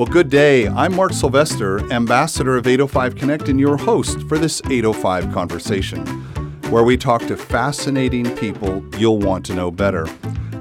Well, 0.00 0.08
good 0.08 0.30
day. 0.30 0.66
I'm 0.66 0.96
Mark 0.96 1.12
Sylvester, 1.12 1.80
ambassador 1.92 2.56
of 2.56 2.66
805 2.66 3.16
Connect, 3.16 3.50
and 3.50 3.60
your 3.60 3.76
host 3.76 4.22
for 4.22 4.38
this 4.38 4.62
805 4.64 5.30
conversation, 5.30 6.06
where 6.70 6.84
we 6.84 6.96
talk 6.96 7.20
to 7.26 7.36
fascinating 7.36 8.34
people 8.36 8.82
you'll 8.96 9.18
want 9.18 9.44
to 9.44 9.54
know 9.54 9.70
better. 9.70 10.08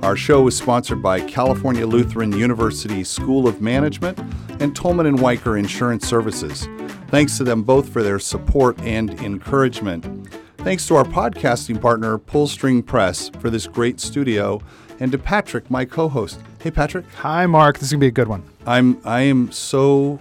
Our 0.03 0.17
show 0.17 0.45
is 0.47 0.57
sponsored 0.57 1.01
by 1.01 1.21
California 1.21 1.87
Lutheran 1.87 2.33
University 2.33 3.01
School 3.05 3.47
of 3.47 3.61
Management 3.61 4.19
and 4.59 4.75
Tolman 4.75 5.05
and 5.05 5.21
Wiker 5.21 5.55
Insurance 5.55 6.05
Services. 6.05 6.67
Thanks 7.07 7.37
to 7.37 7.45
them 7.45 7.63
both 7.63 7.87
for 7.87 8.03
their 8.03 8.19
support 8.19 8.77
and 8.81 9.09
encouragement. 9.21 10.33
Thanks 10.57 10.85
to 10.87 10.97
our 10.97 11.05
podcasting 11.05 11.79
partner, 11.81 12.17
Pullstring 12.17 12.85
Press, 12.85 13.29
for 13.39 13.49
this 13.49 13.67
great 13.67 14.01
studio, 14.01 14.59
and 14.99 15.13
to 15.13 15.17
Patrick, 15.17 15.71
my 15.71 15.85
co-host. 15.85 16.41
Hey, 16.61 16.71
Patrick. 16.71 17.05
Hi, 17.19 17.45
Mark. 17.45 17.79
This 17.79 17.87
is 17.87 17.93
gonna 17.93 18.01
be 18.01 18.07
a 18.07 18.11
good 18.11 18.27
one. 18.27 18.43
I'm 18.65 18.99
I 19.05 19.21
am 19.21 19.49
so 19.49 20.19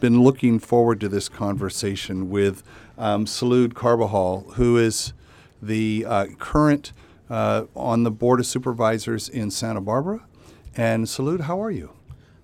been 0.00 0.20
looking 0.20 0.58
forward 0.58 0.98
to 0.98 1.08
this 1.08 1.28
conversation 1.28 2.28
with 2.28 2.64
um, 2.98 3.24
Salud 3.24 3.74
Carbajal, 3.74 4.54
who 4.54 4.76
is 4.78 5.12
the 5.62 6.04
uh, 6.08 6.26
current 6.40 6.92
uh, 7.30 7.66
on 7.76 8.02
the 8.02 8.10
board 8.10 8.40
of 8.40 8.46
supervisors 8.46 9.28
in 9.28 9.52
Santa 9.52 9.80
Barbara. 9.80 10.26
And 10.76 11.04
Salud, 11.04 11.42
how 11.42 11.62
are 11.62 11.70
you? 11.70 11.92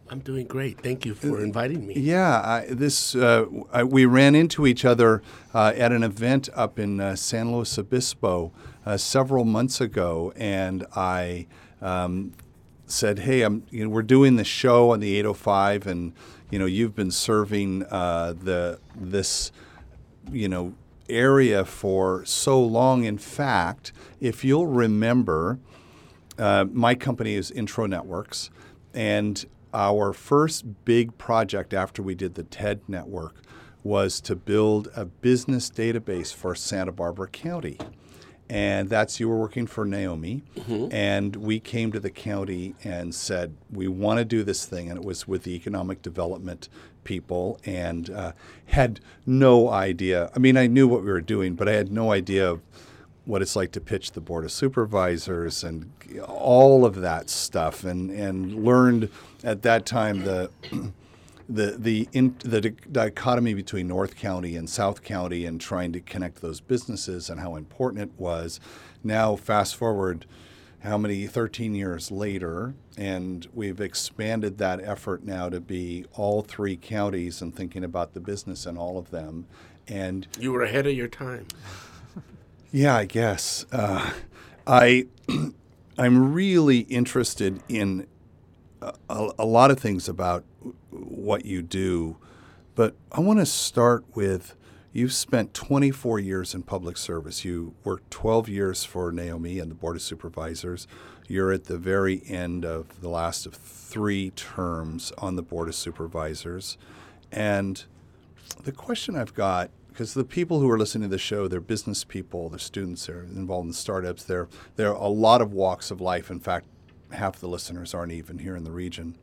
I'm 0.08 0.20
doing 0.20 0.46
great. 0.46 0.80
Thank 0.80 1.04
you 1.04 1.12
for 1.12 1.42
inviting 1.42 1.84
me. 1.84 1.94
Yeah, 1.94 2.42
I, 2.42 2.66
this 2.68 3.16
uh, 3.16 3.46
I, 3.72 3.82
we 3.82 4.04
ran 4.04 4.36
into 4.36 4.68
each 4.68 4.84
other 4.84 5.20
uh, 5.52 5.72
at 5.74 5.90
an 5.90 6.04
event 6.04 6.48
up 6.54 6.78
in 6.78 7.00
uh, 7.00 7.16
San 7.16 7.50
Luis 7.50 7.76
Obispo 7.76 8.52
uh, 8.86 8.96
several 8.96 9.44
months 9.44 9.80
ago, 9.80 10.32
and 10.36 10.86
I 10.94 11.48
um, 11.80 12.34
said, 12.92 13.20
"Hey, 13.20 13.42
I'm 13.42 13.64
you 13.70 13.84
know 13.84 13.90
we're 13.90 14.02
doing 14.02 14.36
the 14.36 14.44
show 14.44 14.90
on 14.90 15.00
the 15.00 15.16
805, 15.16 15.86
and 15.86 16.12
you 16.50 16.58
know 16.58 16.66
you've 16.66 16.94
been 16.94 17.10
serving 17.10 17.84
uh, 17.84 18.34
the 18.40 18.78
this 18.94 19.52
you 20.30 20.48
know 20.48 20.74
area 21.08 21.64
for 21.64 22.24
so 22.24 22.62
long. 22.62 23.04
In 23.04 23.18
fact, 23.18 23.92
if 24.20 24.44
you'll 24.44 24.66
remember, 24.66 25.58
uh, 26.38 26.66
my 26.70 26.94
company 26.94 27.34
is 27.34 27.50
Intro 27.50 27.86
Networks, 27.86 28.50
and 28.94 29.44
our 29.74 30.12
first 30.12 30.84
big 30.84 31.16
project 31.18 31.72
after 31.72 32.02
we 32.02 32.14
did 32.14 32.34
the 32.34 32.44
TED 32.44 32.82
network 32.88 33.36
was 33.82 34.20
to 34.20 34.36
build 34.36 34.88
a 34.94 35.04
business 35.04 35.70
database 35.70 36.32
for 36.32 36.54
Santa 36.54 36.92
Barbara 36.92 37.28
County. 37.28 37.78
And 38.52 38.90
that's 38.90 39.18
you 39.18 39.28
were 39.30 39.38
working 39.38 39.66
for 39.66 39.86
Naomi. 39.86 40.42
And 40.92 41.36
we 41.36 41.58
came 41.58 41.90
to 41.92 42.00
the 42.00 42.10
county 42.10 42.74
and 42.84 43.14
said, 43.14 43.56
we 43.70 43.88
want 43.88 44.18
to 44.18 44.26
do 44.26 44.42
this 44.44 44.66
thing. 44.66 44.90
And 44.90 44.98
it 44.98 45.04
was 45.04 45.26
with 45.26 45.44
the 45.44 45.54
economic 45.54 46.02
development 46.02 46.68
people 47.04 47.58
and 47.64 48.10
uh, 48.10 48.32
had 48.66 49.00
no 49.24 49.70
idea. 49.70 50.30
I 50.36 50.38
mean, 50.38 50.56
I 50.58 50.66
knew 50.66 50.86
what 50.86 51.02
we 51.02 51.10
were 51.10 51.22
doing, 51.22 51.54
but 51.54 51.66
I 51.66 51.72
had 51.72 51.90
no 51.90 52.12
idea 52.12 52.50
of 52.50 52.60
what 53.24 53.40
it's 53.40 53.56
like 53.56 53.72
to 53.72 53.80
pitch 53.80 54.12
the 54.12 54.20
board 54.20 54.44
of 54.44 54.52
supervisors 54.52 55.64
and 55.64 55.90
all 56.26 56.84
of 56.84 56.96
that 56.96 57.30
stuff 57.30 57.84
and 57.84 58.10
and 58.10 58.64
learned 58.64 59.08
at 59.44 59.62
that 59.62 59.86
time 59.86 60.24
the 60.24 60.50
the 61.54 61.76
the 61.78 62.08
in, 62.12 62.36
the 62.40 62.60
di- 62.60 62.74
dichotomy 62.90 63.54
between 63.54 63.88
North 63.88 64.16
County 64.16 64.56
and 64.56 64.68
South 64.70 65.02
County 65.02 65.44
and 65.46 65.60
trying 65.60 65.92
to 65.92 66.00
connect 66.00 66.40
those 66.42 66.60
businesses 66.60 67.30
and 67.30 67.40
how 67.40 67.56
important 67.56 68.02
it 68.02 68.10
was. 68.18 68.60
Now 69.04 69.36
fast 69.36 69.76
forward 69.76 70.26
how 70.80 70.98
many 70.98 71.26
13 71.26 71.74
years 71.74 72.10
later 72.10 72.74
and 72.96 73.46
we've 73.54 73.80
expanded 73.80 74.58
that 74.58 74.80
effort 74.82 75.24
now 75.24 75.48
to 75.48 75.60
be 75.60 76.04
all 76.14 76.42
three 76.42 76.76
counties 76.76 77.40
and 77.40 77.54
thinking 77.54 77.84
about 77.84 78.14
the 78.14 78.20
business 78.20 78.66
in 78.66 78.76
all 78.76 78.98
of 78.98 79.10
them 79.10 79.46
and 79.88 80.26
You 80.38 80.52
were 80.52 80.62
ahead 80.62 80.86
of 80.86 80.94
your 80.94 81.08
time. 81.08 81.46
yeah, 82.72 82.96
I 82.96 83.04
guess. 83.04 83.66
Uh, 83.72 84.12
I 84.66 85.06
I'm 85.98 86.32
really 86.32 86.80
interested 86.80 87.62
in 87.68 88.06
a, 89.08 89.30
a 89.38 89.44
lot 89.46 89.70
of 89.70 89.78
things 89.78 90.08
about 90.08 90.44
what 90.92 91.44
you 91.44 91.62
do, 91.62 92.16
but 92.74 92.94
I 93.10 93.20
want 93.20 93.38
to 93.38 93.46
start 93.46 94.04
with 94.14 94.54
you've 94.92 95.12
spent 95.12 95.54
24 95.54 96.18
years 96.18 96.54
in 96.54 96.62
public 96.62 96.96
service. 96.96 97.44
You 97.44 97.74
worked 97.84 98.10
12 98.10 98.48
years 98.48 98.84
for 98.84 99.10
Naomi 99.10 99.58
and 99.58 99.70
the 99.70 99.74
Board 99.74 99.96
of 99.96 100.02
Supervisors. 100.02 100.86
You're 101.28 101.52
at 101.52 101.64
the 101.64 101.78
very 101.78 102.22
end 102.26 102.64
of 102.64 103.00
the 103.00 103.08
last 103.08 103.46
of 103.46 103.54
three 103.54 104.30
terms 104.30 105.12
on 105.18 105.36
the 105.36 105.42
Board 105.42 105.68
of 105.68 105.74
Supervisors. 105.74 106.76
And 107.30 107.84
the 108.64 108.72
question 108.72 109.16
I've 109.16 109.34
got, 109.34 109.70
because 109.88 110.14
the 110.14 110.24
people 110.24 110.60
who 110.60 110.70
are 110.70 110.78
listening 110.78 111.08
to 111.08 111.14
the 111.14 111.18
show, 111.18 111.48
they're 111.48 111.60
business 111.60 112.04
people, 112.04 112.48
they're 112.48 112.58
students, 112.58 113.06
they're 113.06 113.22
involved 113.22 113.66
in 113.66 113.72
startups, 113.72 114.24
they're, 114.24 114.48
they're 114.76 114.92
a 114.92 115.08
lot 115.08 115.40
of 115.40 115.52
walks 115.52 115.90
of 115.90 116.00
life. 116.00 116.30
In 116.30 116.40
fact, 116.40 116.66
half 117.12 117.38
the 117.38 117.48
listeners 117.48 117.94
aren't 117.94 118.12
even 118.12 118.38
here 118.38 118.56
in 118.56 118.64
the 118.64 118.70
region. 118.70 119.16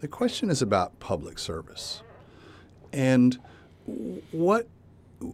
The 0.00 0.08
question 0.08 0.50
is 0.50 0.62
about 0.62 0.98
public 0.98 1.38
service. 1.38 2.02
And 2.92 3.38
what 4.32 4.66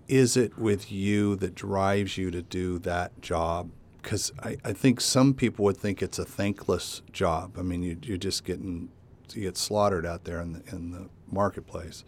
is 0.09 0.37
it 0.37 0.59
with 0.59 0.91
you 0.91 1.37
that 1.37 1.55
drives 1.55 2.19
you 2.19 2.31
to 2.33 2.43
do 2.43 2.79
that 2.81 3.21
job? 3.23 3.71
Because 4.03 4.33
I, 4.43 4.57
I 4.65 4.73
think 4.73 5.01
some 5.01 5.35
people 5.35 5.65
would 5.65 5.77
think 5.77 6.03
it's 6.03 6.19
a 6.19 6.25
thankless 6.25 7.03
job. 7.13 7.57
I 7.59 7.63
mean, 7.63 7.83
you, 7.83 7.97
you're 8.03 8.17
just 8.19 8.45
getting 8.45 8.91
you 9.33 9.43
get 9.43 9.57
slaughtered 9.57 10.07
out 10.07 10.25
there 10.25 10.41
in 10.41 10.53
the, 10.53 10.63
in 10.71 10.93
the 10.93 11.09
marketplace. 11.31 12.05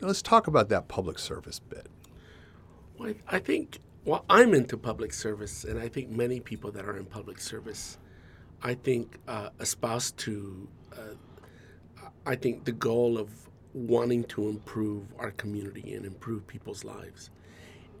Let's 0.00 0.22
talk 0.22 0.46
about 0.46 0.68
that 0.70 0.88
public 0.88 1.18
service 1.18 1.58
bit. 1.58 1.88
Well, 2.98 3.10
I 3.30 3.36
I 3.36 3.38
think, 3.38 3.80
well, 4.04 4.24
I'm 4.28 4.54
into 4.54 4.76
public 4.76 5.12
service, 5.12 5.64
and 5.64 5.78
I 5.78 5.88
think 5.88 6.10
many 6.10 6.40
people 6.40 6.70
that 6.72 6.86
are 6.86 6.96
in 6.96 7.04
public 7.04 7.40
service, 7.40 7.98
I 8.62 8.74
think, 8.74 9.18
uh, 9.28 9.50
espouse 9.60 10.12
to, 10.12 10.68
uh, 10.98 12.08
I 12.26 12.36
think, 12.36 12.64
the 12.64 12.72
goal 12.72 13.18
of 13.18 13.30
wanting 13.74 14.24
to 14.24 14.48
improve 14.48 15.04
our 15.18 15.30
community 15.32 15.94
and 15.94 16.04
improve 16.04 16.46
people's 16.46 16.84
lives. 16.84 17.30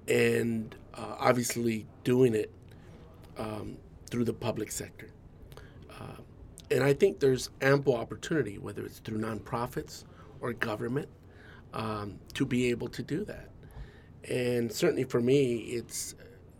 And 0.08 0.74
uh, 0.94 1.16
obviously, 1.18 1.86
doing 2.04 2.34
it 2.34 2.50
um, 3.38 3.76
through 4.10 4.24
the 4.24 4.32
public 4.32 4.70
sector. 4.70 5.08
Uh, 5.90 6.20
and 6.70 6.82
I 6.82 6.92
think 6.92 7.20
there's 7.20 7.50
ample 7.60 7.96
opportunity, 7.96 8.58
whether 8.58 8.84
it's 8.84 8.98
through 8.98 9.18
nonprofits 9.18 10.04
or 10.40 10.52
government, 10.52 11.08
um, 11.72 12.18
to 12.34 12.44
be 12.44 12.70
able 12.70 12.88
to 12.88 13.02
do 13.02 13.24
that. 13.24 13.50
And 14.28 14.70
certainly 14.72 15.04
for 15.04 15.20
me, 15.20 15.56
it's 15.56 16.14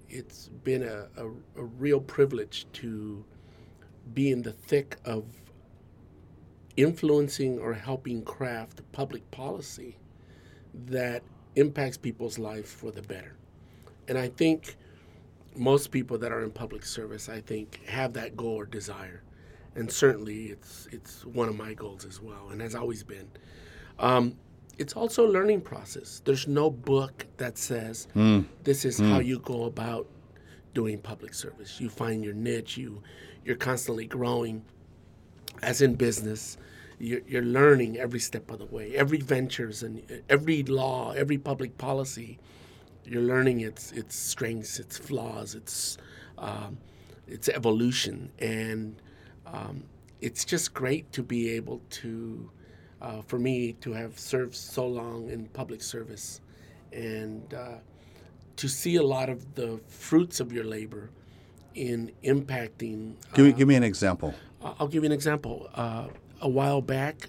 it's 0.09 0.49
been 0.49 0.82
a, 0.82 1.06
a, 1.16 1.26
a 1.56 1.64
real 1.64 2.00
privilege 2.00 2.66
to 2.75 3.25
be 4.12 4.31
in 4.31 4.43
the 4.43 4.53
thick 4.53 4.99
of 5.06 5.25
influencing 6.77 7.59
or 7.59 7.75
helping 7.75 8.22
craft 8.22 8.81
public 8.93 9.28
policy 9.31 9.97
that 10.87 11.22
impacts 11.56 11.97
people's 11.97 12.38
lives 12.38 12.72
for 12.72 12.91
the 12.91 13.03
better. 13.03 13.34
And 14.09 14.16
I 14.19 14.28
think 14.28 14.77
most 15.55 15.91
people 15.91 16.19
that 16.19 16.32
are 16.32 16.43
in 16.43 16.50
public 16.50 16.84
service, 16.84 17.28
I 17.28 17.41
think, 17.41 17.84
have 17.87 18.15
that 18.15 18.37
goal 18.37 18.55
or 18.55 18.66
desire. 18.66 19.22
And 19.75 19.91
certainly 19.91 20.47
it's 20.47 20.88
it's 20.93 21.25
one 21.25 21.49
of 21.49 21.56
my 21.56 21.72
goals 21.75 22.05
as 22.05 22.21
well, 22.21 22.49
and 22.50 22.61
has 22.61 22.75
always 22.75 23.03
been. 23.03 23.28
Um, 23.99 24.37
it's 24.78 24.94
also 24.94 25.27
a 25.27 25.31
learning 25.31 25.61
process. 25.62 26.21
There's 26.25 26.47
no 26.49 26.71
book 26.71 27.27
that 27.38 27.56
says 27.59 28.09
this 28.65 28.84
is 28.84 28.99
how 28.99 29.19
you 29.21 29.38
go 29.41 29.65
about 29.65 30.06
doing 30.75 30.99
public 30.99 31.34
service. 31.34 31.81
You 31.81 31.88
find 31.88 32.25
your 32.25 32.34
niche. 32.34 32.76
You 32.76 33.02
you're 33.44 33.56
constantly 33.56 34.06
growing. 34.06 34.62
As 35.60 35.82
in 35.82 35.94
business, 35.94 36.56
you're, 36.99 37.20
you're 37.26 37.43
learning 37.43 37.99
every 37.99 38.20
step 38.20 38.50
of 38.50 38.58
the 38.58 38.66
way. 38.66 38.94
Every 38.94 39.19
ventures 39.19 39.82
and 39.82 40.02
every 40.28 40.62
law, 40.62 41.12
every 41.12 41.38
public 41.38 41.76
policy, 41.78 42.38
you're 43.04 43.22
learning 43.22 43.60
its 43.60 43.93
its 43.93 44.14
strengths, 44.14 44.78
its 44.78 44.96
flaws, 44.96 45.54
its 45.54 45.99
um, 46.38 46.78
its 47.26 47.49
evolution, 47.49 48.31
and 48.38 48.94
um, 49.46 49.82
it's 50.20 50.44
just 50.44 50.72
great 50.72 51.10
to 51.12 51.22
be 51.22 51.50
able 51.50 51.81
to, 51.90 52.50
uh, 53.00 53.22
for 53.22 53.38
me, 53.38 53.72
to 53.75 53.93
have 53.93 54.19
served 54.19 54.54
so 54.54 54.87
long 54.87 55.31
in 55.31 55.46
public 55.46 55.82
service, 55.82 56.40
and 56.93 57.54
uh, 57.54 57.78
to 58.56 58.69
see 58.69 58.96
a 58.96 59.02
lot 59.02 59.28
of 59.28 59.54
the 59.54 59.81
fruits 59.88 60.40
of 60.40 60.52
your 60.52 60.64
labor 60.64 61.10
in 61.75 62.12
impacting. 62.22 63.14
Give 63.34 63.46
me, 63.46 63.52
uh, 63.52 63.56
give 63.56 63.69
me 63.69 63.75
an 63.75 63.82
example. 63.82 64.34
I'll 64.62 64.88
give 64.88 65.03
you 65.03 65.06
an 65.06 65.12
example. 65.12 65.69
Uh, 65.75 66.09
a 66.41 66.49
while 66.49 66.81
back, 66.81 67.29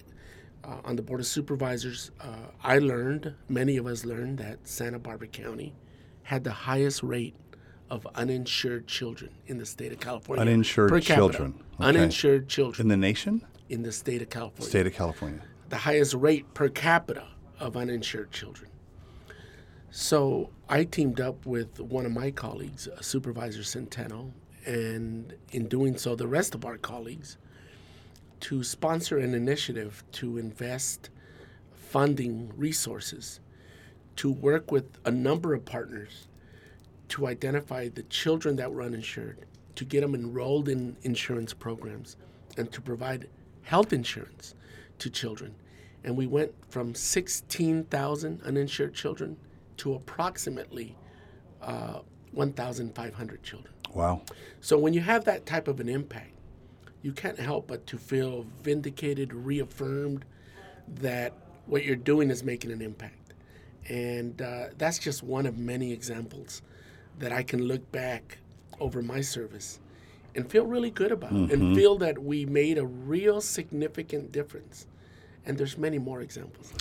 uh, 0.63 0.77
on 0.85 0.95
the 0.95 1.01
Board 1.01 1.19
of 1.19 1.25
Supervisors, 1.27 2.11
uh, 2.21 2.27
I 2.63 2.79
learned, 2.79 3.33
many 3.49 3.77
of 3.77 3.85
us 3.85 4.05
learned, 4.05 4.37
that 4.39 4.67
Santa 4.67 4.99
Barbara 4.99 5.27
County 5.27 5.73
had 6.23 6.43
the 6.43 6.51
highest 6.51 7.03
rate 7.03 7.35
of 7.89 8.07
uninsured 8.15 8.87
children 8.87 9.31
in 9.47 9.57
the 9.57 9.65
state 9.65 9.91
of 9.91 9.99
California. 9.99 10.41
Uninsured 10.41 10.89
capita. 10.91 11.13
children. 11.13 11.53
Okay. 11.79 11.89
Uninsured 11.89 12.47
children 12.47 12.85
In 12.85 12.87
the 12.89 12.97
nation? 12.97 13.43
in 13.69 13.83
the 13.83 13.91
state 13.91 14.21
of 14.21 14.29
California. 14.29 14.69
State 14.69 14.87
of 14.87 14.93
California. 14.93 15.41
The 15.69 15.77
highest 15.77 16.13
rate 16.13 16.51
per 16.53 16.69
capita 16.69 17.27
of 17.59 17.75
uninsured 17.75 18.31
children. 18.31 18.69
So 19.91 20.49
I 20.69 20.85
teamed 20.85 21.19
up 21.19 21.45
with 21.45 21.79
one 21.79 22.05
of 22.05 22.11
my 22.11 22.31
colleagues, 22.31 22.87
Supervisor 23.01 23.61
Centeno, 23.61 24.31
and 24.65 25.33
in 25.51 25.67
doing 25.67 25.97
so, 25.97 26.15
the 26.15 26.27
rest 26.27 26.55
of 26.55 26.65
our 26.65 26.77
colleagues, 26.77 27.37
to 28.41 28.63
sponsor 28.63 29.17
an 29.17 29.33
initiative 29.33 30.03
to 30.13 30.37
invest 30.37 31.09
funding 31.73 32.51
resources 32.57 33.39
to 34.15 34.31
work 34.31 34.71
with 34.71 34.97
a 35.05 35.11
number 35.11 35.53
of 35.53 35.65
partners 35.65 36.27
to 37.09 37.27
identify 37.27 37.89
the 37.89 38.03
children 38.03 38.55
that 38.55 38.71
were 38.71 38.81
uninsured, 38.81 39.45
to 39.75 39.85
get 39.85 40.01
them 40.01 40.15
enrolled 40.15 40.69
in 40.69 40.95
insurance 41.03 41.53
programs, 41.53 42.15
and 42.57 42.71
to 42.71 42.81
provide 42.81 43.29
health 43.61 43.93
insurance 43.93 44.55
to 44.99 45.09
children. 45.09 45.53
And 46.03 46.17
we 46.17 46.27
went 46.27 46.51
from 46.69 46.95
16,000 46.95 48.41
uninsured 48.43 48.93
children 48.93 49.37
to 49.77 49.95
approximately 49.95 50.95
uh, 51.61 51.99
1,500 52.31 53.43
children. 53.43 53.72
Wow. 53.93 54.21
So 54.61 54.77
when 54.77 54.93
you 54.93 55.01
have 55.01 55.25
that 55.25 55.45
type 55.45 55.67
of 55.67 55.79
an 55.79 55.89
impact, 55.89 56.31
you 57.01 57.11
can't 57.11 57.39
help 57.39 57.67
but 57.67 57.85
to 57.87 57.97
feel 57.97 58.45
vindicated, 58.63 59.33
reaffirmed 59.33 60.25
that 60.87 61.33
what 61.65 61.83
you're 61.83 61.95
doing 61.95 62.29
is 62.29 62.43
making 62.43 62.71
an 62.71 62.81
impact. 62.81 63.33
And 63.89 64.41
uh, 64.41 64.67
that's 64.77 64.99
just 64.99 65.23
one 65.23 65.45
of 65.45 65.57
many 65.57 65.91
examples 65.91 66.61
that 67.19 67.31
I 67.31 67.43
can 67.43 67.63
look 67.63 67.91
back 67.91 68.37
over 68.79 69.01
my 69.01 69.21
service 69.21 69.79
and 70.35 70.49
feel 70.49 70.65
really 70.65 70.89
good 70.89 71.11
about 71.11 71.31
and 71.31 71.75
feel 71.75 71.97
that 71.99 72.23
we 72.23 72.45
made 72.45 72.77
a 72.77 72.85
real 72.85 73.39
significant 73.39 74.31
difference. 74.31 74.87
And 75.45 75.57
there's 75.57 75.77
many 75.77 75.99
more 75.99 76.21
examples. 76.21 76.73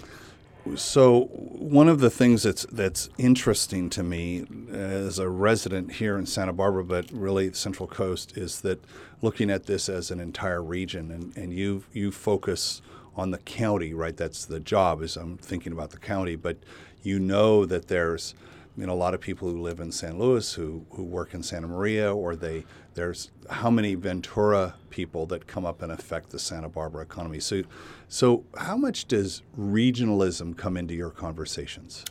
So 0.76 1.24
one 1.24 1.88
of 1.88 1.98
the 1.98 2.10
things 2.10 2.44
that's 2.44 2.64
that's 2.70 3.10
interesting 3.18 3.90
to 3.90 4.02
me 4.02 4.46
as 4.70 5.18
a 5.18 5.28
resident 5.28 5.94
here 5.94 6.16
in 6.16 6.24
Santa 6.24 6.52
Barbara, 6.52 6.84
but 6.84 7.10
really 7.10 7.52
Central 7.52 7.88
Coast, 7.88 8.36
is 8.36 8.60
that 8.60 8.82
looking 9.22 9.50
at 9.50 9.66
this 9.66 9.88
as 9.88 10.10
an 10.12 10.20
entire 10.20 10.62
region, 10.62 11.10
and, 11.10 11.36
and 11.36 11.52
you 11.52 11.84
you 11.92 12.12
focus 12.12 12.80
on 13.16 13.32
the 13.32 13.38
county, 13.38 13.92
right? 13.92 14.16
That's 14.16 14.44
the 14.44 14.60
job. 14.60 15.02
Is 15.02 15.16
I'm 15.16 15.36
thinking 15.36 15.72
about 15.72 15.90
the 15.90 15.98
county, 15.98 16.36
but 16.36 16.58
you 17.02 17.18
know 17.18 17.66
that 17.66 17.88
there's 17.88 18.34
you 18.76 18.86
know 18.86 18.92
a 18.92 18.94
lot 18.94 19.14
of 19.14 19.20
people 19.20 19.50
who 19.50 19.60
live 19.60 19.80
in 19.80 19.90
San 19.90 20.16
Luis 20.16 20.52
who 20.54 20.86
who 20.90 21.02
work 21.02 21.34
in 21.34 21.42
Santa 21.42 21.66
Maria, 21.66 22.14
or 22.14 22.36
they 22.36 22.64
there's 22.94 23.30
how 23.50 23.70
many 23.70 23.94
Ventura 23.94 24.74
people 24.90 25.26
that 25.26 25.46
come 25.46 25.64
up 25.64 25.82
and 25.82 25.90
affect 25.92 26.30
the 26.30 26.38
Santa 26.38 26.68
Barbara 26.68 27.02
economy. 27.02 27.40
So, 27.40 27.62
so 28.08 28.44
how 28.56 28.76
much 28.76 29.06
does 29.06 29.42
regionalism 29.58 30.56
come 30.56 30.76
into 30.76 30.94
your 30.94 31.10
conversations? 31.10 32.04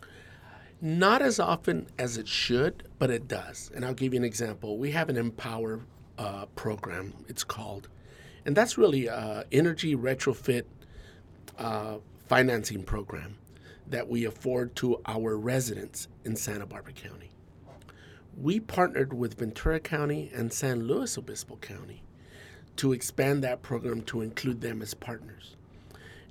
Not 0.81 1.21
as 1.21 1.39
often 1.39 1.87
as 1.99 2.17
it 2.17 2.27
should, 2.27 2.87
but 2.97 3.11
it 3.11 3.27
does. 3.27 3.71
And 3.75 3.85
I'll 3.85 3.93
give 3.93 4.13
you 4.13 4.19
an 4.19 4.25
example. 4.25 4.77
We 4.77 4.91
have 4.91 5.09
an 5.09 5.17
Empower 5.17 5.81
uh, 6.17 6.45
program, 6.55 7.13
it's 7.27 7.43
called, 7.43 7.87
and 8.45 8.55
that's 8.55 8.77
really 8.77 9.07
a 9.07 9.45
energy 9.51 9.95
retrofit 9.95 10.63
uh, 11.57 11.97
financing 12.27 12.83
program 12.83 13.37
that 13.87 14.07
we 14.07 14.25
afford 14.25 14.75
to 14.77 15.01
our 15.05 15.37
residents 15.37 16.07
in 16.25 16.35
Santa 16.35 16.65
Barbara 16.65 16.93
County. 16.93 17.30
We 18.37 18.59
partnered 18.59 19.13
with 19.13 19.37
Ventura 19.37 19.79
County 19.79 20.31
and 20.33 20.51
San 20.51 20.87
Luis 20.87 21.17
Obispo 21.17 21.57
County 21.57 22.01
to 22.77 22.93
expand 22.93 23.43
that 23.43 23.61
program 23.61 24.01
to 24.03 24.21
include 24.21 24.61
them 24.61 24.81
as 24.81 24.93
partners. 24.93 25.55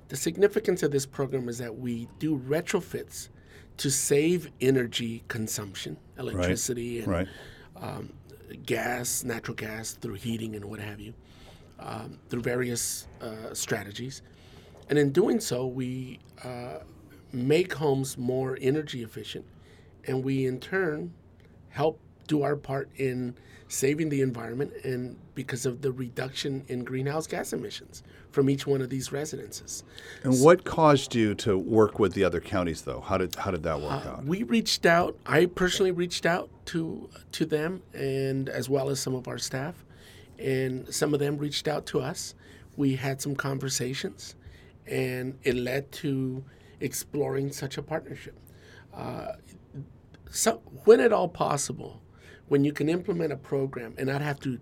The 0.09 0.17
significance 0.17 0.83
of 0.83 0.91
this 0.91 1.05
program 1.05 1.47
is 1.47 1.57
that 1.59 1.77
we 1.77 2.07
do 2.19 2.37
retrofits 2.37 3.29
to 3.77 3.89
save 3.89 4.51
energy 4.59 5.23
consumption, 5.27 5.97
electricity 6.17 6.99
and 6.99 7.07
Right. 7.07 7.27
um, 7.77 8.11
gas, 8.65 9.23
natural 9.23 9.55
gas 9.55 9.93
through 9.93 10.15
heating 10.15 10.55
and 10.55 10.65
what 10.65 10.79
have 10.79 10.99
you, 10.99 11.13
um, 11.79 12.19
through 12.29 12.41
various 12.41 13.07
uh, 13.21 13.53
strategies. 13.53 14.21
And 14.89 14.99
in 14.99 15.11
doing 15.11 15.39
so, 15.39 15.65
we 15.65 16.19
uh, 16.43 16.79
make 17.31 17.73
homes 17.73 18.17
more 18.17 18.57
energy 18.59 19.03
efficient, 19.03 19.45
and 20.05 20.21
we 20.23 20.45
in 20.45 20.59
turn 20.59 21.13
help 21.71 21.99
do 22.27 22.43
our 22.43 22.55
part 22.55 22.89
in 22.95 23.35
saving 23.67 24.09
the 24.09 24.21
environment 24.21 24.71
and 24.83 25.17
because 25.33 25.65
of 25.65 25.81
the 25.81 25.91
reduction 25.91 26.63
in 26.67 26.83
greenhouse 26.83 27.25
gas 27.25 27.53
emissions 27.53 28.03
from 28.31 28.49
each 28.49 28.67
one 28.67 28.81
of 28.81 28.89
these 28.89 29.11
residences. 29.11 29.83
And 30.23 30.41
what 30.41 30.63
caused 30.65 31.15
you 31.15 31.33
to 31.35 31.57
work 31.57 31.99
with 31.99 32.13
the 32.13 32.23
other 32.23 32.39
counties, 32.39 32.81
though? 32.81 33.01
How 33.01 33.17
did 33.17 33.35
how 33.35 33.51
did 33.51 33.63
that 33.63 33.79
work 33.79 34.05
out? 34.05 34.25
We 34.25 34.43
reached 34.43 34.85
out. 34.85 35.17
I 35.25 35.45
personally 35.45 35.91
reached 35.91 36.25
out 36.25 36.49
to 36.67 37.09
to 37.33 37.45
them, 37.45 37.81
and 37.93 38.49
as 38.49 38.69
well 38.69 38.89
as 38.89 38.99
some 38.99 39.15
of 39.15 39.27
our 39.27 39.37
staff, 39.37 39.83
and 40.37 40.93
some 40.93 41.13
of 41.13 41.19
them 41.19 41.37
reached 41.37 41.67
out 41.67 41.85
to 41.87 42.01
us. 42.01 42.35
We 42.77 42.95
had 42.95 43.21
some 43.21 43.35
conversations, 43.35 44.35
and 44.85 45.37
it 45.43 45.55
led 45.55 45.91
to 45.93 46.43
exploring 46.79 47.51
such 47.51 47.77
a 47.77 47.81
partnership. 47.81 48.37
Uh, 48.93 49.33
so, 50.31 50.61
when 50.85 50.99
at 51.01 51.11
all 51.11 51.27
possible, 51.27 52.01
when 52.47 52.63
you 52.63 52.71
can 52.71 52.89
implement 52.89 53.31
a 53.33 53.37
program 53.37 53.93
and 53.97 54.07
not 54.07 54.21
have 54.21 54.39
to 54.41 54.59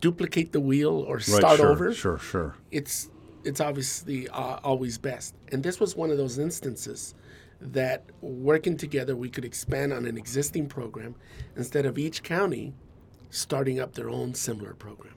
duplicate 0.00 0.52
the 0.52 0.60
wheel 0.60 1.04
or 1.06 1.20
start 1.20 1.58
sure, 1.58 1.70
over, 1.70 1.92
Sure, 1.92 2.18
sure. 2.18 2.54
it's 2.70 3.10
it's 3.44 3.60
obviously 3.60 4.28
uh, 4.28 4.58
always 4.64 4.96
best. 4.96 5.34
And 5.52 5.62
this 5.62 5.78
was 5.78 5.94
one 5.96 6.10
of 6.10 6.16
those 6.16 6.38
instances 6.38 7.14
that 7.60 8.04
working 8.20 8.76
together 8.76 9.16
we 9.16 9.28
could 9.28 9.44
expand 9.44 9.92
on 9.92 10.06
an 10.06 10.16
existing 10.16 10.66
program 10.66 11.14
instead 11.56 11.86
of 11.86 11.98
each 11.98 12.22
county 12.22 12.72
starting 13.30 13.80
up 13.80 13.94
their 13.94 14.08
own 14.08 14.32
similar 14.32 14.74
program. 14.74 15.14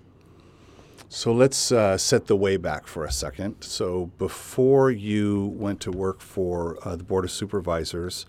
So 1.09 1.31
let's 1.31 1.71
uh, 1.71 1.97
set 1.97 2.25
the 2.27 2.35
way 2.35 2.57
back 2.57 2.85
for 2.87 3.05
a 3.05 3.11
second. 3.11 3.61
So 3.61 4.07
before 4.17 4.91
you 4.91 5.53
went 5.55 5.79
to 5.81 5.91
work 5.91 6.19
for 6.19 6.77
uh, 6.83 6.95
the 6.95 7.03
Board 7.03 7.23
of 7.23 7.31
Supervisors, 7.31 8.25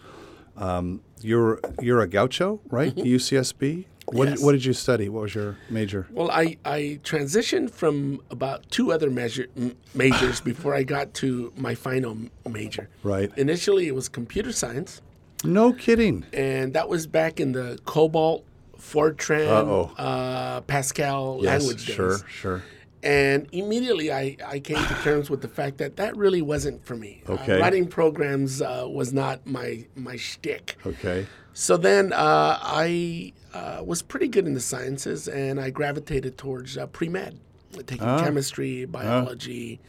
um, 0.56 1.00
you're 1.22 1.60
you're 1.80 2.00
a 2.00 2.08
gaucho, 2.08 2.60
right? 2.70 2.94
UCSB. 2.94 3.84
What 4.10 4.28
Yes. 4.28 4.42
what 4.42 4.52
did 4.52 4.64
you 4.64 4.72
study? 4.72 5.08
What 5.10 5.22
was 5.22 5.34
your 5.34 5.58
major? 5.68 6.06
Well, 6.10 6.30
I, 6.30 6.56
I 6.64 6.98
transitioned 7.04 7.70
from 7.70 8.22
about 8.30 8.70
two 8.70 8.90
other 8.90 9.10
measure, 9.10 9.48
m- 9.54 9.76
majors 9.94 10.40
before 10.40 10.74
I 10.74 10.82
got 10.82 11.12
to 11.14 11.52
my 11.58 11.74
final 11.74 12.16
major. 12.48 12.88
Right. 13.02 13.30
Initially, 13.36 13.86
it 13.86 13.94
was 13.94 14.08
computer 14.08 14.50
science, 14.52 15.02
No 15.44 15.74
kidding. 15.74 16.24
and 16.32 16.72
that 16.72 16.88
was 16.88 17.06
back 17.06 17.38
in 17.38 17.52
the 17.52 17.78
COBOL, 17.84 18.44
Fortran, 18.80 19.90
uh, 19.98 20.60
Pascal 20.62 21.40
Yes, 21.42 21.60
language 21.60 21.86
days. 21.86 21.94
sure, 21.96 22.18
sure. 22.28 22.62
And 23.02 23.46
immediately 23.52 24.12
I, 24.12 24.36
I 24.44 24.58
came 24.58 24.84
to 24.84 24.94
terms 25.02 25.30
with 25.30 25.40
the 25.40 25.48
fact 25.48 25.78
that 25.78 25.96
that 25.96 26.16
really 26.16 26.42
wasn't 26.42 26.84
for 26.84 26.96
me. 26.96 27.22
Uh, 27.28 27.36
writing 27.60 27.86
programs 27.86 28.60
uh, 28.60 28.86
was 28.88 29.12
not 29.12 29.46
my, 29.46 29.86
my 29.94 30.16
shtick. 30.16 30.76
Okay. 30.84 31.26
So 31.52 31.76
then 31.76 32.12
uh, 32.12 32.58
I 32.60 33.32
uh, 33.54 33.82
was 33.84 34.02
pretty 34.02 34.28
good 34.28 34.46
in 34.46 34.54
the 34.54 34.60
sciences 34.60 35.28
and 35.28 35.60
I 35.60 35.70
gravitated 35.70 36.38
towards 36.38 36.76
uh, 36.76 36.86
pre 36.86 37.08
med, 37.08 37.38
taking 37.86 38.06
Ah. 38.06 38.22
chemistry, 38.22 38.84
biology, 38.84 39.80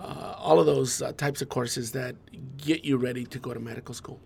uh, 0.00 0.34
all 0.38 0.58
of 0.58 0.66
those 0.66 1.02
uh, 1.02 1.12
types 1.12 1.42
of 1.42 1.48
courses 1.48 1.92
that 1.92 2.14
get 2.56 2.84
you 2.84 2.96
ready 2.96 3.24
to 3.26 3.38
go 3.38 3.52
to 3.54 3.60
medical 3.60 3.94
school. 3.94 4.20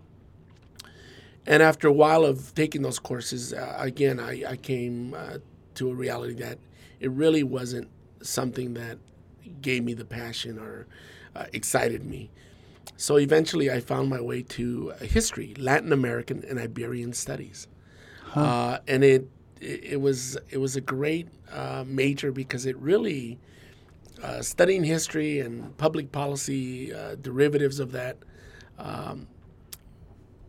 And 1.45 1.63
after 1.63 1.87
a 1.87 1.93
while 1.93 2.25
of 2.25 2.53
taking 2.55 2.81
those 2.83 2.99
courses, 2.99 3.53
uh, 3.53 3.75
again, 3.79 4.19
I, 4.19 4.43
I 4.51 4.55
came 4.55 5.13
uh, 5.13 5.37
to 5.75 5.89
a 5.91 5.93
reality 5.93 6.33
that 6.35 6.57
it 6.99 7.11
really 7.11 7.43
wasn't 7.43 7.89
something 8.21 8.73
that 8.75 8.97
gave 9.61 9.83
me 9.83 9.93
the 9.93 10.05
passion 10.05 10.59
or 10.59 10.87
uh, 11.35 11.45
excited 11.53 12.05
me. 12.05 12.29
So 12.97 13.17
eventually, 13.17 13.71
I 13.71 13.79
found 13.79 14.09
my 14.09 14.19
way 14.21 14.41
to 14.43 14.93
uh, 14.93 15.05
history, 15.05 15.53
Latin 15.57 15.93
American 15.93 16.43
and 16.49 16.59
Iberian 16.59 17.13
studies, 17.13 17.67
uh, 18.35 18.79
and 18.87 19.03
it, 19.03 19.29
it 19.61 19.83
it 19.93 20.01
was 20.01 20.37
it 20.49 20.57
was 20.57 20.75
a 20.75 20.81
great 20.81 21.27
uh, 21.51 21.83
major 21.87 22.31
because 22.31 22.65
it 22.65 22.77
really 22.77 23.39
uh, 24.21 24.41
studying 24.41 24.83
history 24.83 25.39
and 25.39 25.75
public 25.77 26.11
policy 26.11 26.93
uh, 26.93 27.15
derivatives 27.15 27.79
of 27.79 27.91
that 27.93 28.17
um, 28.77 29.27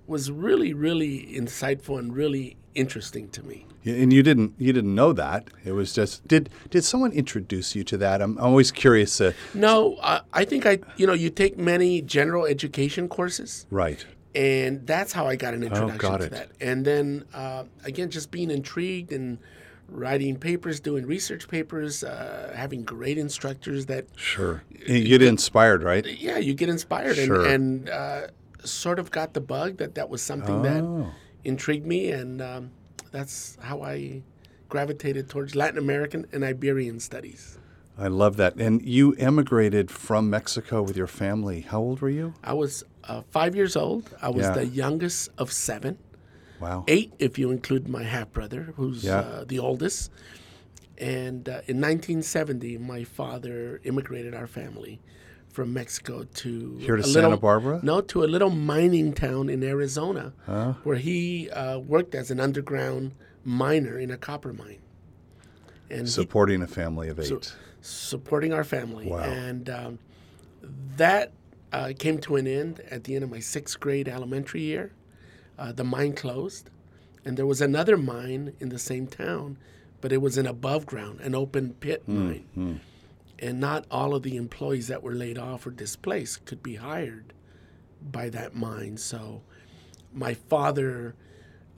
was 0.07 0.31
really 0.31 0.73
really 0.75 1.27
insightful 1.33 1.99
and 1.99 2.15
really 2.15 2.57
interesting 2.75 3.29
to 3.31 3.43
me. 3.43 3.67
And 3.85 4.13
you 4.13 4.23
didn't 4.23 4.55
you 4.59 4.73
didn't 4.73 4.95
know 4.95 5.13
that. 5.15 5.49
It 5.65 5.73
was 5.73 5.93
just 5.95 6.27
did 6.29 6.51
did 6.69 6.85
someone 6.85 7.13
introduce 7.13 7.75
you 7.75 7.83
to 7.85 7.97
that? 7.99 8.21
I'm 8.21 8.37
always 8.39 8.71
curious. 8.71 9.21
Uh, 9.21 9.33
No, 9.55 9.95
uh, 10.03 10.21
I 10.33 10.45
think 10.45 10.67
I 10.67 10.81
you 10.97 11.07
know 11.07 11.15
you 11.15 11.31
take 11.31 11.57
many 11.57 12.03
general 12.03 12.45
education 12.45 13.09
courses. 13.09 13.67
right. 13.71 14.05
and 14.35 14.87
that's 14.87 15.13
how 15.13 15.27
I 15.27 15.35
got 15.37 15.55
an 15.55 15.63
introduction 15.65 15.97
got 15.99 16.19
to 16.21 16.27
it. 16.27 16.31
that. 16.33 16.51
And 16.61 16.85
then 16.85 17.25
uh, 17.35 17.65
again, 17.85 18.11
just 18.11 18.31
being 18.31 18.51
intrigued 18.51 19.13
and 19.13 19.39
writing 19.89 20.37
papers, 20.37 20.79
doing 20.79 21.05
research 21.07 21.49
papers, 21.49 22.05
uh, 22.05 22.53
having 22.55 22.85
great 22.85 23.19
instructors 23.19 23.87
that 23.87 24.05
Sure. 24.17 24.63
You 24.87 25.19
get 25.19 25.23
inspired, 25.23 25.83
right? 25.83 26.05
yeah, 26.07 26.39
you 26.39 26.55
get 26.55 26.69
inspired 26.69 27.17
Sure. 27.17 27.45
and, 27.47 27.89
and 27.89 27.91
uh, 27.91 28.21
sort 28.63 28.99
of 29.01 29.11
got 29.11 29.33
the 29.35 29.41
bug 29.41 29.79
that 29.79 29.95
that 29.97 30.09
was 30.11 30.23
something 30.23 30.57
Oh. 30.57 30.63
that 30.63 30.85
intrigued 31.45 31.87
me, 31.87 32.11
and 32.11 32.41
um, 32.43 32.71
that's 33.13 33.57
how 33.61 33.83
I 33.83 34.23
gravitated 34.69 35.29
towards 35.29 35.55
Latin 35.55 35.79
American 35.79 36.27
and 36.33 36.45
Iberian 36.45 37.01
studies. 37.01 37.59
I 37.99 38.07
love 38.09 38.37
that. 38.37 38.57
And 38.57 38.81
you 38.87 39.15
emigrated 39.17 39.91
from 39.91 40.31
Mexico 40.31 40.81
with 40.83 40.97
your 40.97 41.07
family. 41.09 41.61
How 41.63 41.81
old 41.81 42.01
were 42.01 42.09
you? 42.09 42.35
I 42.43 42.55
was 42.55 42.83
uh, 43.05 43.23
five 43.31 43.55
years 43.55 43.77
old. 43.77 44.15
I 44.23 44.29
was 44.31 44.47
Yeah. 44.47 44.53
the 44.53 44.67
youngest 44.67 45.29
of 45.37 45.53
seven, 45.53 45.99
Wow. 46.61 46.85
eight 46.89 47.13
if 47.19 47.39
you 47.39 47.51
include 47.51 47.89
my 47.89 48.05
half 48.05 48.33
brother, 48.33 48.73
who's 48.77 49.05
Yeah. 49.05 49.19
uh, 49.21 49.45
the 49.45 49.59
oldest. 49.59 50.11
And 50.99 51.49
uh, 51.49 51.61
in 51.67 51.81
1970, 51.81 52.79
my 52.79 53.05
father 53.05 53.81
immigrated 53.85 54.35
our 54.35 54.47
family 54.47 55.01
from 55.51 55.73
Mexico 55.73 56.25
to 56.35 56.77
Here 56.79 56.97
to 56.97 57.03
Santa 57.03 57.29
little- 57.29 57.39
Barbara? 57.39 57.81
No, 57.83 58.01
to 58.03 58.25
a 58.25 58.27
little 58.27 58.51
mining 58.51 59.13
town 59.13 59.49
in 59.49 59.63
Arizona, 59.63 60.33
where 60.85 60.97
he 60.97 61.51
uh, 61.51 61.79
worked 61.79 62.15
as 62.15 62.31
an 62.31 62.41
underground 62.41 63.13
miner 63.45 63.99
in 63.99 64.11
a 64.11 64.17
copper 64.17 64.53
mine, 64.53 64.79
and 65.91 66.03
he, 66.03 66.07
Supporting 66.07 66.63
a 66.63 66.67
family 66.67 67.09
of 67.09 67.19
eight. 67.19 67.55
supporting 67.81 68.53
our 68.53 68.65
family. 68.65 69.07
Wow. 69.09 69.19
And 69.21 69.69
um, 69.71 69.99
that 70.97 71.33
uh, 71.73 71.93
came 71.99 72.19
to 72.21 72.37
an 72.37 72.47
end 72.47 72.81
at 72.91 73.05
the 73.05 73.15
end 73.15 73.25
of 73.25 73.31
my 73.31 73.41
sixth 73.41 73.81
grade 73.81 74.09
elementary 74.09 74.63
year. 74.63 74.93
Uh, 75.59 75.73
the 75.73 75.85
mine 75.85 76.15
closed, 76.15 76.71
and 77.25 77.37
there 77.37 77.47
was 77.47 77.61
another 77.61 77.97
mine 77.97 78.55
in 78.61 78.69
the 78.71 78.79
same 78.79 79.07
town, 79.07 79.59
but 80.01 80.11
it 80.13 80.23
was 80.23 80.39
an 80.39 80.47
above 80.47 80.87
ground, 80.87 81.21
an 81.21 81.35
open 81.35 81.75
pit 81.75 82.03
Hmm, 82.07 82.27
mine. 82.57 82.81
And 83.41 83.59
not 83.59 83.87
all 83.91 84.15
of 84.15 84.23
the 84.23 84.37
employees 84.37 84.89
that 84.89 85.03
were 85.03 85.15
laid 85.15 85.39
off 85.39 85.67
or 85.67 85.71
displaced 85.71 86.45
could 86.45 86.63
be 86.63 86.75
hired 86.77 87.33
by 88.13 88.29
that 88.31 88.55
mine. 88.55 88.99
So 88.99 89.43
my 90.13 90.35
father, 90.35 91.15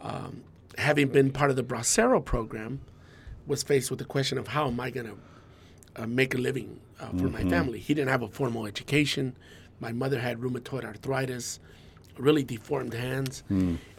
um, 0.01 0.43
having 0.77 1.09
been 1.09 1.31
part 1.31 1.51
of 1.51 1.57
the 1.57 1.63
Bracero 1.63 2.25
program, 2.25 2.81
was 3.47 3.63
faced 3.63 3.91
with 3.91 3.99
the 3.99 4.05
question 4.05 4.39
of 4.39 4.49
how 4.49 4.67
am 4.67 4.81
I 4.81 4.91
going 4.91 5.07
to 5.07 5.17
uh, 6.03 6.07
make 6.07 6.35
a 6.35 6.39
living 6.39 6.81
uh, 7.01 7.09
for 7.11 7.29
my 7.29 7.43
family. 7.51 7.79
He 7.79 7.95
didn't 7.95 8.09
have 8.11 8.23
a 8.23 8.29
formal 8.29 8.67
education. 8.67 9.37
My 9.81 9.93
mother 9.93 10.21
had 10.21 10.39
rheumatoid 10.41 10.85
arthritis, 10.85 11.59
really 12.19 12.45
deformed 12.45 12.95
hands, 12.95 13.43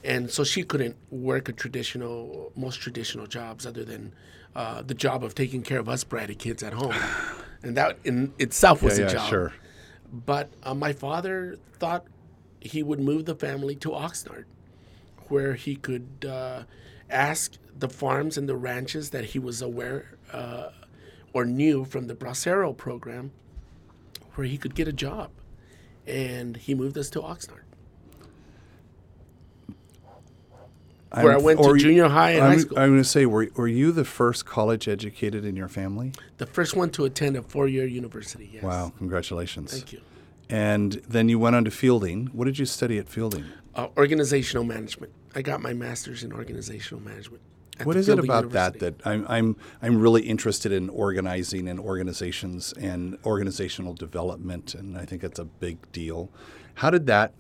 and 0.04 0.30
so 0.32 0.44
she 0.44 0.64
couldn't 0.64 0.96
work 1.12 1.50
a 1.50 1.54
traditional, 1.54 2.52
most 2.56 2.78
traditional 2.82 3.28
jobs 3.28 3.66
other 3.66 3.84
than 3.84 4.14
uh, 4.56 4.82
the 4.82 4.94
job 4.94 5.24
of 5.24 5.36
taking 5.36 5.62
care 5.62 5.80
of 5.80 5.90
us 5.90 6.04
bratty 6.04 6.38
kids 6.38 6.64
at 6.64 6.74
home, 6.74 6.94
and 7.64 7.78
that 7.78 7.98
in 8.04 8.34
itself 8.38 8.84
was 8.84 9.00
yeah, 9.00 9.06
a 9.06 9.08
yeah, 9.08 9.14
job. 9.14 9.30
sure. 9.30 9.54
But 10.12 10.52
uh, 10.62 10.76
my 10.76 10.94
father 10.94 11.58
thought 11.80 12.06
he 12.60 12.84
would 12.84 13.00
move 13.00 13.26
the 13.26 13.36
family 13.36 13.76
to 13.78 13.90
Oxnard, 13.90 14.46
where 15.30 15.56
he 15.56 15.76
could 15.76 16.28
uh, 16.30 16.64
ask 17.10 17.58
the 17.78 17.90
farms 17.90 18.38
and 18.38 18.48
the 18.48 18.56
ranches 18.56 19.10
that 19.10 19.26
he 19.26 19.40
was 19.40 19.62
aware 19.62 20.18
uh, 20.32 20.70
or 21.34 21.46
knew 21.46 21.84
from 21.84 22.08
the 22.08 22.16
Bracero 22.16 22.76
program, 22.76 23.32
where 24.36 24.46
he 24.46 24.58
could 24.58 24.76
get 24.76 24.88
a 24.88 24.94
job. 24.94 25.32
And 26.06 26.58
he 26.58 26.76
moved 26.76 26.98
us 26.98 27.10
to 27.12 27.22
Oxnard, 27.22 27.63
where 31.22 31.32
I 31.32 31.36
I'm- 31.36 31.44
went 31.44 31.60
to 31.60 31.66
or 31.66 31.78
junior 31.78 32.08
high 32.10 32.32
and 32.32 32.44
I'm, 32.44 32.52
high 32.54 32.58
school. 32.60 32.80
I'm 32.80 32.90
going 32.92 33.02
to 33.04 33.08
say, 33.08 33.26
were, 33.26 33.48
were 33.56 33.68
you 33.68 33.92
the 33.92 34.06
first 34.06 34.46
college 34.46 34.88
educated 34.88 35.46
in 35.46 35.56
your 35.56 35.68
family? 35.68 36.14
the 36.38 36.46
first 36.46 36.76
one 36.76 36.90
to 36.92 37.06
attend 37.06 37.38
a 37.38 37.42
four-year 37.42 37.86
university. 37.86 38.50
Yes. 38.54 38.64
Wow, 38.64 38.92
congratulations. 38.98 39.72
Thank 39.72 39.94
you. 39.94 40.02
And 40.50 40.94
then 41.08 41.30
you 41.30 41.40
went 41.40 41.56
on 41.56 41.64
to 41.66 41.72
Fielding. 41.72 42.28
What 42.28 42.46
did 42.46 42.60
you 42.60 42.66
study 42.66 42.98
at 42.98 43.08
Fielding? 43.08 43.46
Uh, 43.76 43.88
organizational 43.98 44.64
management. 44.64 45.12
I 45.36 45.42
got 45.42 45.62
my 45.62 45.74
master's 45.74 46.24
in 46.24 46.34
organizational 46.34 47.02
management. 47.04 47.42
at 47.80 47.88
What 47.88 47.96
is 47.96 48.08
it 48.10 48.14
Fielding 48.16 48.30
about 48.30 48.52
that 48.52 48.80
that 48.80 48.96
I'm, 49.06 49.26
I'm, 49.30 49.56
I'm 49.82 50.00
really 50.00 50.24
interested 50.24 50.72
in 50.72 50.90
organizing 50.90 51.68
and 51.68 51.80
organizations 51.80 52.74
and 52.74 53.18
organizational 53.26 53.94
development, 53.94 54.76
and 54.76 54.98
I 54.98 55.06
think 55.06 55.22
that's 55.22 55.40
a 55.40 55.46
big 55.46 55.92
deal. 55.92 56.30
How 56.76 56.90
did 56.90 57.08
that? 57.08 57.34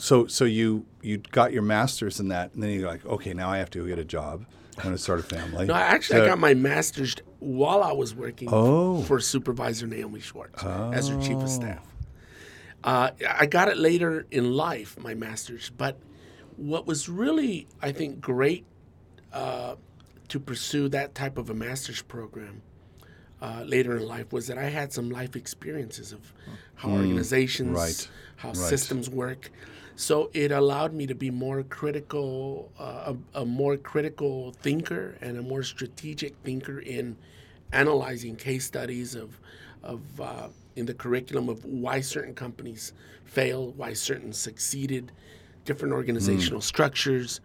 So, 0.00 0.26
so 0.26 0.44
you 0.44 0.86
you 1.02 1.18
got 1.18 1.52
your 1.52 1.62
master's 1.62 2.20
in 2.20 2.28
that, 2.28 2.54
and 2.54 2.62
then 2.62 2.70
you're 2.70 2.88
like, 2.88 3.04
okay, 3.06 3.34
now 3.34 3.50
I 3.50 3.58
have 3.58 3.70
to 3.70 3.80
go 3.80 3.86
get 3.86 3.98
a 3.98 4.04
job. 4.04 4.46
I'm 4.78 4.84
going 4.84 4.94
to 4.96 5.02
start 5.02 5.20
a 5.20 5.22
family. 5.22 5.66
No, 5.66 5.74
actually, 5.74 6.20
So- 6.20 6.24
I 6.24 6.28
got 6.28 6.38
my 6.38 6.54
master's 6.54 7.14
while 7.38 7.82
I 7.82 7.92
was 7.92 8.14
working 8.14 8.48
Oh. 8.50 9.02
for 9.02 9.20
Supervisor 9.20 9.86
Naomi 9.86 10.20
Schwartz 10.20 10.62
as 10.64 11.08
her 11.08 11.20
chief 11.20 11.36
of 11.36 11.48
staff. 11.50 11.86
Uh, 12.82 13.10
I 13.28 13.44
got 13.44 13.68
it 13.68 13.76
later 13.76 14.26
in 14.30 14.52
life, 14.54 14.98
my 14.98 15.14
master's, 15.14 15.70
but 15.76 15.98
what 16.56 16.86
was 16.86 17.08
really, 17.10 17.66
I 17.82 17.92
think, 17.92 18.20
great 18.22 18.64
uh, 19.34 19.74
to 20.28 20.40
pursue 20.40 20.88
that 20.90 21.14
type 21.14 21.36
of 21.36 21.50
a 21.50 21.54
master's 21.54 22.00
program 22.00 22.62
uh, 23.42 23.64
later 23.66 23.96
in 23.98 24.06
life 24.06 24.32
was 24.32 24.46
that 24.46 24.56
I 24.56 24.70
had 24.70 24.92
some 24.94 25.10
life 25.10 25.36
experiences 25.36 26.12
of 26.12 26.32
how 26.76 26.88
organizations, 26.90 27.70
Mm, 27.70 27.76
right, 27.76 28.08
how 28.36 28.48
right. 28.48 28.56
systems 28.56 29.10
work. 29.10 29.50
So 30.00 30.30
it 30.32 30.50
allowed 30.50 30.94
me 30.94 31.06
to 31.08 31.14
be 31.14 31.30
more 31.30 31.62
critical, 31.62 32.72
uh, 32.78 33.12
a, 33.34 33.42
a 33.42 33.44
more 33.44 33.76
critical 33.76 34.52
thinker 34.62 35.18
and 35.20 35.36
a 35.36 35.42
more 35.42 35.62
strategic 35.62 36.34
thinker 36.36 36.80
in 36.80 37.18
analyzing 37.72 38.34
case 38.34 38.64
studies 38.64 39.14
of, 39.14 39.38
of 39.82 40.00
uh, 40.18 40.48
in 40.74 40.86
the 40.86 40.94
curriculum 40.94 41.50
of 41.50 41.62
why 41.66 42.00
certain 42.00 42.34
companies 42.34 42.94
fail, 43.26 43.72
why 43.72 43.92
certain 43.92 44.32
succeeded, 44.32 45.12
different 45.66 45.92
organizational 45.92 46.62
structures, 46.62 47.42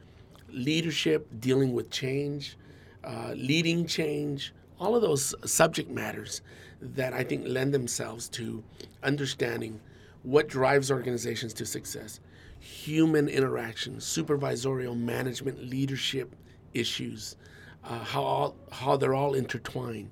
leadership, 0.47 1.27
dealing 1.41 1.74
with 1.74 1.89
change, 1.89 2.55
uh, 3.03 3.33
leading 3.35 3.85
change, 3.85 4.53
all 4.79 4.95
of 4.95 5.01
those 5.01 5.35
subject 5.43 5.89
matters 5.89 6.41
that 6.79 7.12
I 7.12 7.25
think 7.25 7.43
lend 7.45 7.74
themselves 7.74 8.29
to 8.29 8.63
understanding 9.03 9.81
what 10.24 10.47
drives 10.47 10.89
organizations 10.89 11.53
to 11.55 11.65
success, 11.65 12.21
human 12.65 13.29
interaction, 13.29 13.98
supervisorial 13.98 14.98
management, 14.98 15.63
leadership 15.63 16.36
issues, 16.74 17.36
uh, 17.84 18.00
how 18.00 18.24
all, 18.24 18.55
how 18.72 18.98
they're 18.98 19.13
all 19.13 19.36
intertwined. 19.36 20.10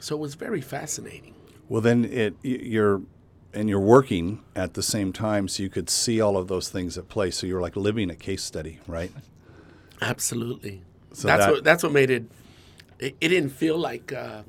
So 0.00 0.16
it 0.16 0.18
was 0.18 0.34
very 0.34 0.60
fascinating. 0.60 1.34
Well, 1.68 1.80
then 1.80 2.04
it 2.04 2.34
you're 2.42 3.00
and 3.54 3.68
you're 3.68 3.78
working 3.78 4.40
at 4.56 4.74
the 4.74 4.82
same 4.82 5.12
time, 5.12 5.46
so 5.46 5.62
you 5.62 5.70
could 5.70 5.88
see 5.88 6.20
all 6.20 6.36
of 6.36 6.48
those 6.48 6.68
things 6.68 6.98
at 6.98 7.08
play. 7.08 7.30
So 7.30 7.46
you're 7.46 7.60
like 7.60 7.76
living 7.76 8.10
a 8.10 8.16
case 8.16 8.42
study, 8.42 8.80
right? 8.88 9.12
Absolutely. 10.02 10.82
So 11.12 11.28
that's 11.28 11.46
that- 11.46 11.52
what 11.52 11.64
that's 11.64 11.82
what 11.84 11.92
made 11.92 12.10
it. 12.10 12.24
It, 12.98 13.16
it 13.20 13.28
didn't 13.28 13.50
feel 13.50 13.78
like 13.78 14.12
uh, 14.12 14.42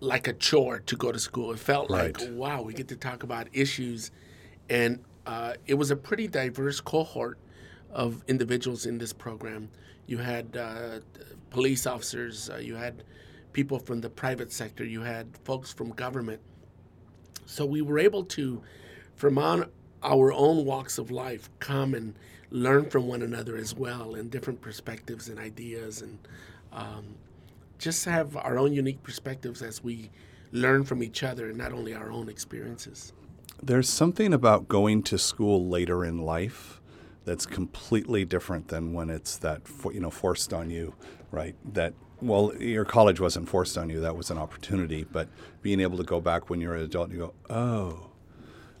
like 0.00 0.26
a 0.28 0.32
chore 0.32 0.80
to 0.80 0.96
go 0.96 1.12
to 1.12 1.18
school. 1.18 1.52
It 1.52 1.58
felt 1.58 1.90
like 1.90 2.18
Right. 2.18 2.30
wow, 2.30 2.62
we 2.62 2.72
get 2.72 2.88
to 2.88 2.96
talk 2.96 3.22
about 3.22 3.48
issues, 3.52 4.10
and 4.70 5.00
uh, 5.26 5.54
it 5.66 5.74
was 5.74 5.90
a 5.90 5.96
pretty 5.96 6.28
diverse 6.28 6.80
cohort 6.80 7.38
of 7.90 8.22
individuals 8.28 8.86
in 8.86 8.98
this 8.98 9.12
program. 9.12 9.68
You 10.06 10.18
had 10.18 10.56
uh, 10.56 11.00
police 11.50 11.86
officers, 11.86 12.48
uh, 12.48 12.56
you 12.58 12.76
had 12.76 13.02
people 13.52 13.78
from 13.78 14.00
the 14.00 14.10
private 14.10 14.52
sector, 14.52 14.84
you 14.84 15.02
had 15.02 15.26
folks 15.44 15.72
from 15.72 15.90
government. 15.90 16.40
So 17.46 17.64
we 17.66 17.82
were 17.82 17.98
able 17.98 18.24
to, 18.24 18.62
from 19.16 19.38
on 19.38 19.70
our 20.02 20.32
own 20.32 20.64
walks 20.64 20.98
of 20.98 21.10
life, 21.10 21.50
come 21.58 21.94
and 21.94 22.14
learn 22.50 22.88
from 22.88 23.06
one 23.06 23.22
another 23.22 23.56
as 23.56 23.74
well, 23.74 24.14
and 24.14 24.30
different 24.30 24.60
perspectives 24.60 25.28
and 25.28 25.38
ideas, 25.38 26.02
and 26.02 26.18
um, 26.72 27.04
just 27.78 28.04
have 28.04 28.36
our 28.36 28.58
own 28.58 28.72
unique 28.72 29.02
perspectives 29.02 29.62
as 29.62 29.82
we 29.82 30.10
learn 30.52 30.84
from 30.84 31.02
each 31.02 31.22
other, 31.24 31.48
and 31.48 31.58
not 31.58 31.72
only 31.72 31.94
our 31.94 32.12
own 32.12 32.28
experiences. 32.28 33.12
There's 33.62 33.88
something 33.88 34.32
about 34.32 34.68
going 34.68 35.02
to 35.04 35.18
school 35.18 35.68
later 35.68 36.04
in 36.04 36.18
life 36.18 36.80
that's 37.24 37.46
completely 37.46 38.24
different 38.24 38.68
than 38.68 38.92
when 38.92 39.10
it's 39.10 39.36
that 39.38 39.62
you 39.92 40.00
know 40.00 40.10
forced 40.10 40.52
on 40.52 40.70
you, 40.70 40.94
right? 41.30 41.54
That 41.74 41.94
well, 42.20 42.54
your 42.58 42.84
college 42.84 43.20
wasn't 43.20 43.48
forced 43.48 43.76
on 43.76 43.90
you; 43.90 44.00
that 44.00 44.16
was 44.16 44.30
an 44.30 44.38
opportunity. 44.38 45.04
But 45.04 45.28
being 45.62 45.80
able 45.80 45.98
to 45.98 46.04
go 46.04 46.20
back 46.20 46.48
when 46.48 46.60
you're 46.60 46.74
an 46.74 46.82
adult 46.82 47.08
and 47.08 47.18
you 47.18 47.26
go, 47.26 47.34
oh, 47.54 48.10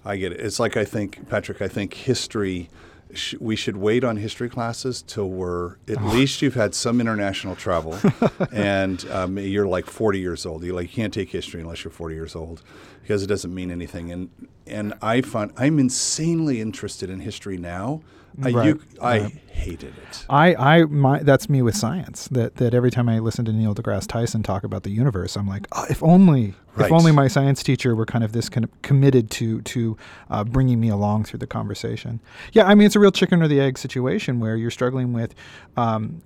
I 0.04 0.16
get 0.16 0.32
it. 0.32 0.40
It's 0.40 0.60
like 0.60 0.76
I 0.76 0.84
think, 0.84 1.28
Patrick, 1.28 1.60
I 1.60 1.68
think 1.68 1.94
history, 1.94 2.70
sh- 3.12 3.34
we 3.40 3.56
should 3.56 3.76
wait 3.76 4.04
on 4.04 4.16
history 4.16 4.48
classes 4.48 5.02
till 5.02 5.28
we're, 5.28 5.76
at 5.88 6.02
least 6.04 6.42
you've 6.42 6.54
had 6.54 6.74
some 6.74 7.00
international 7.00 7.56
travel 7.56 7.98
and 8.52 9.08
um, 9.10 9.38
you're 9.38 9.66
like 9.66 9.86
40 9.86 10.18
years 10.18 10.46
old. 10.46 10.64
You 10.64 10.74
like, 10.74 10.88
you 10.88 11.02
can't 11.02 11.14
take 11.14 11.30
history 11.30 11.60
unless 11.60 11.84
you're 11.84 11.90
40 11.90 12.14
years 12.14 12.34
old 12.34 12.62
because 13.02 13.22
it 13.22 13.26
doesn't 13.26 13.54
mean 13.54 13.70
anything. 13.70 14.10
And, 14.10 14.30
and 14.66 14.94
I 15.02 15.20
find, 15.20 15.52
I'm 15.56 15.78
insanely 15.78 16.60
interested 16.60 17.10
in 17.10 17.20
history 17.20 17.56
now. 17.56 18.02
I, 18.42 18.50
Right, 18.50 18.66
you, 18.66 18.82
I 19.00 19.20
right. 19.20 19.32
hated 19.50 19.94
it. 19.96 20.26
I, 20.28 20.54
I, 20.54 20.84
my, 20.84 21.22
that's 21.22 21.48
me 21.48 21.62
with 21.62 21.74
science. 21.76 22.28
That, 22.28 22.56
that 22.56 22.74
every 22.74 22.90
time 22.90 23.08
I 23.08 23.18
listen 23.18 23.44
to 23.46 23.52
Neil 23.52 23.74
deGrasse 23.74 24.06
Tyson 24.06 24.42
talk 24.42 24.62
about 24.64 24.82
the 24.82 24.90
universe, 24.90 25.36
I'm 25.36 25.46
like, 25.48 25.66
oh, 25.72 25.86
if 25.88 26.02
only, 26.02 26.54
Right. 26.76 26.86
if 26.86 26.92
only 26.92 27.10
my 27.10 27.26
science 27.26 27.62
teacher 27.62 27.96
were 27.96 28.04
kind 28.04 28.22
of 28.22 28.32
this 28.32 28.50
kind 28.50 28.62
of 28.62 28.82
committed 28.82 29.30
to 29.30 29.62
to 29.62 29.96
uh, 30.28 30.44
bringing 30.44 30.78
me 30.78 30.90
along 30.90 31.24
through 31.24 31.38
the 31.38 31.46
conversation. 31.46 32.20
Yeah, 32.52 32.64
I 32.66 32.74
mean, 32.74 32.84
it's 32.84 32.96
a 32.96 33.00
real 33.00 33.10
chicken 33.10 33.42
or 33.42 33.48
the 33.48 33.58
egg 33.60 33.78
situation 33.78 34.40
where 34.40 34.56
you're 34.56 34.70
struggling 34.70 35.14
with, 35.14 35.34
um, 35.78 36.20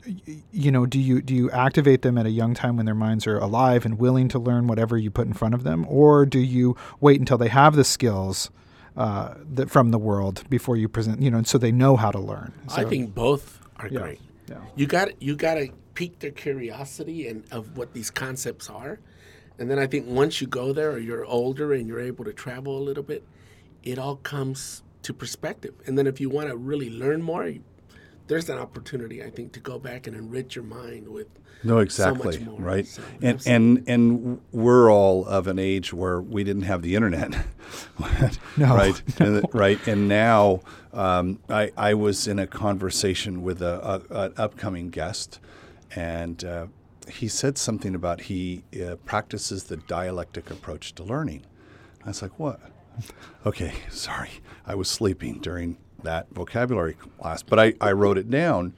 you 0.50 0.73
know, 0.73 0.87
do 0.87 0.99
you 0.99 1.23
do 1.23 1.37
you 1.37 1.52
activate 1.52 2.02
them 2.02 2.19
at 2.19 2.26
a 2.26 2.31
young 2.31 2.55
time 2.55 2.76
when 2.76 2.85
their 2.85 2.97
minds 2.97 3.29
are 3.29 3.38
alive 3.38 3.85
and 3.85 4.00
willing 4.00 4.26
to 4.31 4.40
learn 4.40 4.67
whatever 4.67 4.99
you 4.99 5.09
put 5.09 5.29
in 5.29 5.35
front 5.35 5.55
of 5.55 5.62
them, 5.62 5.87
or 5.88 6.26
do 6.26 6.40
you 6.40 6.76
wait 6.99 7.21
until 7.21 7.38
they 7.38 7.47
have 7.49 7.76
the 7.76 7.85
skills? 7.85 8.50
Uh, 8.97 9.35
that 9.54 9.70
from 9.70 9.92
the 9.92 9.99
world 9.99 10.42
before 10.50 10.76
you 10.76 10.88
present, 10.88 11.23
you 11.23 11.30
know, 11.30 11.38
and 11.38 11.47
so 11.47 11.56
they 11.59 11.70
know 11.73 11.97
how 11.97 12.11
to 12.11 12.18
learn. 12.18 12.52
I 12.68 12.85
think 12.85 13.14
both 13.14 13.61
are 13.76 13.88
Yeah. 13.88 14.00
great. 14.00 14.20
Yeah. 14.49 14.56
You 14.75 14.87
got 14.87 15.23
you 15.23 15.37
got 15.37 15.54
to 15.54 15.68
pique 15.94 16.18
their 16.18 16.32
curiosity 16.32 17.28
and 17.28 17.44
of 17.52 17.76
what 17.76 17.94
these 17.94 18.11
concepts 18.11 18.68
are, 18.68 18.99
and 19.59 19.70
then 19.70 19.78
I 19.78 19.87
think 19.87 20.06
once 20.09 20.40
you 20.40 20.49
go 20.49 20.73
there 20.73 20.90
or 20.90 20.99
you're 20.99 21.25
older 21.25 21.73
and 21.73 21.87
you're 21.87 22.00
able 22.00 22.25
to 22.25 22.32
travel 22.32 22.76
a 22.76 22.82
little 22.82 23.04
bit, 23.04 23.23
it 23.85 23.97
all 23.99 24.16
comes 24.16 24.82
to 25.02 25.12
perspective. 25.14 25.75
And 25.87 25.97
then 25.97 26.06
if 26.06 26.20
you 26.20 26.28
want 26.28 26.49
to 26.49 26.56
really 26.56 26.90
learn 26.90 27.23
more, 27.23 27.47
you, 27.47 27.62
there's 28.30 28.49
an 28.49 28.58
opportunity 28.58 29.25
I 29.25 29.28
think 29.28 29.52
to 29.54 29.60
go 29.60 29.78
back 29.78 30.06
and 30.06 30.16
enrich 30.16 30.54
your 30.54 30.64
mind 30.64 31.08
with 31.08 31.26
No, 31.64 31.75
so 31.75 31.78
exactly. 31.80 32.38
much 32.38 32.40
more. 32.46 32.60
right. 32.60 32.87
So, 32.87 33.02
and 33.20 33.34
absolutely. 33.34 33.52
and 33.54 33.88
and 33.88 34.40
we're 34.52 34.90
all 34.90 35.26
of 35.26 35.49
an 35.49 35.58
age 35.58 35.92
where 35.92 36.20
we 36.20 36.44
didn't 36.44 36.62
have 36.62 36.82
the 36.82 36.94
internet, 36.94 37.34
No, 38.56 38.76
right? 38.76 39.02
And, 39.20 39.44
right. 39.52 39.84
And 39.88 40.08
now 40.08 40.60
um, 40.92 41.40
I 41.49 41.72
I 41.76 41.94
was 41.94 42.28
in 42.28 42.38
a 42.38 42.46
conversation 42.46 43.42
with 43.42 43.60
a, 43.62 43.75
a 44.10 44.25
an 44.26 44.32
upcoming 44.37 44.90
guest, 44.90 45.40
and 45.96 46.44
uh, 46.44 46.66
he 47.08 47.26
said 47.26 47.58
something 47.58 47.96
about 47.96 48.20
he 48.22 48.62
uh, 48.80 48.94
practices 49.04 49.64
the 49.64 49.76
dialectic 49.76 50.50
approach 50.52 50.94
to 50.94 51.02
learning. 51.02 51.42
I 52.04 52.08
was 52.08 52.22
like, 52.22 52.38
what? 52.38 52.60
Okay, 53.44 53.72
sorry. 53.90 54.30
I 54.64 54.76
was 54.76 54.88
sleeping 54.88 55.40
during 55.40 55.78
that 56.04 56.26
vocabulary 56.33 56.95
class, 56.95 57.42
but 57.42 57.59
I, 57.59 57.75
I 57.80 57.92
wrote 57.92 58.19
it 58.19 58.30
down 58.30 58.75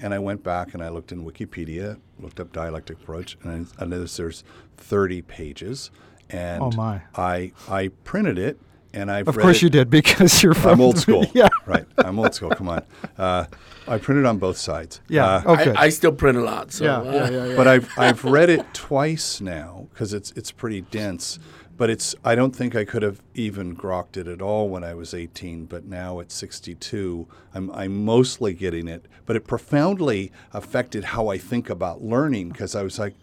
and 0.00 0.12
I 0.12 0.18
went 0.18 0.42
back 0.42 0.74
and 0.74 0.82
I 0.82 0.88
looked 0.88 1.12
in 1.12 1.24
Wikipedia, 1.24 1.98
looked 2.18 2.40
up 2.40 2.52
dialectic 2.52 2.98
approach, 3.00 3.36
and 3.42 3.68
I, 3.78 3.82
I 3.82 3.86
noticed 3.86 4.16
there's 4.16 4.42
30 4.76 5.22
pages. 5.22 5.90
And 6.30 6.62
Oh, 6.62 6.70
my. 6.72 7.02
I, 7.14 7.52
I 7.68 7.88
printed 8.04 8.38
it 8.38 8.58
and 8.94 9.10
I've 9.10 9.26
Of 9.28 9.36
read 9.36 9.42
course 9.42 9.56
it- 9.58 9.62
you 9.62 9.70
did 9.70 9.88
because 9.90 10.42
you're 10.42 10.54
from 10.54 10.72
I'm 10.72 10.80
old 10.80 10.98
school. 10.98 11.24
yeah. 11.34 11.48
Right. 11.66 11.86
I'm 11.98 12.18
old 12.18 12.34
school. 12.34 12.50
Come 12.50 12.68
on. 12.68 12.82
Uh, 13.16 13.46
I 13.88 13.98
printed 13.98 14.26
on 14.26 14.38
both 14.38 14.56
sides. 14.58 15.00
Yeah. 15.08 15.26
Uh, 15.26 15.42
oh, 15.46 15.56
good. 15.56 15.76
I, 15.76 15.84
I 15.84 15.88
still 15.88 16.12
print 16.12 16.36
a 16.38 16.42
lot. 16.42 16.72
So 16.72 16.84
yeah, 16.84 16.98
uh, 16.98 17.04
yeah, 17.04 17.30
yeah, 17.30 17.44
yeah. 17.46 17.56
but 17.56 17.66
I've 17.68 17.90
I've 17.98 18.24
read 18.24 18.50
it 18.50 18.64
twice 18.74 19.40
now 19.40 19.88
because 19.92 20.12
it's 20.12 20.30
it's 20.32 20.50
pretty 20.52 20.82
dense. 20.82 21.38
But 21.76 21.90
it's 21.90 22.14
I 22.24 22.34
don't 22.34 22.54
think 22.54 22.76
I 22.76 22.84
could 22.84 23.02
have 23.02 23.20
even 23.34 23.74
grokked 23.76 24.16
it 24.16 24.28
at 24.28 24.40
all 24.42 24.68
when 24.68 24.84
I 24.84 24.94
was 24.94 25.14
18. 25.14 25.64
But 25.64 25.84
now 25.84 26.20
at 26.20 26.30
62, 26.30 27.26
I'm 27.54 27.70
I'm 27.72 28.04
mostly 28.04 28.52
getting 28.54 28.88
it. 28.88 29.06
But 29.26 29.36
it 29.36 29.46
profoundly 29.46 30.30
affected 30.52 31.04
how 31.04 31.28
I 31.28 31.38
think 31.38 31.70
about 31.70 32.02
learning 32.02 32.50
because 32.50 32.74
I 32.76 32.82
was 32.82 32.98
like, 32.98 33.14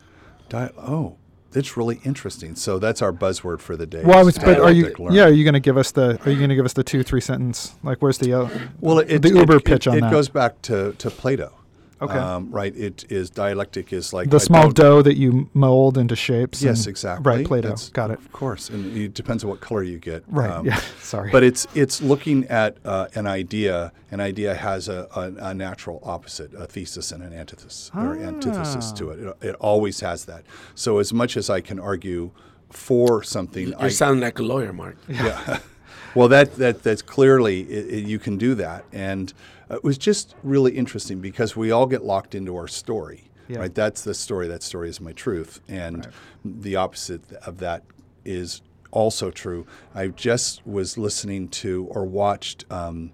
oh, 0.54 1.16
it's 1.54 1.78
really 1.78 2.00
interesting. 2.04 2.56
So 2.56 2.80
that's 2.80 3.02
our 3.02 3.14
buzzword 3.14 3.60
for 3.60 3.76
the 3.76 3.86
day. 3.86 4.04
well, 4.04 4.26
was, 4.26 4.38
but 4.38 4.60
are 4.60 4.72
you? 4.72 4.94
Yeah, 5.12 5.26
are 5.26 5.30
you 5.32 5.44
going 5.44 5.54
to 5.54 5.60
give 5.60 5.78
us 5.78 5.92
the? 5.92 6.20
Are 6.26 6.30
you 6.32 6.38
going 6.38 6.50
to 6.50 6.56
give 6.56 6.66
us 6.66 6.74
the 6.74 6.84
two, 6.84 7.04
three 7.04 7.22
sentence? 7.22 7.76
Like, 7.84 8.00
where's 8.02 8.18
the? 8.18 8.34
Uh, 8.34 8.50
Well, 8.82 9.00
it, 9.00 9.22
the 9.22 9.30
it- 9.30 9.36
Uber 9.36 9.58
it- 9.58 9.66
pitch 9.66 9.88
on 9.88 9.98
it 9.98 10.02
that. 10.02 10.12
goes 10.12 10.30
back 10.30 10.62
to, 10.64 10.94
to 10.94 11.10
Plato. 11.10 11.54
Okay. 12.02 12.18
Um, 12.18 12.50
right. 12.52 12.76
It 12.78 13.06
is 13.12 13.30
dialectic 13.30 13.92
is 13.92 14.14
like 14.14 14.30
the 14.30 14.38
I 14.38 14.40
small 14.40 14.70
dough 14.72 15.02
that 15.02 15.18
you 15.18 15.50
mold 15.54 15.98
into 15.98 16.16
shapes. 16.16 16.62
Yes, 16.62 16.80
and- 16.80 16.88
exactly. 16.88 17.30
Right, 17.30 17.46
Plato. 17.46 17.68
That's- 17.70 17.90
Got 17.90 18.12
it. 18.12 18.20
Of 18.20 18.32
course, 18.32 18.70
and 18.70 18.96
it 18.96 19.14
depends 19.14 19.44
on 19.44 19.50
what 19.50 19.60
color 19.60 19.84
you 19.84 20.00
get. 20.00 20.24
Right. 20.28 20.50
Um, 20.50 20.66
yeah. 20.66 20.80
Sorry. 21.02 21.30
But 21.32 21.44
it's 21.44 21.68
it's 21.76 22.02
looking 22.02 22.46
at 22.46 22.78
uh, 22.86 23.08
an 23.16 23.28
idea. 23.28 23.92
An 24.12 24.20
idea 24.22 24.56
has 24.56 24.88
a, 24.88 25.08
a, 25.16 25.50
a 25.50 25.54
natural 25.54 26.00
opposite, 26.04 26.54
a 26.54 26.66
thesis 26.66 27.12
and 27.12 27.22
an 27.22 27.32
antithesis 27.34 27.92
or 27.94 28.18
antithesis 28.18 28.92
Ah. 28.92 28.96
to 28.96 29.10
it. 29.12 29.20
it. 29.20 29.48
It 29.50 29.56
always 29.60 30.00
has 30.00 30.26
that. 30.26 30.44
So 30.76 30.98
as 31.00 31.14
much 31.14 31.38
as 31.38 31.50
I 31.50 31.62
can 31.62 31.80
argue 31.80 32.32
for 32.72 33.24
something, 33.24 33.68
you're 33.70 33.82
I, 33.84 33.90
sounding 33.90 34.22
like 34.22 34.40
a 34.40 34.44
lawyer, 34.44 34.72
Mark. 34.74 34.98
yeah. 35.08 35.60
well, 36.16 36.28
that 36.30 36.56
that 36.56 36.82
that's 36.84 37.02
clearly 37.02 37.62
it, 37.62 37.94
it- 37.94 38.06
you 38.08 38.20
can 38.20 38.38
do 38.38 38.56
that, 38.56 38.86
and 38.94 39.34
it 39.70 39.84
was 39.84 39.98
just 39.98 40.36
really 40.44 40.72
interesting 40.78 41.20
because 41.22 41.56
we 41.56 41.72
all 41.72 41.86
get 41.86 42.04
locked 42.04 42.34
into 42.36 42.56
our 42.56 42.68
story, 42.68 43.30
Yeah. 43.48 43.60
right? 43.60 43.74
That's 43.74 44.02
the 44.04 44.14
story. 44.14 44.48
That 44.48 44.64
story 44.64 44.90
is 44.90 45.00
my 45.02 45.12
truth, 45.14 45.62
and 45.68 46.08
the 46.44 46.76
opposite 46.76 47.22
of 47.46 47.58
that 47.60 47.84
is 48.26 48.62
also 48.92 49.30
true. 49.32 49.66
I 49.94 50.08
just 50.08 50.66
was 50.66 50.98
listening 50.98 51.50
to 51.50 51.88
or 51.92 52.06
watched. 52.06 52.66
Um, 52.72 53.12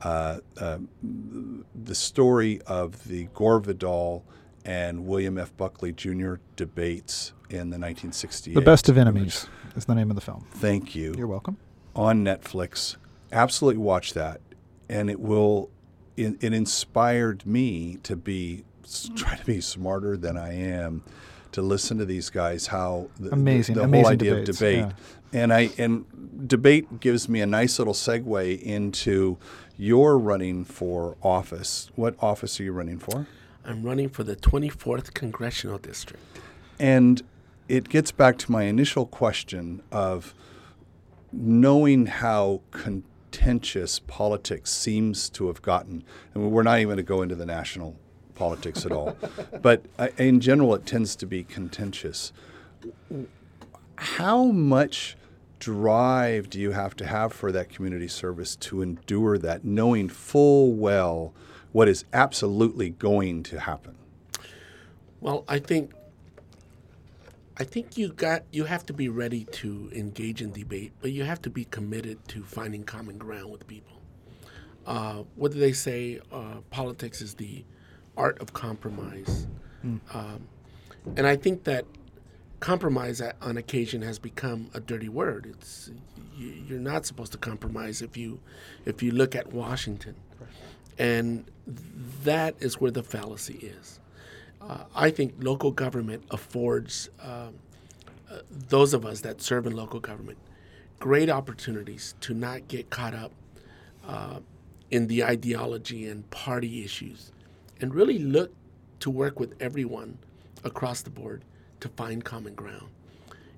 uh, 0.00 0.38
uh, 0.60 0.78
the 1.74 1.94
story 1.94 2.60
of 2.68 3.08
the 3.08 3.24
Gore 3.34 3.58
Vidal 3.58 4.24
and 4.64 5.06
William 5.08 5.36
F. 5.38 5.56
Buckley 5.56 5.92
Jr. 5.92 6.34
debates 6.54 7.32
in 7.50 7.70
the 7.70 7.78
1968. 7.78 8.54
the 8.54 8.60
best 8.60 8.88
of 8.88 8.96
enemies 8.96 9.48
is 9.74 9.86
the 9.86 9.94
name 9.96 10.10
of 10.10 10.14
the 10.14 10.20
film. 10.22 10.46
Thank 10.52 10.94
you 10.94 11.14
You're 11.18 11.26
welcome. 11.26 11.56
on 11.96 12.22
Netflix. 12.24 12.96
Absolutely 13.32 13.78
watch 13.82 14.14
that, 14.14 14.40
and 14.88 15.10
it 15.10 15.18
will. 15.18 15.68
It, 16.18 16.36
it 16.42 16.52
inspired 16.52 17.46
me 17.46 17.98
to 18.02 18.16
be 18.16 18.64
s- 18.84 19.10
try 19.14 19.36
to 19.36 19.44
be 19.44 19.60
smarter 19.60 20.16
than 20.16 20.36
I 20.36 20.54
am, 20.54 21.02
to 21.52 21.62
listen 21.62 21.98
to 21.98 22.04
these 22.04 22.30
guys 22.30 22.66
how 22.68 23.08
the, 23.18 23.28
the- 23.30 23.34
Amazing, 23.34 23.76
the, 23.76 23.82
amazing 23.82 24.04
whole 24.04 24.12
idea 24.12 24.30
debates, 24.32 24.48
of 24.50 24.56
debate, 24.58 24.78
yeah. 25.32 25.40
and 25.42 25.52
I 25.52 25.70
and 25.78 26.48
debate 26.48 27.00
gives 27.00 27.28
me 27.28 27.40
a 27.40 27.46
nice 27.46 27.78
little 27.78 27.94
segue 27.94 28.60
into 28.62 29.38
your 29.76 30.18
running 30.18 30.64
for 30.64 31.16
office. 31.22 31.90
What 31.94 32.14
office 32.20 32.58
are 32.58 32.64
you 32.64 32.72
running 32.72 32.98
for? 32.98 33.26
I'm 33.64 33.82
running 33.82 34.08
for 34.08 34.24
the 34.24 34.34
24th 34.34 35.14
congressional 35.14 35.78
district. 35.78 36.22
And 36.78 37.22
it 37.68 37.88
gets 37.88 38.10
back 38.10 38.38
to 38.38 38.50
my 38.50 38.62
initial 38.64 39.04
question 39.06 39.82
of 39.92 40.34
knowing 41.32 42.06
how 42.06 42.62
contentious 43.30 43.98
politics 43.98 44.70
seems 44.70 45.28
to 45.30 45.48
have 45.48 45.60
gotten. 45.60 46.02
And 46.34 46.50
we're 46.50 46.62
not 46.62 46.78
even 46.78 46.88
going 46.88 46.96
to 46.96 47.02
go 47.02 47.22
into 47.22 47.34
the 47.34 47.46
national 47.46 47.96
politics 48.34 48.86
at 48.86 48.92
all. 48.92 49.16
but 49.62 49.84
uh, 49.98 50.08
in 50.16 50.40
general, 50.40 50.74
it 50.74 50.86
tends 50.86 51.14
to 51.16 51.26
be 51.26 51.44
contentious. 51.44 52.32
How 53.96 54.44
much 54.44 55.16
drive 55.58 56.48
do 56.48 56.58
you 56.60 56.70
have 56.70 56.96
to 56.96 57.06
have 57.06 57.32
for 57.32 57.52
that 57.52 57.68
community 57.68 58.08
service 58.08 58.56
to 58.56 58.80
endure 58.80 59.36
that, 59.38 59.64
knowing 59.64 60.08
full 60.08 60.72
well 60.72 61.34
what 61.72 61.88
is 61.88 62.04
absolutely 62.12 62.90
going 62.90 63.42
to 63.42 63.60
happen? 63.60 63.94
Well, 65.20 65.44
I 65.48 65.58
think 65.58 65.92
I 67.60 67.64
think 67.64 67.96
you 67.98 68.12
got 68.12 68.44
you 68.52 68.64
have 68.64 68.86
to 68.86 68.92
be 68.92 69.08
ready 69.08 69.44
to 69.44 69.90
engage 69.92 70.42
in 70.42 70.52
debate, 70.52 70.92
but 71.00 71.10
you 71.10 71.24
have 71.24 71.42
to 71.42 71.50
be 71.50 71.64
committed 71.64 72.26
to 72.28 72.44
finding 72.44 72.84
common 72.84 73.18
ground 73.18 73.50
with 73.50 73.66
people. 73.66 74.00
Uh, 74.86 75.24
what 75.34 75.52
do 75.52 75.58
they 75.58 75.72
say? 75.72 76.20
Uh, 76.32 76.60
politics 76.70 77.20
is 77.20 77.34
the 77.34 77.64
art 78.16 78.40
of 78.40 78.52
compromise, 78.52 79.48
um, 80.14 80.46
and 81.16 81.26
I 81.26 81.36
think 81.36 81.64
that 81.64 81.84
compromise 82.60 83.20
at, 83.20 83.36
on 83.40 83.56
occasion 83.56 84.02
has 84.02 84.18
become 84.18 84.70
a 84.74 84.80
dirty 84.80 85.08
word. 85.08 85.46
It's 85.50 85.90
you, 86.36 86.48
you're 86.68 86.78
not 86.78 87.06
supposed 87.06 87.32
to 87.32 87.38
compromise 87.38 88.02
if 88.02 88.16
you 88.16 88.40
if 88.86 89.02
you 89.02 89.10
look 89.10 89.34
at 89.34 89.52
Washington, 89.52 90.14
and 90.96 91.44
that 92.22 92.54
is 92.60 92.80
where 92.80 92.92
the 92.92 93.02
fallacy 93.02 93.54
is. 93.54 93.98
Uh, 94.60 94.84
I 94.94 95.10
think 95.10 95.34
local 95.38 95.70
government 95.70 96.24
affords 96.30 97.10
um, 97.22 97.54
uh, 98.30 98.40
those 98.50 98.92
of 98.92 99.06
us 99.06 99.20
that 99.22 99.40
serve 99.40 99.66
in 99.66 99.74
local 99.74 100.00
government 100.00 100.38
great 100.98 101.30
opportunities 101.30 102.14
to 102.20 102.34
not 102.34 102.66
get 102.68 102.90
caught 102.90 103.14
up 103.14 103.32
uh, 104.06 104.40
in 104.90 105.06
the 105.06 105.24
ideology 105.24 106.06
and 106.08 106.28
party 106.30 106.84
issues 106.84 107.32
and 107.80 107.94
really 107.94 108.18
look 108.18 108.52
to 109.00 109.10
work 109.10 109.38
with 109.38 109.54
everyone 109.60 110.18
across 110.64 111.02
the 111.02 111.10
board 111.10 111.44
to 111.80 111.88
find 111.90 112.24
common 112.24 112.54
ground. 112.54 112.88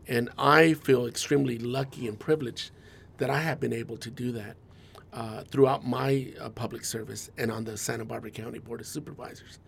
And 0.07 0.29
I 0.39 0.75
feel 0.75 1.07
extremely 1.07 1.59
lucky 1.59 2.09
and 2.09 2.19
privileged 2.19 2.73
that 3.19 3.31
I 3.31 3.41
have 3.41 3.61
been 3.61 3.73
able 3.73 3.97
to 3.99 4.11
do 4.11 4.33
that 4.33 4.57
uh, 5.13 5.45
throughout 5.45 5.87
my 5.87 6.33
uh, 6.41 6.51
public 6.51 6.85
service 6.85 7.31
and 7.39 7.51
on 7.51 7.65
the 7.65 7.77
Santa 7.77 8.05
Barbara 8.05 8.31
County 8.31 8.59
Board 8.59 8.81
of 8.81 8.87
Supervisors 8.87 9.59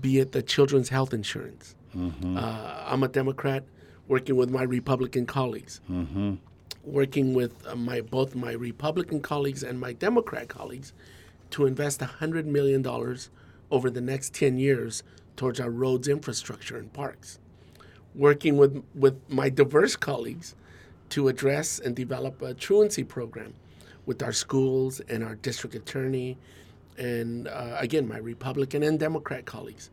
be 0.00 0.18
it 0.18 0.32
the 0.32 0.42
children's 0.42 0.88
health 0.88 1.12
insurance. 1.14 1.74
Uh, 2.36 2.84
I'm 2.86 3.02
a 3.02 3.08
Democrat 3.08 3.64
working 4.08 4.36
with 4.36 4.50
my 4.50 4.62
Republican 4.62 5.26
colleagues, 5.26 5.80
working 6.84 7.34
with 7.34 7.66
uh, 7.66 7.74
my 7.74 8.00
both 8.02 8.34
my 8.34 8.52
Republican 8.52 9.20
colleagues 9.20 9.62
and 9.62 9.80
my 9.80 9.92
Democrat 9.92 10.48
colleagues 10.48 10.92
to 11.50 11.64
invest 11.66 12.00
$100 12.00 12.44
million 12.44 12.84
over 13.70 13.90
the 13.90 14.00
next 14.00 14.34
10 14.34 14.58
years 14.58 15.02
towards 15.36 15.58
our 15.60 15.70
roads 15.70 16.08
infrastructure 16.08 16.76
and 16.76 16.92
parks. 16.92 17.38
Working 18.14 18.56
with, 18.56 18.82
with 18.94 19.16
my 19.28 19.48
diverse 19.48 19.96
colleagues 19.96 20.54
to 21.10 21.28
address 21.28 21.78
and 21.78 21.94
develop 21.94 22.42
a 22.42 22.54
truancy 22.54 23.04
program 23.04 23.54
with 24.06 24.22
our 24.22 24.32
schools 24.32 25.00
and 25.08 25.22
our 25.24 25.34
district 25.34 25.74
attorney 25.74 26.36
and 26.98 27.48
uh, 27.48 27.76
again 27.78 28.08
my 28.08 28.18
republican 28.18 28.82
and 28.82 28.98
democrat 28.98 29.44
colleagues 29.44 29.90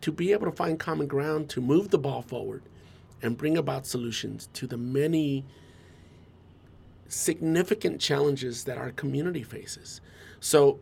to 0.00 0.10
be 0.10 0.32
able 0.32 0.46
to 0.46 0.56
find 0.56 0.78
common 0.78 1.06
ground 1.06 1.48
to 1.48 1.60
move 1.60 1.90
the 1.90 1.98
ball 1.98 2.22
forward 2.22 2.62
and 3.22 3.36
bring 3.36 3.56
about 3.56 3.86
solutions 3.86 4.48
to 4.54 4.66
the 4.66 4.76
many 4.76 5.44
significant 7.08 8.00
challenges 8.00 8.64
that 8.64 8.78
our 8.78 8.92
community 8.92 9.42
faces. 9.42 10.00
So 10.40 10.78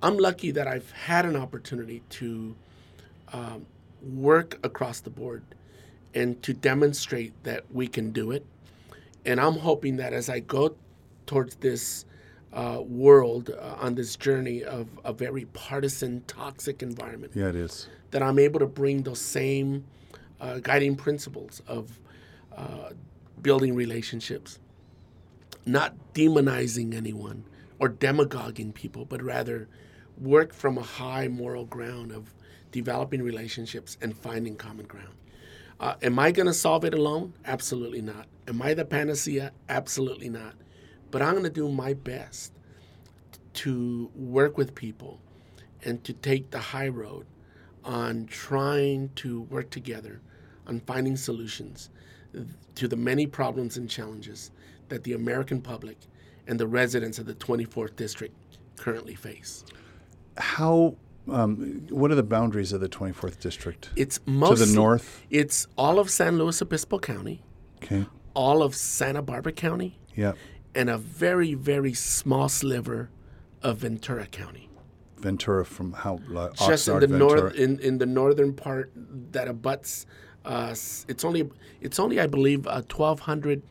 i'm 0.00 0.16
lucky 0.16 0.50
that 0.52 0.68
i've 0.68 0.90
had 0.92 1.24
an 1.24 1.34
opportunity 1.34 2.02
to 2.08 2.54
um, 3.32 3.66
work 4.02 4.58
across 4.62 5.00
the 5.00 5.10
board 5.10 5.42
and 6.14 6.40
to 6.42 6.52
demonstrate 6.52 7.32
that 7.44 7.64
we 7.72 7.86
can 7.86 8.10
do 8.10 8.30
it. 8.32 8.44
And 9.24 9.40
i'm 9.40 9.54
hoping 9.54 9.96
that 9.96 10.12
as 10.12 10.28
i 10.28 10.40
go 10.40 10.74
towards 11.26 11.56
this 11.56 12.04
uh, 12.52 12.80
world 12.80 13.50
uh, 13.50 13.76
on 13.78 13.94
this 13.94 14.16
journey 14.16 14.64
of 14.64 14.88
a 15.04 15.12
very 15.12 15.44
partisan, 15.46 16.22
toxic 16.26 16.82
environment. 16.82 17.32
Yeah, 17.34 17.48
it 17.48 17.56
is. 17.56 17.88
That 18.10 18.22
I'm 18.22 18.38
able 18.38 18.60
to 18.60 18.66
bring 18.66 19.02
those 19.02 19.20
same 19.20 19.84
uh, 20.40 20.58
guiding 20.60 20.96
principles 20.96 21.62
of 21.66 21.98
uh, 22.56 22.90
building 23.42 23.74
relationships, 23.74 24.58
not 25.66 25.94
demonizing 26.14 26.94
anyone 26.94 27.44
or 27.78 27.88
demagoguing 27.88 28.72
people, 28.72 29.04
but 29.04 29.22
rather 29.22 29.68
work 30.16 30.52
from 30.52 30.78
a 30.78 30.82
high 30.82 31.28
moral 31.28 31.64
ground 31.64 32.12
of 32.12 32.34
developing 32.72 33.22
relationships 33.22 33.96
and 34.00 34.16
finding 34.16 34.56
common 34.56 34.86
ground. 34.86 35.14
Uh, 35.80 35.94
am 36.02 36.18
I 36.18 36.32
going 36.32 36.46
to 36.46 36.54
solve 36.54 36.84
it 36.84 36.92
alone? 36.92 37.34
Absolutely 37.44 38.02
not. 38.02 38.26
Am 38.48 38.60
I 38.60 38.74
the 38.74 38.84
panacea? 38.84 39.52
Absolutely 39.68 40.28
not. 40.28 40.54
But 41.10 41.22
I'm 41.22 41.32
going 41.32 41.44
to 41.44 41.50
do 41.50 41.68
my 41.68 41.94
best 41.94 42.52
to 43.54 44.10
work 44.14 44.56
with 44.58 44.74
people 44.74 45.20
and 45.84 46.02
to 46.04 46.12
take 46.12 46.50
the 46.50 46.58
high 46.58 46.88
road 46.88 47.26
on 47.84 48.26
trying 48.26 49.10
to 49.16 49.42
work 49.42 49.70
together 49.70 50.20
on 50.66 50.80
finding 50.80 51.16
solutions 51.16 51.90
to 52.74 52.86
the 52.88 52.96
many 52.96 53.26
problems 53.26 53.76
and 53.76 53.88
challenges 53.88 54.50
that 54.88 55.04
the 55.04 55.14
American 55.14 55.60
public 55.60 55.96
and 56.46 56.60
the 56.60 56.66
residents 56.66 57.18
of 57.18 57.26
the 57.26 57.34
24th 57.34 57.96
district 57.96 58.34
currently 58.76 59.14
face. 59.14 59.64
How 60.36 60.96
um, 61.28 61.86
what 61.90 62.10
are 62.10 62.14
the 62.14 62.22
boundaries 62.22 62.72
of 62.72 62.80
the 62.80 62.88
24th 62.88 63.38
district? 63.38 63.90
It's 63.96 64.18
most 64.24 64.58
to 64.60 64.66
the 64.66 64.72
north. 64.74 65.22
It's 65.30 65.66
all 65.76 65.98
of 65.98 66.08
San 66.10 66.38
Luis 66.38 66.62
Obispo 66.62 66.98
County, 66.98 67.42
Okay. 67.82 68.06
all 68.34 68.62
of 68.62 68.74
Santa 68.74 69.20
Barbara 69.22 69.52
County, 69.52 69.98
Yeah. 70.14 70.32
And 70.74 70.88
a 70.90 70.98
very 70.98 71.54
very 71.54 71.94
small 71.94 72.48
sliver 72.48 73.10
of 73.62 73.78
Ventura 73.78 74.26
County. 74.26 74.68
Ventura 75.18 75.64
from 75.64 75.92
how? 75.92 76.20
Like, 76.28 76.54
Just 76.54 76.86
in 76.86 77.00
the 77.00 77.06
Ventura. 77.08 77.40
north, 77.40 77.54
in, 77.56 77.80
in 77.80 77.98
the 77.98 78.06
northern 78.06 78.52
part 78.54 78.92
that 79.32 79.48
abuts. 79.48 80.06
Uh, 80.44 80.70
it's 81.08 81.24
only 81.24 81.50
it's 81.80 81.98
only 81.98 82.20
I 82.20 82.26
believe 82.26 82.66
uh, 82.66 82.82
1,200 82.82 83.62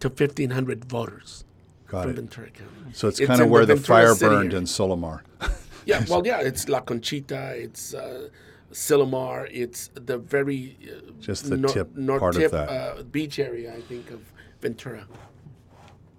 to 0.00 0.08
1,500 0.08 0.84
voters 0.84 1.44
Got 1.86 2.02
from 2.02 2.10
it. 2.10 2.14
Ventura 2.16 2.50
County. 2.50 2.72
So 2.92 3.08
it's, 3.08 3.20
It's 3.20 3.28
kind 3.28 3.40
of 3.40 3.48
where 3.48 3.64
the, 3.64 3.76
Ventura 3.76 3.98
fire 4.06 4.14
City 4.14 4.28
burned 4.34 4.46
area. 4.48 4.58
in 4.58 4.64
Solimar. 4.64 5.20
Yeah, 5.86 6.04
well, 6.08 6.26
yeah, 6.30 6.40
it's 6.40 6.68
La 6.68 6.80
Conchita, 6.80 7.54
it's 7.54 7.94
uh, 7.94 8.28
Solimar, 8.72 9.48
it's 9.52 9.88
the 9.94 10.18
very 10.18 10.76
uh, 10.82 11.12
Just 11.20 11.48
the 11.48 11.56
nor- 11.58 11.70
tip 11.72 11.94
north 11.96 12.18
part 12.18 12.34
of 12.34 12.50
that. 12.50 12.68
Uh, 12.68 13.02
beach 13.04 13.38
area, 13.38 13.72
I 13.72 13.80
think, 13.82 14.10
of 14.10 14.20
Ventura. 14.60 15.06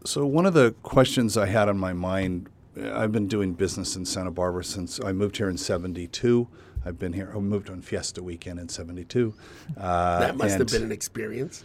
So 0.06 0.26
one 0.26 0.46
of 0.46 0.54
the 0.54 0.72
questions 0.84 1.36
I 1.38 1.48
had 1.48 1.68
on 1.70 1.78
my 1.78 1.94
mind, 1.94 2.50
I've 2.82 3.12
been 3.12 3.28
doing 3.28 3.54
business 3.54 3.96
in 3.96 4.06
Santa 4.06 4.32
Barbara 4.32 4.64
since 4.64 5.00
I 5.04 5.12
moved 5.12 5.38
here 5.38 5.50
in 5.50 5.58
'72. 5.58 6.48
I've 6.86 6.98
been 7.00 7.14
here. 7.14 7.32
I 7.36 7.40
moved 7.40 7.70
on 7.70 7.82
Fiesta 7.82 8.24
weekend 8.24 8.60
in 8.60 8.70
'72. 8.70 9.34
Uh, 9.78 10.20
That 10.20 10.38
must 10.38 10.58
have 10.58 10.68
been 10.68 10.84
an 10.84 10.92
experience. 10.92 11.64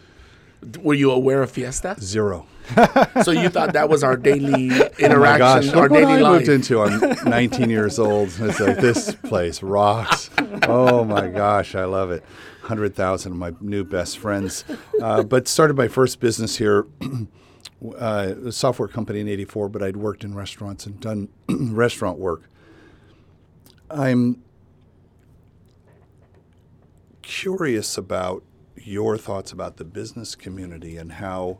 Were 0.81 0.93
you 0.93 1.11
aware 1.11 1.43
of 1.43 1.51
Fiesta? 1.51 1.95
zero. 1.99 2.47
so 3.23 3.31
you 3.31 3.49
thought 3.49 3.73
that 3.73 3.89
was 3.89 4.01
our 4.03 4.15
daily 4.15 4.67
interaction, 4.97 5.09
Oh 5.09 5.19
my 5.19 5.37
gosh! 5.37 5.67
our 5.69 5.81
Look 5.83 5.91
what 5.91 5.97
daily 5.99 6.13
I 6.13 6.21
life? 6.21 6.39
moved 6.39 6.49
into. 6.49 6.81
I'm 6.81 7.29
19 7.29 7.69
years 7.69 7.99
old. 7.99 8.29
It's 8.39 8.59
like 8.61 8.77
this 8.77 9.13
place 9.15 9.61
rocks. 9.61 10.29
Oh 10.63 11.03
my 11.03 11.27
gosh, 11.27 11.75
I 11.75 11.83
love 11.85 12.11
it. 12.11 12.23
Hundred 12.61 12.95
thousand 12.95 13.33
of 13.33 13.37
my 13.37 13.51
new 13.59 13.83
best 13.83 14.17
friends. 14.17 14.63
Uh, 15.01 15.21
but 15.23 15.47
started 15.49 15.75
my 15.77 15.87
first 15.89 16.19
business 16.19 16.57
here. 16.57 16.87
Uh, 17.97 18.35
a 18.45 18.51
software 18.51 18.87
company 18.87 19.19
in 19.19 19.27
'84, 19.27 19.67
but 19.69 19.83
I'd 19.83 19.97
worked 19.97 20.23
in 20.23 20.33
restaurants 20.33 20.85
and 20.85 20.99
done 20.99 21.27
restaurant 21.49 22.17
work. 22.17 22.43
I'm 23.89 24.41
curious 27.21 27.97
about 27.97 28.43
your 28.77 29.17
thoughts 29.17 29.51
about 29.51 29.77
the 29.77 29.83
business 29.83 30.35
community 30.35 30.97
and 30.97 31.13
how 31.13 31.57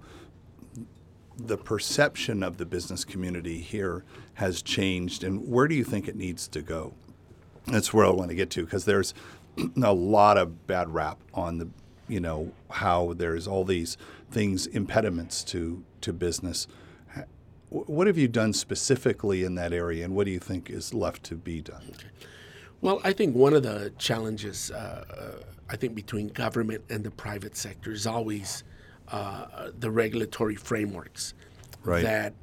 the 1.38 1.58
perception 1.58 2.44
of 2.44 2.58
the 2.58 2.66
business 2.66 3.04
community 3.04 3.60
here 3.60 4.04
has 4.36 4.62
changed, 4.62 5.24
and 5.24 5.50
where 5.50 5.68
do 5.68 5.76
you 5.76 5.84
think 5.84 6.08
it 6.08 6.16
needs 6.16 6.48
to 6.50 6.62
go? 6.62 6.94
That's 7.68 7.94
where 7.94 8.06
I 8.06 8.10
want 8.10 8.30
to 8.30 8.36
get 8.36 8.50
to 8.52 8.66
because 8.66 8.86
there's 8.86 9.14
a 9.82 9.94
lot 9.94 10.38
of 10.38 10.68
bad 10.68 10.94
rap 10.94 11.20
on 11.34 11.58
the, 11.58 11.70
you 12.08 12.20
know, 12.20 12.52
how 12.70 13.14
there's 13.14 13.48
all 13.48 13.64
these 13.64 13.98
things 14.34 14.68
impediments 14.68 15.44
to 15.46 15.84
to 16.02 16.12
business. 16.12 16.68
What 17.70 18.06
have 18.06 18.20
you 18.20 18.28
done 18.28 18.54
specifically 18.54 19.44
in 19.44 19.56
that 19.56 19.74
area, 19.74 20.06
and 20.06 20.14
what 20.16 20.26
do 20.26 20.32
you 20.32 20.40
think 20.40 20.70
is 20.70 20.94
left 20.94 21.24
to 21.24 21.36
be 21.36 21.62
done? 21.62 21.82
Well, 22.82 23.00
I 23.04 23.14
think 23.14 23.36
one 23.36 23.54
of 23.54 23.64
the 23.64 23.92
challenges, 23.98 24.70
uh, 24.70 24.76
uh, 24.78 25.44
I 25.70 25.76
think, 25.78 25.96
between 25.96 26.28
government 26.28 26.84
and 26.90 27.04
the 27.04 27.10
private 27.10 27.56
sector 27.58 27.92
is 27.92 28.06
always 28.06 28.64
uh, 29.08 29.72
the 29.80 29.90
regulatory 29.90 30.56
frameworks 30.56 31.34
Right. 31.84 32.04
that 32.04 32.34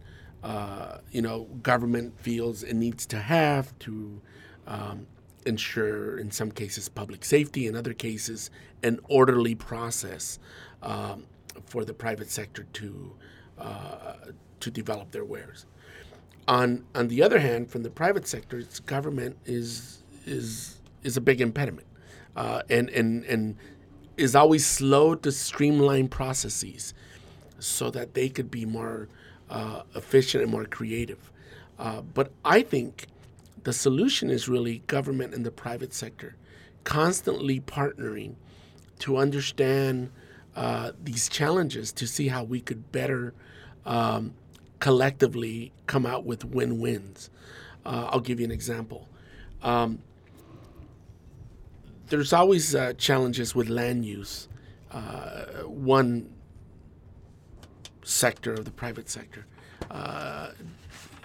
uh, 0.42 0.98
you 1.10 1.22
know 1.22 1.44
government 1.62 2.18
feels 2.20 2.62
it 2.62 2.74
needs 2.74 3.06
to 3.06 3.18
have 3.18 3.78
to 3.80 4.20
um, 4.66 5.06
ensure, 5.46 6.18
in 6.18 6.30
some 6.30 6.50
cases, 6.50 6.88
public 6.88 7.24
safety, 7.24 7.66
in 7.66 7.74
other 7.76 7.94
cases, 7.94 8.50
an 8.82 8.98
orderly 9.08 9.54
process 9.54 10.38
um, 10.82 11.24
for 11.70 11.84
the 11.84 11.94
private 11.94 12.30
sector 12.30 12.64
to 12.74 13.12
uh, 13.58 14.14
to 14.58 14.70
develop 14.70 15.12
their 15.12 15.24
wares. 15.24 15.64
On 16.48 16.84
on 16.94 17.08
the 17.08 17.22
other 17.22 17.38
hand, 17.38 17.70
from 17.70 17.82
the 17.82 17.90
private 17.90 18.26
sector, 18.26 18.58
it's 18.58 18.80
government 18.80 19.36
is 19.46 20.02
is 20.26 20.80
is 21.04 21.16
a 21.16 21.20
big 21.20 21.40
impediment, 21.40 21.86
uh, 22.36 22.62
and 22.68 22.90
and 22.90 23.24
and 23.24 23.56
is 24.16 24.34
always 24.34 24.66
slow 24.66 25.14
to 25.14 25.32
streamline 25.32 26.08
processes 26.08 26.92
so 27.58 27.90
that 27.90 28.14
they 28.14 28.28
could 28.28 28.50
be 28.50 28.66
more 28.66 29.08
uh, 29.48 29.82
efficient 29.94 30.42
and 30.42 30.52
more 30.52 30.64
creative. 30.64 31.30
Uh, 31.78 32.02
but 32.02 32.32
I 32.44 32.62
think 32.62 33.06
the 33.62 33.72
solution 33.72 34.28
is 34.28 34.48
really 34.48 34.78
government 34.86 35.34
and 35.34 35.46
the 35.46 35.50
private 35.50 35.94
sector 35.94 36.36
constantly 36.84 37.60
partnering 37.60 38.34
to 38.98 39.16
understand 39.16 40.10
uh, 40.56 40.92
these 41.02 41.28
challenges 41.28 41.92
to 41.92 42.06
see 42.06 42.28
how 42.28 42.42
we 42.42 42.60
could 42.60 42.90
better 42.92 43.32
um, 43.86 44.34
collectively 44.80 45.72
come 45.86 46.06
out 46.06 46.24
with 46.24 46.44
win-wins. 46.44 47.30
Uh, 47.84 48.08
I'll 48.10 48.20
give 48.20 48.40
you 48.40 48.46
an 48.46 48.52
example. 48.52 49.08
Um, 49.62 50.00
there's 52.08 52.32
always 52.32 52.74
uh, 52.74 52.94
challenges 52.94 53.54
with 53.54 53.68
land 53.68 54.04
use. 54.04 54.48
Uh, 54.90 55.62
one 55.66 56.28
sector 58.02 58.54
of 58.54 58.64
the 58.64 58.70
private 58.72 59.08
sector, 59.08 59.46
uh, 59.90 60.50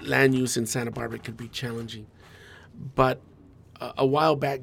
land 0.02 0.36
use 0.36 0.56
in 0.56 0.68
Santa 0.68 0.92
Barbara 0.92 1.18
could 1.18 1.36
be 1.36 1.48
challenging. 1.48 2.06
But 2.94 3.22
a 3.80 4.06
while 4.06 4.36
back 4.36 4.62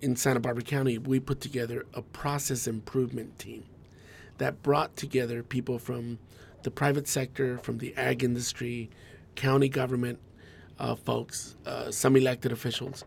in 0.00 0.14
Santa 0.16 0.38
Barbara 0.38 0.62
County, 0.62 0.98
we 0.98 1.18
put 1.18 1.40
together 1.40 1.86
a 1.94 2.02
process 2.02 2.66
improvement 2.66 3.38
team 3.38 3.64
that 4.38 4.62
brought 4.62 4.96
together 4.96 5.42
people 5.42 5.78
from 5.78 6.18
the 6.62 6.70
private 6.70 7.06
sector, 7.06 7.58
from 7.58 7.78
the 7.78 7.94
ag 7.96 8.24
industry, 8.24 8.90
county 9.34 9.68
government 9.68 10.18
uh, 10.78 10.94
folks, 10.94 11.56
uh, 11.66 11.90
some 11.90 12.16
elected 12.16 12.52
officials, 12.52 13.04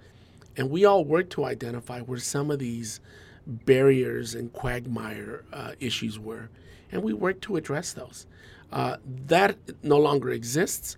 and 0.56 0.70
we 0.70 0.86
all 0.86 1.04
worked 1.04 1.32
to 1.32 1.46
identify 1.46 2.00
where 2.02 2.20
some 2.20 2.50
of 2.50 2.60
these 2.60 3.00
barriers 3.46 4.36
and 4.36 4.52
quagmire 4.54 5.44
uh, 5.54 5.72
issues 5.80 6.20
were, 6.20 6.50
and 6.92 7.04
we 7.04 7.14
worked 7.14 7.42
to 7.42 7.56
address 7.56 7.94
those. 7.94 8.26
Uh, 8.72 8.98
that 9.26 9.58
no 9.84 9.98
longer 9.98 10.30
exists, 10.30 10.98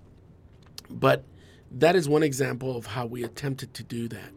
but 0.89 1.23
that 1.71 1.95
is 1.95 2.09
one 2.09 2.23
example 2.23 2.75
of 2.75 2.87
how 2.87 3.05
we 3.05 3.23
attempted 3.23 3.73
to 3.73 3.83
do 3.83 4.07
that. 4.07 4.31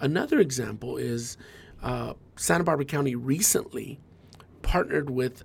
Another 0.00 0.38
example 0.38 0.96
is 0.96 1.36
uh, 1.82 2.14
Santa 2.36 2.62
Barbara 2.62 2.84
County 2.84 3.16
recently 3.16 3.98
partnered 4.68 5.08
with 5.08 5.44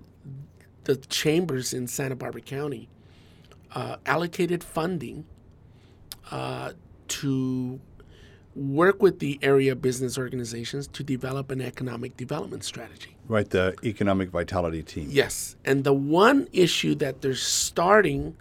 the 0.83 0.97
chambers 0.97 1.73
in 1.73 1.87
Santa 1.87 2.13
Barbara 2.13 2.41
County, 2.41 2.89
uh, 3.73 3.95
allocated 4.05 4.61
funding 4.61 5.23
uh, 6.29 6.73
to 7.07 7.79
work 8.53 9.01
with 9.01 9.19
the 9.19 9.39
area 9.41 9.77
business 9.77 10.17
organizations 10.17 10.87
to 10.89 11.03
develop 11.03 11.51
an 11.51 11.61
economic 11.61 12.17
development 12.17 12.65
strategy. 12.65 13.15
Right, 13.29 13.49
the 13.49 13.77
economic 13.85 14.29
vitality 14.29 14.83
team. 14.83 15.07
Yes. 15.09 15.55
And 15.63 15.85
the 15.85 15.93
one 15.93 16.49
issue 16.51 16.93
that 16.95 17.21
they're 17.21 17.33
starting 17.33 18.35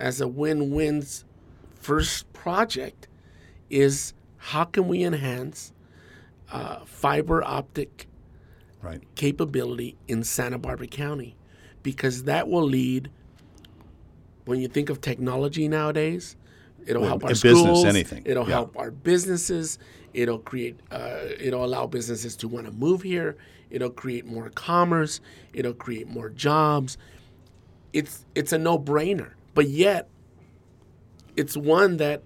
as 0.00 0.22
a 0.22 0.26
win 0.26 0.70
win's 0.70 1.26
first 1.74 2.32
project 2.32 3.08
is 3.68 4.14
how 4.38 4.64
can 4.64 4.88
we 4.88 5.04
enhance 5.04 5.74
uh, 6.50 6.78
fiber 6.86 7.44
optic 7.44 8.08
Right. 8.84 9.02
capability 9.14 9.96
in 10.06 10.22
Santa 10.24 10.58
Barbara 10.58 10.86
County? 10.86 11.36
Because 11.82 12.24
that 12.24 12.48
will 12.48 12.62
lead, 12.64 13.10
when 14.44 14.60
you 14.60 14.68
think 14.68 14.90
of 14.90 15.00
technology 15.00 15.68
nowadays, 15.68 16.36
it'll 16.86 17.00
Well, 17.02 17.10
help 17.10 17.24
our 17.24 17.30
in 17.30 17.34
business, 17.34 17.60
schools, 17.60 17.84
anything. 17.86 18.22
it'll 18.24 18.46
Yeah. 18.46 18.54
help 18.56 18.76
our 18.78 18.90
businesses, 18.90 19.78
it'll 20.12 20.38
create, 20.38 20.76
uh, 20.90 21.20
it'll 21.40 21.64
allow 21.64 21.86
businesses 21.86 22.36
to 22.36 22.48
want 22.48 22.66
to 22.66 22.72
move 22.72 23.02
here, 23.02 23.36
it'll 23.70 23.90
create 23.90 24.26
more 24.26 24.50
commerce, 24.50 25.20
it'll 25.52 25.72
create 25.72 26.08
more 26.08 26.28
jobs. 26.28 26.98
It's 27.92 28.26
it's 28.34 28.52
a 28.52 28.58
no-brainer, 28.58 29.30
but 29.54 29.68
yet 29.68 30.08
it's 31.36 31.56
one 31.56 31.96
that 31.98 32.22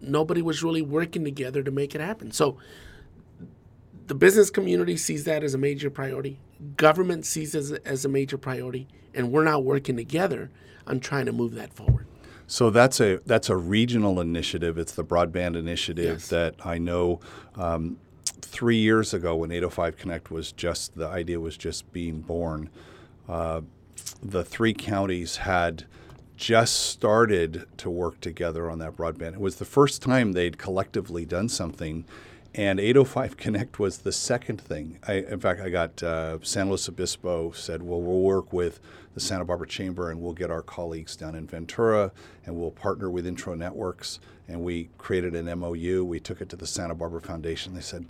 nobody 0.00 0.42
was 0.42 0.62
really 0.62 0.82
working 0.82 1.24
together 1.24 1.62
to 1.62 1.70
make 1.70 1.94
it 1.94 2.00
happen. 2.00 2.30
So 2.32 2.56
the 4.12 4.18
business 4.18 4.50
community 4.50 4.94
sees 4.98 5.24
that 5.24 5.42
as 5.42 5.54
a 5.54 5.58
major 5.58 5.88
priority. 5.88 6.38
Government 6.76 7.24
sees 7.24 7.54
it 7.54 7.58
as 7.60 7.72
a, 7.72 7.88
as 7.88 8.04
a 8.04 8.10
major 8.10 8.36
priority, 8.36 8.86
and 9.14 9.32
we're 9.32 9.42
now 9.42 9.58
working 9.58 9.96
together 9.96 10.50
on 10.86 11.00
trying 11.00 11.24
to 11.24 11.32
move 11.32 11.54
that 11.54 11.72
forward. 11.72 12.06
So 12.46 12.68
that's 12.68 13.00
a 13.00 13.20
that's 13.24 13.48
a 13.48 13.56
regional 13.56 14.20
initiative. 14.20 14.76
It's 14.76 14.92
the 14.92 15.02
broadband 15.02 15.56
initiative 15.56 16.04
Yes. 16.18 16.28
that 16.28 16.56
I 16.62 16.76
know. 16.76 17.20
Um, 17.56 17.96
three 18.42 18.76
years 18.76 19.14
ago, 19.14 19.34
when 19.34 19.50
805 19.50 19.96
Connect 19.96 20.30
was 20.30 20.52
just 20.52 20.94
the 20.94 21.08
idea 21.08 21.40
was 21.40 21.56
just 21.56 21.90
being 21.94 22.20
born, 22.20 22.68
uh, 23.30 23.62
the 24.22 24.44
three 24.44 24.74
counties 24.74 25.36
had 25.38 25.86
just 26.36 26.76
started 26.90 27.64
to 27.78 27.88
work 27.88 28.20
together 28.20 28.70
on 28.70 28.78
that 28.80 28.94
broadband. 28.94 29.32
It 29.32 29.40
was 29.40 29.56
the 29.56 29.64
first 29.64 30.02
time 30.02 30.32
they'd 30.32 30.58
collectively 30.58 31.24
done 31.24 31.48
something, 31.48 32.04
and 32.54 32.78
805 32.78 33.36
Connect 33.36 33.78
was 33.78 33.98
the 33.98 34.12
second 34.12 34.60
thing. 34.60 34.98
I, 35.06 35.14
in 35.14 35.40
fact, 35.40 35.60
I 35.60 35.70
got 35.70 36.02
uh, 36.02 36.38
San 36.42 36.68
Luis 36.68 36.88
Obispo 36.88 37.52
said, 37.52 37.82
"Well, 37.82 38.00
we'll 38.00 38.20
work 38.20 38.52
with 38.52 38.80
the 39.14 39.20
Santa 39.20 39.44
Barbara 39.44 39.66
Chamber, 39.66 40.10
and 40.10 40.20
we'll 40.20 40.32
get 40.32 40.50
our 40.50 40.62
colleagues 40.62 41.16
down 41.16 41.34
in 41.34 41.46
Ventura, 41.46 42.12
and 42.46 42.56
we'll 42.56 42.70
partner 42.70 43.10
with 43.10 43.26
Intro 43.26 43.54
Networks." 43.54 44.20
And 44.48 44.62
we 44.62 44.90
created 44.98 45.34
an 45.34 45.58
MOU. 45.58 46.04
We 46.04 46.20
took 46.20 46.40
it 46.40 46.48
to 46.50 46.56
the 46.56 46.66
Santa 46.66 46.94
Barbara 46.94 47.20
Foundation. 47.20 47.74
They 47.74 47.80
said, 47.80 48.06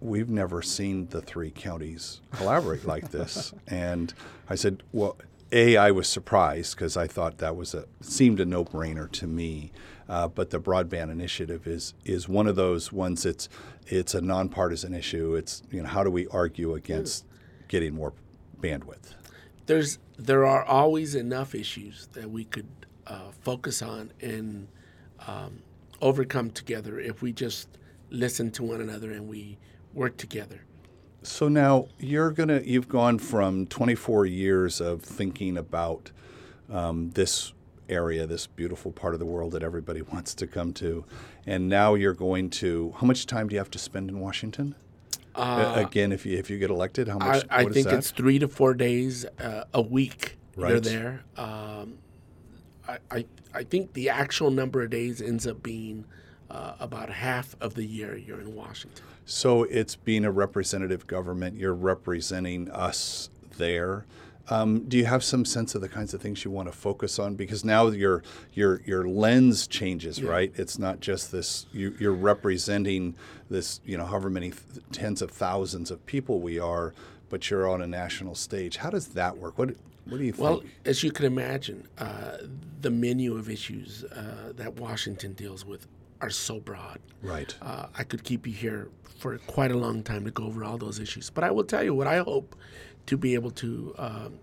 we've 0.00 0.28
never 0.28 0.62
seen 0.62 1.08
the 1.08 1.20
three 1.20 1.50
counties 1.50 2.20
collaborate 2.32 2.84
like 2.86 3.10
this. 3.10 3.52
And 3.66 4.12
I 4.48 4.54
said, 4.54 4.82
well, 4.92 5.16
A, 5.52 5.76
I 5.76 5.90
was 5.90 6.08
surprised 6.08 6.76
because 6.76 6.96
I 6.96 7.06
thought 7.06 7.38
that 7.38 7.56
was 7.56 7.74
a 7.74 7.86
seemed 8.00 8.40
a 8.40 8.44
no-brainer 8.44 9.10
to 9.12 9.26
me. 9.26 9.72
Uh, 10.08 10.28
but 10.28 10.50
the 10.50 10.60
broadband 10.60 11.10
initiative 11.10 11.66
is 11.66 11.94
is 12.04 12.28
one 12.28 12.46
of 12.46 12.56
those 12.56 12.92
ones. 12.92 13.24
that's 13.24 13.48
it's 13.86 14.14
a 14.14 14.20
nonpartisan 14.20 14.94
issue. 14.94 15.34
It's 15.34 15.62
you 15.70 15.82
know 15.82 15.88
how 15.88 16.04
do 16.04 16.10
we 16.10 16.26
argue 16.28 16.74
against 16.74 17.24
getting 17.68 17.94
more 17.94 18.12
bandwidth? 18.60 19.14
There's 19.66 19.98
there 20.18 20.46
are 20.46 20.64
always 20.64 21.14
enough 21.14 21.54
issues 21.54 22.08
that 22.12 22.30
we 22.30 22.44
could 22.44 22.68
uh, 23.06 23.30
focus 23.42 23.82
on 23.82 24.12
and 24.20 24.68
um, 25.26 25.62
overcome 26.00 26.50
together 26.50 27.00
if 27.00 27.22
we 27.22 27.32
just 27.32 27.68
listen 28.10 28.50
to 28.52 28.62
one 28.62 28.80
another 28.80 29.10
and 29.10 29.28
we 29.28 29.58
work 29.92 30.16
together. 30.16 30.60
So 31.22 31.48
now 31.48 31.88
you're 31.98 32.30
gonna 32.30 32.60
you've 32.64 32.88
gone 32.88 33.18
from 33.18 33.66
24 33.66 34.26
years 34.26 34.80
of 34.80 35.02
thinking 35.02 35.56
about 35.56 36.12
um, 36.70 37.10
this 37.10 37.52
area, 37.88 38.26
this 38.26 38.46
beautiful 38.46 38.92
part 38.92 39.14
of 39.14 39.20
the 39.20 39.26
world 39.26 39.52
that 39.52 39.62
everybody 39.62 40.02
wants 40.12 40.34
to 40.34 40.46
come 40.46 40.72
to, 40.74 41.04
and 41.46 41.68
now 41.68 41.94
you're 41.94 42.14
going 42.14 42.50
to. 42.50 42.94
How 42.98 43.06
much 43.06 43.26
time 43.26 43.48
do 43.48 43.54
you 43.54 43.58
have 43.58 43.70
to 43.72 43.78
spend 43.78 44.10
in 44.10 44.20
Washington? 44.20 44.74
Uh, 45.34 45.74
Again, 45.76 46.12
if 46.12 46.24
you 46.24 46.38
if 46.38 46.48
you 46.48 46.58
get 46.58 46.70
elected, 46.70 47.08
how 47.08 47.18
I, 47.20 47.26
much? 47.26 47.44
I 47.50 47.64
is 47.64 47.74
think 47.74 47.86
it's 47.88 48.10
three 48.10 48.38
to 48.38 48.48
four 48.48 48.74
days 48.74 49.26
uh, 49.38 49.64
a 49.74 49.82
week. 49.82 50.38
They're 50.56 50.80
there. 50.80 51.24
Um, 51.36 51.98
I, 52.88 52.98
I 53.10 53.24
I 53.54 53.64
think 53.64 53.92
the 53.92 54.08
actual 54.08 54.50
number 54.50 54.82
of 54.82 54.90
days 54.90 55.20
ends 55.20 55.46
up 55.46 55.62
being 55.62 56.06
uh, 56.50 56.74
about 56.80 57.10
half 57.10 57.56
of 57.60 57.74
the 57.74 57.84
year 57.84 58.16
you're 58.16 58.40
in 58.40 58.54
Washington. 58.54 59.04
So 59.24 59.64
it's 59.64 59.96
being 59.96 60.24
a 60.24 60.30
representative 60.30 61.06
government. 61.06 61.56
You're 61.56 61.74
representing 61.74 62.70
us 62.70 63.28
there. 63.56 64.06
Um, 64.48 64.84
do 64.88 64.96
you 64.96 65.06
have 65.06 65.24
some 65.24 65.44
sense 65.44 65.74
of 65.74 65.80
the 65.80 65.88
kinds 65.88 66.14
of 66.14 66.22
things 66.22 66.44
you 66.44 66.50
want 66.50 66.68
to 66.68 66.72
focus 66.76 67.18
on? 67.18 67.34
Because 67.34 67.64
now 67.64 67.88
your 67.88 68.22
your 68.52 68.80
your 68.84 69.08
lens 69.08 69.66
changes, 69.66 70.22
right? 70.22 70.52
It's 70.56 70.78
not 70.78 71.00
just 71.00 71.32
this. 71.32 71.66
You, 71.72 71.96
you're 71.98 72.12
representing 72.12 73.16
this, 73.50 73.80
you 73.84 73.96
know, 73.98 74.04
however 74.06 74.30
many 74.30 74.50
th- 74.50 74.84
tens 74.92 75.20
of 75.22 75.30
thousands 75.30 75.90
of 75.90 76.04
people 76.06 76.40
we 76.40 76.58
are, 76.58 76.94
but 77.28 77.50
you're 77.50 77.68
on 77.68 77.82
a 77.82 77.86
national 77.86 78.34
stage. 78.34 78.76
How 78.76 78.90
does 78.90 79.08
that 79.08 79.36
work? 79.38 79.58
What 79.58 79.70
what 80.04 80.18
do 80.18 80.24
you 80.24 80.32
think? 80.32 80.42
Well, 80.42 80.62
as 80.84 81.02
you 81.02 81.10
can 81.10 81.24
imagine, 81.26 81.88
uh, 81.98 82.38
the 82.80 82.90
menu 82.90 83.36
of 83.36 83.50
issues 83.50 84.04
uh, 84.04 84.52
that 84.54 84.74
Washington 84.76 85.32
deals 85.32 85.64
with 85.64 85.88
are 86.20 86.30
so 86.30 86.60
broad. 86.60 86.98
right. 87.20 87.54
Uh, 87.60 87.86
I 87.98 88.04
could 88.04 88.22
keep 88.24 88.46
you 88.46 88.52
here 88.52 88.88
for 89.18 89.36
quite 89.38 89.70
a 89.70 89.76
long 89.76 90.02
time 90.02 90.24
to 90.24 90.30
go 90.30 90.44
over 90.44 90.64
all 90.64 90.78
those 90.78 90.98
issues. 91.00 91.28
But 91.30 91.44
I 91.44 91.50
will 91.50 91.64
tell 91.64 91.82
you 91.82 91.94
what 91.94 92.06
I 92.06 92.18
hope 92.18 92.54
to 93.06 93.16
be 93.16 93.34
able 93.34 93.50
to 93.52 93.94
um, 93.98 94.38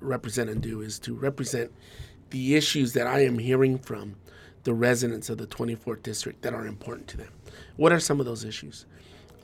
represent 0.00 0.50
and 0.50 0.60
do 0.60 0.80
is 0.80 0.98
to 1.00 1.14
represent 1.14 1.72
the 2.30 2.54
issues 2.54 2.92
that 2.94 3.06
I 3.06 3.24
am 3.24 3.38
hearing 3.38 3.78
from 3.78 4.16
the 4.64 4.74
residents 4.74 5.28
of 5.28 5.38
the 5.38 5.46
24th 5.46 6.02
district 6.02 6.42
that 6.42 6.54
are 6.54 6.66
important 6.66 7.06
to 7.08 7.16
them. 7.16 7.28
What 7.76 7.92
are 7.92 8.00
some 8.00 8.18
of 8.18 8.26
those 8.26 8.44
issues? 8.44 8.86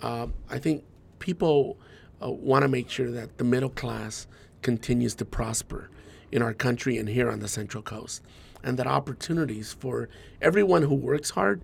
Um, 0.02 0.32
I 0.48 0.58
think 0.58 0.84
people 1.18 1.78
uh, 2.22 2.30
want 2.30 2.62
to 2.62 2.68
make 2.68 2.88
sure 2.88 3.10
that 3.10 3.38
the 3.38 3.44
middle 3.44 3.68
class 3.68 4.26
continues 4.62 5.14
to 5.16 5.24
prosper 5.24 5.90
in 6.32 6.42
our 6.42 6.54
country 6.54 6.96
and 6.96 7.08
here 7.08 7.30
on 7.30 7.40
the 7.40 7.48
Central 7.48 7.82
Coast, 7.82 8.22
and 8.62 8.78
that 8.78 8.86
opportunities 8.86 9.72
for 9.72 10.08
everyone 10.40 10.82
who 10.82 10.94
works 10.94 11.30
hard 11.30 11.62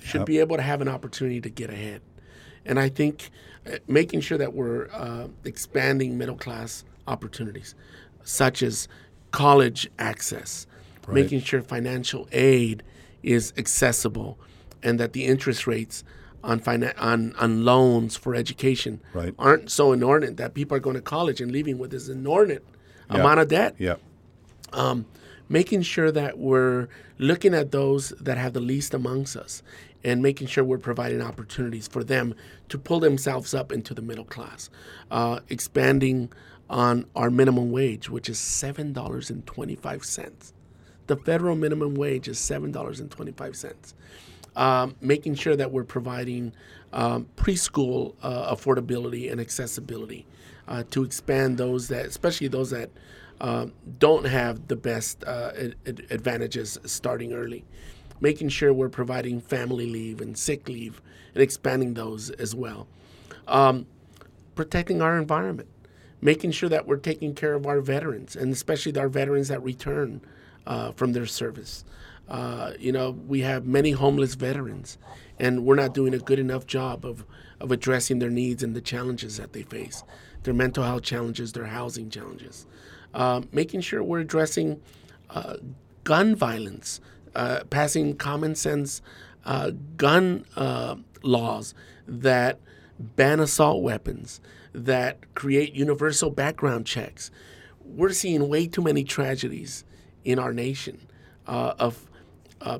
should 0.00 0.24
be 0.24 0.38
able 0.38 0.56
to 0.56 0.62
have 0.62 0.80
an 0.80 0.88
opportunity 0.88 1.40
to 1.40 1.48
get 1.48 1.70
ahead. 1.70 2.02
And 2.64 2.78
I 2.78 2.88
think 2.88 3.30
uh, 3.66 3.78
making 3.86 4.20
sure 4.20 4.38
that 4.38 4.54
we're 4.54 4.88
uh, 4.92 5.28
expanding 5.44 6.18
middle 6.18 6.36
class 6.36 6.84
opportunities, 7.06 7.74
such 8.24 8.62
as 8.62 8.88
college 9.30 9.90
access, 9.98 10.66
making 11.08 11.40
sure 11.40 11.62
financial 11.62 12.28
aid 12.32 12.82
is 13.22 13.52
accessible, 13.56 14.38
and 14.82 14.98
that 15.00 15.12
the 15.12 15.24
interest 15.24 15.66
rates 15.66 16.04
on, 16.44 16.58
fina- 16.58 16.94
on, 16.98 17.34
on 17.36 17.64
loans 17.64 18.16
for 18.16 18.34
education 18.34 19.00
Right. 19.14 19.34
aren't 19.38 19.70
so 19.70 19.92
inordinate 19.92 20.36
that 20.38 20.54
people 20.54 20.76
are 20.76 20.80
going 20.80 20.96
to 20.96 21.02
college 21.02 21.40
and 21.40 21.52
leaving 21.52 21.78
with 21.78 21.90
this 21.92 22.08
inordinate 22.08 22.64
amount 23.08 23.40
of 23.40 23.48
debt 23.48 23.74
yeah. 23.78 23.96
um, 24.72 25.04
making 25.52 25.82
sure 25.82 26.10
that 26.10 26.38
we're 26.38 26.88
looking 27.18 27.52
at 27.52 27.72
those 27.72 28.08
that 28.18 28.38
have 28.38 28.54
the 28.54 28.60
least 28.60 28.94
amongst 28.94 29.36
us 29.36 29.62
and 30.02 30.22
making 30.22 30.46
sure 30.46 30.64
we're 30.64 30.78
providing 30.78 31.20
opportunities 31.20 31.86
for 31.86 32.02
them 32.02 32.34
to 32.70 32.78
pull 32.78 33.00
themselves 33.00 33.52
up 33.52 33.70
into 33.70 33.92
the 33.92 34.00
middle 34.00 34.24
class. 34.24 34.70
Uh, 35.10 35.40
expanding 35.50 36.32
on 36.70 37.04
our 37.14 37.30
minimum 37.30 37.70
wage, 37.70 38.08
which 38.08 38.30
is 38.30 38.38
$7.25. 38.38 40.52
The 41.06 41.16
federal 41.16 41.54
minimum 41.54 41.96
wage 41.96 42.28
is 42.28 42.38
$7.25. 42.38 43.92
Um, 44.56 44.96
making 45.02 45.34
sure 45.34 45.54
that 45.54 45.70
we're 45.70 45.84
providing 45.84 46.54
um, 46.94 47.26
preschool 47.36 48.14
uh, 48.22 48.54
affordability 48.54 49.30
and 49.30 49.38
accessibility 49.38 50.24
uh, 50.66 50.84
to 50.90 51.04
expand 51.04 51.58
those 51.58 51.88
that, 51.88 52.06
especially 52.06 52.48
those 52.48 52.70
that 52.70 52.88
um, 53.42 53.72
don't 53.98 54.24
have 54.24 54.68
the 54.68 54.76
best 54.76 55.24
uh, 55.24 55.50
ad- 55.58 55.74
ad- 55.84 56.06
advantages 56.10 56.78
starting 56.84 57.32
early. 57.32 57.64
Making 58.20 58.48
sure 58.50 58.72
we're 58.72 58.88
providing 58.88 59.40
family 59.40 59.84
leave 59.86 60.20
and 60.20 60.38
sick 60.38 60.68
leave 60.68 61.02
and 61.34 61.42
expanding 61.42 61.94
those 61.94 62.30
as 62.30 62.54
well. 62.54 62.86
Um, 63.48 63.86
protecting 64.54 65.02
our 65.02 65.18
environment, 65.18 65.68
making 66.20 66.52
sure 66.52 66.68
that 66.68 66.86
we're 66.86 66.98
taking 66.98 67.34
care 67.34 67.54
of 67.54 67.66
our 67.66 67.80
veterans 67.80 68.36
and 68.36 68.52
especially 68.52 68.96
our 68.96 69.08
veterans 69.08 69.48
that 69.48 69.60
return 69.62 70.20
uh, 70.64 70.92
from 70.92 71.12
their 71.12 71.26
service. 71.26 71.84
Uh, 72.28 72.72
you 72.78 72.92
know, 72.92 73.10
we 73.10 73.40
have 73.40 73.66
many 73.66 73.90
homeless 73.90 74.36
veterans, 74.36 74.98
and 75.40 75.64
we're 75.64 75.74
not 75.74 75.92
doing 75.92 76.14
a 76.14 76.18
good 76.18 76.38
enough 76.38 76.64
job 76.64 77.04
of, 77.04 77.26
of 77.58 77.72
addressing 77.72 78.20
their 78.20 78.30
needs 78.30 78.62
and 78.62 78.76
the 78.76 78.80
challenges 78.80 79.36
that 79.36 79.52
they 79.52 79.62
face 79.62 80.04
their 80.44 80.54
mental 80.54 80.82
health 80.82 81.02
challenges, 81.02 81.52
their 81.52 81.66
housing 81.66 82.10
challenges. 82.10 82.66
Uh, 83.14 83.42
making 83.52 83.80
sure 83.80 84.02
we're 84.02 84.20
addressing 84.20 84.80
uh, 85.30 85.56
gun 86.04 86.34
violence, 86.34 87.00
uh, 87.34 87.60
passing 87.70 88.16
common 88.16 88.54
sense 88.54 89.02
uh, 89.44 89.70
gun 89.96 90.44
laws 91.22 91.74
that 92.06 92.58
ban 92.98 93.40
assault 93.40 93.82
weapons, 93.82 94.40
that 94.72 95.34
create 95.34 95.74
universal 95.74 96.30
background 96.30 96.86
checks. 96.86 97.30
We're 97.84 98.12
seeing 98.12 98.48
way 98.48 98.66
too 98.66 98.82
many 98.82 99.04
tragedies 99.04 99.84
in 100.24 100.38
our 100.38 100.52
nation 100.52 101.06
of 101.46 102.08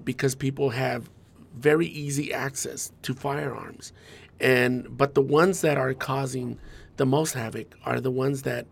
because 0.04 0.34
people 0.34 0.70
have 0.70 1.10
very 1.54 1.86
easy 1.86 2.32
access 2.32 2.92
to 3.02 3.12
firearms, 3.12 3.92
and 4.40 4.96
but 4.96 5.14
the 5.14 5.20
ones 5.20 5.60
that 5.60 5.76
are 5.76 5.92
causing 5.92 6.58
the 6.96 7.04
most 7.04 7.34
havoc 7.34 7.74
are 7.84 8.00
the 8.00 8.10
ones 8.10 8.42
that 8.42 8.66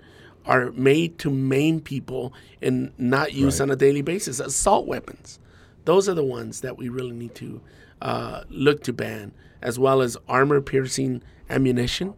are 0.46 0.70
made 0.72 1.18
to 1.18 1.30
maim 1.30 1.80
people 1.80 2.32
and 2.62 2.92
not 2.98 3.32
used 3.32 3.60
right. 3.60 3.66
on 3.66 3.70
a 3.70 3.76
daily 3.76 4.02
basis. 4.02 4.40
Assault 4.40 4.86
weapons. 4.86 5.38
Those 5.84 6.08
are 6.08 6.14
the 6.14 6.24
ones 6.24 6.60
that 6.60 6.76
we 6.76 6.88
really 6.88 7.12
need 7.12 7.34
to 7.36 7.60
uh, 8.02 8.44
look 8.48 8.82
to 8.84 8.92
ban, 8.92 9.32
as 9.62 9.78
well 9.78 10.02
as 10.02 10.16
armor 10.28 10.60
piercing 10.60 11.22
ammunition 11.48 12.14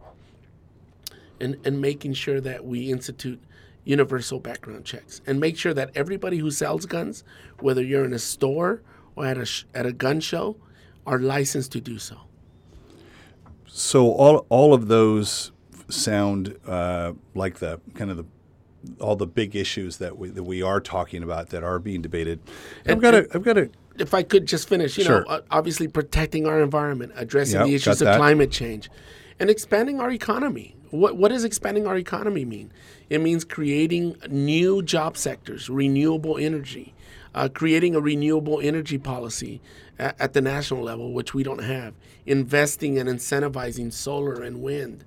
and, 1.39 1.57
and 1.65 1.81
making 1.81 2.13
sure 2.13 2.39
that 2.39 2.65
we 2.65 2.91
institute 2.91 3.41
universal 3.85 4.39
background 4.39 4.85
checks 4.85 5.21
and 5.27 5.39
make 5.39 5.57
sure 5.57 5.73
that 5.73 5.91
everybody 5.95 6.37
who 6.37 6.49
sells 6.49 6.85
guns, 6.85 7.23
whether 7.59 7.83
you're 7.83 8.05
in 8.05 8.13
a 8.13 8.19
store 8.19 8.81
or 9.15 9.25
at 9.25 9.37
a, 9.37 9.45
sh- 9.45 9.65
at 9.73 9.85
a 9.85 9.91
gun 9.91 10.19
show, 10.19 10.55
are 11.05 11.19
licensed 11.19 11.71
to 11.73 11.81
do 11.81 11.99
so. 11.99 12.17
So 13.67 14.11
all 14.11 14.45
all 14.49 14.73
of 14.73 14.87
those 14.87 15.51
sound 15.89 16.57
uh, 16.67 17.13
like 17.35 17.59
the 17.59 17.79
kind 17.95 18.11
of 18.11 18.17
the 18.17 18.25
all 18.99 19.15
the 19.15 19.27
big 19.27 19.55
issues 19.55 19.97
that 19.97 20.17
we 20.17 20.29
that 20.29 20.43
we 20.43 20.61
are 20.61 20.79
talking 20.79 21.23
about 21.23 21.49
that 21.49 21.63
are 21.63 21.79
being 21.79 22.01
debated. 22.01 22.39
And, 22.85 22.95
I've 22.95 23.01
got 23.01 23.13
a 23.13 23.27
I've 23.33 23.43
got 23.43 23.57
a 23.57 23.69
if 23.97 24.13
I 24.13 24.23
could 24.23 24.45
just 24.45 24.67
finish, 24.67 24.97
you 24.97 25.03
sure. 25.03 25.25
know, 25.27 25.41
obviously 25.51 25.87
protecting 25.87 26.47
our 26.47 26.61
environment, 26.61 27.13
addressing 27.15 27.59
yep, 27.59 27.67
the 27.67 27.75
issues 27.75 28.01
of 28.01 28.15
climate 28.17 28.51
change, 28.51 28.89
and 29.39 29.49
expanding 29.49 29.99
our 29.99 30.11
economy. 30.11 30.75
What 30.89 31.17
what 31.17 31.29
does 31.29 31.43
expanding 31.43 31.87
our 31.87 31.97
economy 31.97 32.45
mean? 32.45 32.71
It 33.09 33.21
means 33.21 33.43
creating 33.43 34.17
new 34.29 34.81
job 34.81 35.17
sectors, 35.17 35.69
renewable 35.69 36.37
energy, 36.37 36.93
uh, 37.33 37.49
creating 37.53 37.95
a 37.95 37.99
renewable 37.99 38.59
energy 38.61 38.97
policy 38.97 39.61
at, 39.97 40.19
at 40.19 40.33
the 40.33 40.41
national 40.41 40.83
level, 40.83 41.13
which 41.13 41.33
we 41.33 41.43
don't 41.43 41.63
have, 41.63 41.93
investing 42.25 42.97
and 42.97 43.09
incentivizing 43.09 43.91
solar 43.91 44.41
and 44.41 44.61
wind 44.61 45.05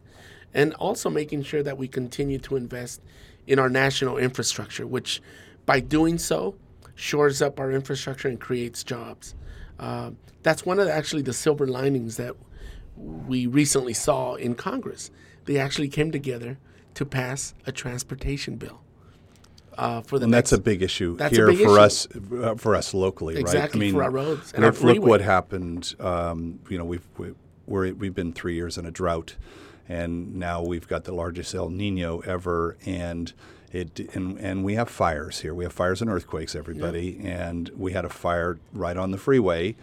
and 0.55 0.75
also 0.75 1.11
making 1.11 1.43
sure 1.43 1.63
that 1.63 1.79
we 1.79 1.89
continue 1.89 2.39
to 2.39 2.57
invest 2.57 3.01
in 3.47 3.59
our 3.59 3.69
national 3.69 4.19
infrastructure, 4.19 4.87
which 4.87 5.23
by 5.65 5.81
doing 5.81 6.19
so 6.19 6.55
shores 6.95 7.43
up 7.43 7.61
our 7.61 7.71
infrastructure 7.71 8.29
and 8.29 8.41
creates 8.41 8.83
jobs. 8.83 9.35
Uh, 9.79 10.11
that's 10.43 10.65
one 10.65 10.79
of 10.79 10.87
the, 10.87 10.93
actually 10.93 11.23
the 11.23 11.33
silver 11.33 11.67
linings 11.67 12.17
that 12.17 12.35
we 12.97 13.47
recently 13.47 13.93
saw 13.93 14.35
in 14.35 14.55
Congress. 14.55 15.11
They 15.45 15.59
actually 15.59 15.89
came 15.89 16.11
together 16.11 16.59
to 16.95 17.05
pass 17.05 17.55
a 17.67 17.73
transportation 17.73 18.57
bill. 18.57 18.81
Uh, 19.77 20.01
for 20.01 20.19
the 20.19 20.25
and 20.25 20.33
next, 20.33 20.51
that's 20.51 20.61
a 20.61 20.63
big 20.63 20.83
issue 20.83 21.19
here 21.19 21.49
big 21.49 21.59
for 21.59 21.65
issue. 21.65 21.79
us 21.79 22.09
uh, 22.33 22.55
for 22.55 22.75
us 22.75 22.95
locally, 22.95 23.37
exactly, 23.37 23.61
right? 23.61 23.75
I 23.75 23.79
mean, 23.79 23.93
for 23.93 24.03
our 24.05 24.11
roads 24.11 24.53
and 24.55 24.65
look, 24.65 24.83
our 24.83 24.95
look 24.95 25.05
what 25.05 25.21
happened. 25.21 25.95
Um, 26.01 26.61
you 26.71 26.79
know, 26.79 26.87
we've 26.87 27.07
we, 27.19 27.93
we 27.93 28.07
have 28.07 28.15
been 28.15 28.33
three 28.33 28.55
years 28.55 28.79
in 28.79 28.87
a 28.87 28.91
drought 28.91 29.37
and 29.89 30.37
now 30.37 30.63
we've 30.63 30.89
got 30.89 31.05
the 31.05 31.15
largest 31.15 31.55
El 31.55 31.71
Nino 31.71 32.21
ever, 32.21 32.77
and 32.85 33.33
it 33.73 33.99
and, 34.15 34.39
and 34.39 34.65
we 34.65 34.75
have 34.75 34.89
fires 34.89 35.41
here. 35.41 35.55
We 35.55 35.65
have 35.65 35.73
fires 35.73 36.01
and 36.01 36.11
earthquakes, 36.11 36.55
everybody, 36.55 37.19
yeah. 37.21 37.49
and 37.49 37.71
we 37.77 37.93
had 37.93 38.05
a 38.05 38.09
fire 38.09 38.59
right 38.73 38.97
on 38.97 39.11
the 39.11 39.19
freeway, 39.19 39.77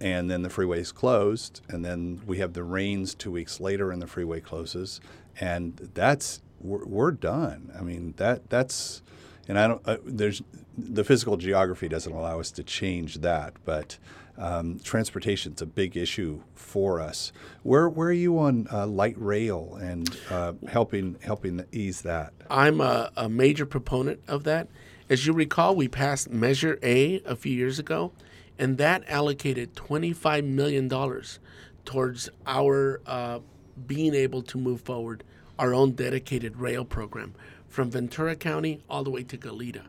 and 0.00 0.30
then 0.30 0.42
the 0.42 0.50
freeway 0.50 0.80
is 0.80 0.92
closed, 0.92 1.60
and 1.68 1.84
then 1.84 2.20
we 2.26 2.38
have 2.38 2.52
the 2.52 2.64
rains 2.64 3.14
two 3.14 3.30
weeks 3.30 3.60
later, 3.60 3.90
and 3.90 4.02
the 4.02 4.06
freeway 4.06 4.40
closes, 4.40 5.00
and 5.40 5.90
that's 5.94 6.42
we're, 6.60 6.84
we're 6.84 7.12
done. 7.12 7.72
I 7.78 7.82
mean 7.82 8.14
that 8.16 8.48
that's, 8.50 9.02
and 9.48 9.58
I 9.58 9.68
don't. 9.68 9.82
Uh, 9.86 9.98
there's 10.04 10.42
the 10.76 11.04
physical 11.04 11.36
geography 11.36 11.88
doesn't 11.88 12.12
allow 12.12 12.40
us 12.40 12.50
to 12.52 12.62
change 12.62 13.16
that, 13.16 13.54
but 13.64 13.98
um, 14.38 14.78
transportation 14.80 15.54
is 15.54 15.62
a 15.62 15.66
big 15.66 15.96
issue 15.96 16.42
for 16.54 17.00
us. 17.00 17.32
Where 17.62 17.88
where 17.88 18.08
are 18.08 18.12
you 18.12 18.38
on 18.38 18.68
uh, 18.72 18.86
light 18.86 19.16
rail 19.18 19.78
and 19.80 20.14
uh, 20.30 20.54
helping 20.68 21.16
helping 21.22 21.64
ease 21.72 22.02
that? 22.02 22.32
I'm 22.50 22.80
a, 22.80 23.10
a, 23.16 23.28
major 23.28 23.66
proponent 23.66 24.20
of 24.28 24.44
that. 24.44 24.68
As 25.08 25.26
you 25.26 25.32
recall, 25.32 25.74
we 25.74 25.88
passed 25.88 26.30
Measure 26.30 26.78
A 26.82 27.22
a 27.24 27.36
few 27.36 27.52
years 27.52 27.78
ago, 27.78 28.12
and 28.58 28.78
that 28.78 29.04
allocated 29.08 29.74
25 29.76 30.44
million 30.44 30.88
dollars 30.88 31.38
towards 31.84 32.28
our 32.46 33.00
uh, 33.06 33.38
being 33.86 34.14
able 34.14 34.42
to 34.42 34.58
move 34.58 34.80
forward 34.80 35.24
our 35.58 35.72
own 35.72 35.92
dedicated 35.92 36.56
rail 36.58 36.84
program 36.84 37.34
from 37.68 37.90
Ventura 37.90 38.36
County 38.36 38.82
all 38.88 39.04
the 39.04 39.10
way 39.10 39.22
to 39.22 39.38
Goleta. 39.38 39.82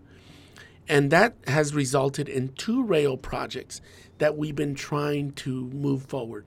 And 0.89 1.11
that 1.11 1.35
has 1.47 1.75
resulted 1.75 2.29
in 2.29 2.49
two 2.49 2.83
rail 2.83 3.17
projects 3.17 3.81
that 4.17 4.37
we've 4.37 4.55
been 4.55 4.75
trying 4.75 5.31
to 5.33 5.65
move 5.65 6.03
forward. 6.03 6.45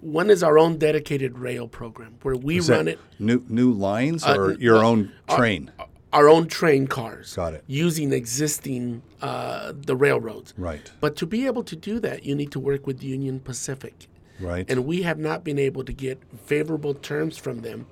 One 0.00 0.30
is 0.30 0.42
our 0.42 0.58
own 0.58 0.78
dedicated 0.78 1.38
rail 1.38 1.68
program 1.68 2.16
where 2.22 2.36
we 2.36 2.58
is 2.58 2.70
run 2.70 2.88
it. 2.88 2.98
New 3.18 3.44
new 3.48 3.70
lines 3.72 4.24
uh, 4.24 4.34
or 4.36 4.52
uh, 4.52 4.56
your 4.56 4.82
own 4.82 5.12
train? 5.28 5.70
Our, 5.78 5.86
our, 6.12 6.28
own 6.28 6.48
train 6.48 6.86
cars. 6.86 7.34
Got 7.34 7.54
it. 7.54 7.64
Using 7.66 8.12
existing 8.12 9.02
uh, 9.20 9.72
the 9.76 9.94
railroads. 9.94 10.54
Right. 10.56 10.90
But 11.00 11.16
to 11.16 11.26
be 11.26 11.46
able 11.46 11.64
to 11.64 11.76
do 11.76 12.00
that, 12.00 12.24
you 12.24 12.34
need 12.34 12.50
to 12.52 12.60
work 12.60 12.86
with 12.86 13.02
Union 13.02 13.40
Pacific. 13.40 14.08
Right. 14.40 14.64
And 14.70 14.86
we 14.86 15.02
have 15.02 15.18
not 15.18 15.44
been 15.44 15.58
able 15.58 15.84
to 15.84 15.92
get 15.92 16.22
favorable 16.46 16.94
terms 16.94 17.36
from 17.36 17.60
them 17.60 17.86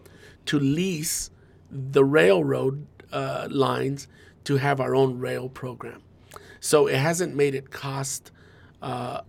to 0.46 0.58
lease 0.58 1.30
the 1.70 2.02
railroad 2.02 2.86
uh, 3.12 3.48
lines 3.50 4.08
to 4.44 4.56
have 4.56 4.80
our 4.80 4.94
own 4.94 5.18
rail 5.18 5.50
program. 5.50 6.02
So 6.60 6.86
it 6.86 6.96
hasn't 6.96 7.36
made 7.36 7.54
it 7.54 7.70
cost 7.70 8.30
uh, 8.82 9.20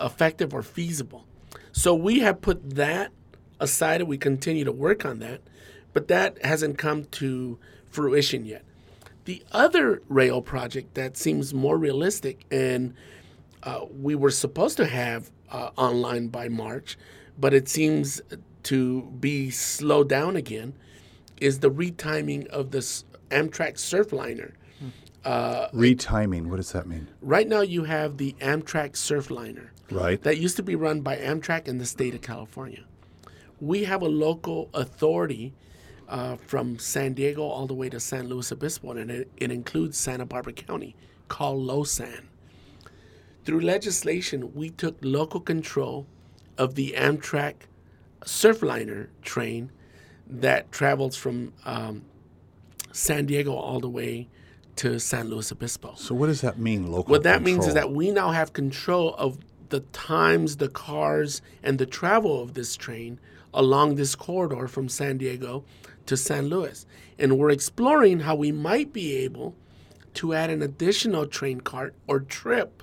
effective 0.00 0.54
or 0.54 0.62
feasible. 0.62 1.26
So 1.72 1.94
we 1.94 2.20
have 2.20 2.40
put 2.40 2.76
that 2.76 3.12
aside 3.60 4.00
and 4.00 4.08
we 4.08 4.18
continue 4.18 4.64
to 4.64 4.72
work 4.72 5.04
on 5.04 5.18
that, 5.20 5.40
but 5.92 6.08
that 6.08 6.44
hasn't 6.44 6.78
come 6.78 7.04
to 7.04 7.58
fruition 7.88 8.44
yet. 8.44 8.64
The 9.24 9.42
other 9.52 10.02
rail 10.08 10.42
project 10.42 10.94
that 10.94 11.16
seems 11.16 11.54
more 11.54 11.78
realistic 11.78 12.44
and 12.50 12.94
uh, 13.62 13.86
we 14.00 14.14
were 14.14 14.30
supposed 14.30 14.76
to 14.78 14.86
have 14.86 15.30
uh, 15.50 15.70
online 15.76 16.28
by 16.28 16.48
March, 16.48 16.98
but 17.38 17.54
it 17.54 17.68
seems 17.68 18.20
to 18.64 19.02
be 19.20 19.50
slowed 19.50 20.08
down 20.08 20.36
again, 20.36 20.74
is 21.40 21.60
the 21.60 21.70
retiming 21.70 22.46
of 22.48 22.70
this 22.70 23.04
Amtrak 23.30 23.74
Surfliner 23.74 24.52
uh, 25.24 25.68
Retiming, 25.68 26.46
what 26.46 26.56
does 26.56 26.72
that 26.72 26.86
mean? 26.86 27.08
Right 27.20 27.48
now, 27.48 27.60
you 27.60 27.84
have 27.84 28.16
the 28.16 28.34
Amtrak 28.40 28.92
Surfliner. 28.92 29.68
Right. 29.90 30.22
That 30.22 30.38
used 30.38 30.56
to 30.56 30.62
be 30.62 30.74
run 30.74 31.02
by 31.02 31.16
Amtrak 31.16 31.68
in 31.68 31.78
the 31.78 31.86
state 31.86 32.14
of 32.14 32.22
California. 32.22 32.84
We 33.60 33.84
have 33.84 34.02
a 34.02 34.08
local 34.08 34.70
authority 34.74 35.54
uh, 36.08 36.36
from 36.36 36.78
San 36.78 37.14
Diego 37.14 37.42
all 37.42 37.66
the 37.66 37.74
way 37.74 37.88
to 37.88 38.00
San 38.00 38.28
Luis 38.28 38.50
Obispo, 38.52 38.92
and 38.92 39.10
it, 39.10 39.30
it 39.36 39.50
includes 39.50 39.96
Santa 39.96 40.26
Barbara 40.26 40.52
County, 40.52 40.96
called 41.28 41.60
LOSSAN. 41.60 42.28
Through 43.44 43.60
legislation, 43.60 44.54
we 44.54 44.70
took 44.70 44.96
local 45.02 45.40
control 45.40 46.06
of 46.58 46.74
the 46.74 46.94
Amtrak 46.96 47.54
Surfliner 48.24 49.08
train 49.22 49.70
that 50.26 50.70
travels 50.70 51.16
from 51.16 51.52
um, 51.64 52.02
San 52.92 53.26
Diego 53.26 53.54
all 53.54 53.80
the 53.80 53.88
way 53.88 54.28
to 54.76 54.98
San 54.98 55.28
Luis 55.28 55.52
Obispo. 55.52 55.94
So 55.96 56.14
what 56.14 56.26
does 56.26 56.40
that 56.40 56.58
mean, 56.58 56.90
local? 56.90 57.10
What 57.10 57.22
that 57.24 57.38
control? 57.38 57.54
means 57.54 57.66
is 57.66 57.74
that 57.74 57.92
we 57.92 58.10
now 58.10 58.30
have 58.30 58.52
control 58.52 59.14
of 59.14 59.38
the 59.68 59.80
times, 59.80 60.56
the 60.56 60.68
cars, 60.68 61.40
and 61.62 61.78
the 61.78 61.86
travel 61.86 62.42
of 62.42 62.54
this 62.54 62.76
train 62.76 63.18
along 63.54 63.96
this 63.96 64.14
corridor 64.14 64.68
from 64.68 64.88
San 64.88 65.18
Diego 65.18 65.64
to 66.06 66.16
San 66.16 66.48
Luis. 66.48 66.86
And 67.18 67.38
we're 67.38 67.50
exploring 67.50 68.20
how 68.20 68.34
we 68.34 68.52
might 68.52 68.92
be 68.92 69.16
able 69.16 69.54
to 70.14 70.34
add 70.34 70.50
an 70.50 70.62
additional 70.62 71.26
train 71.26 71.60
cart 71.60 71.94
or 72.06 72.20
trip 72.20 72.82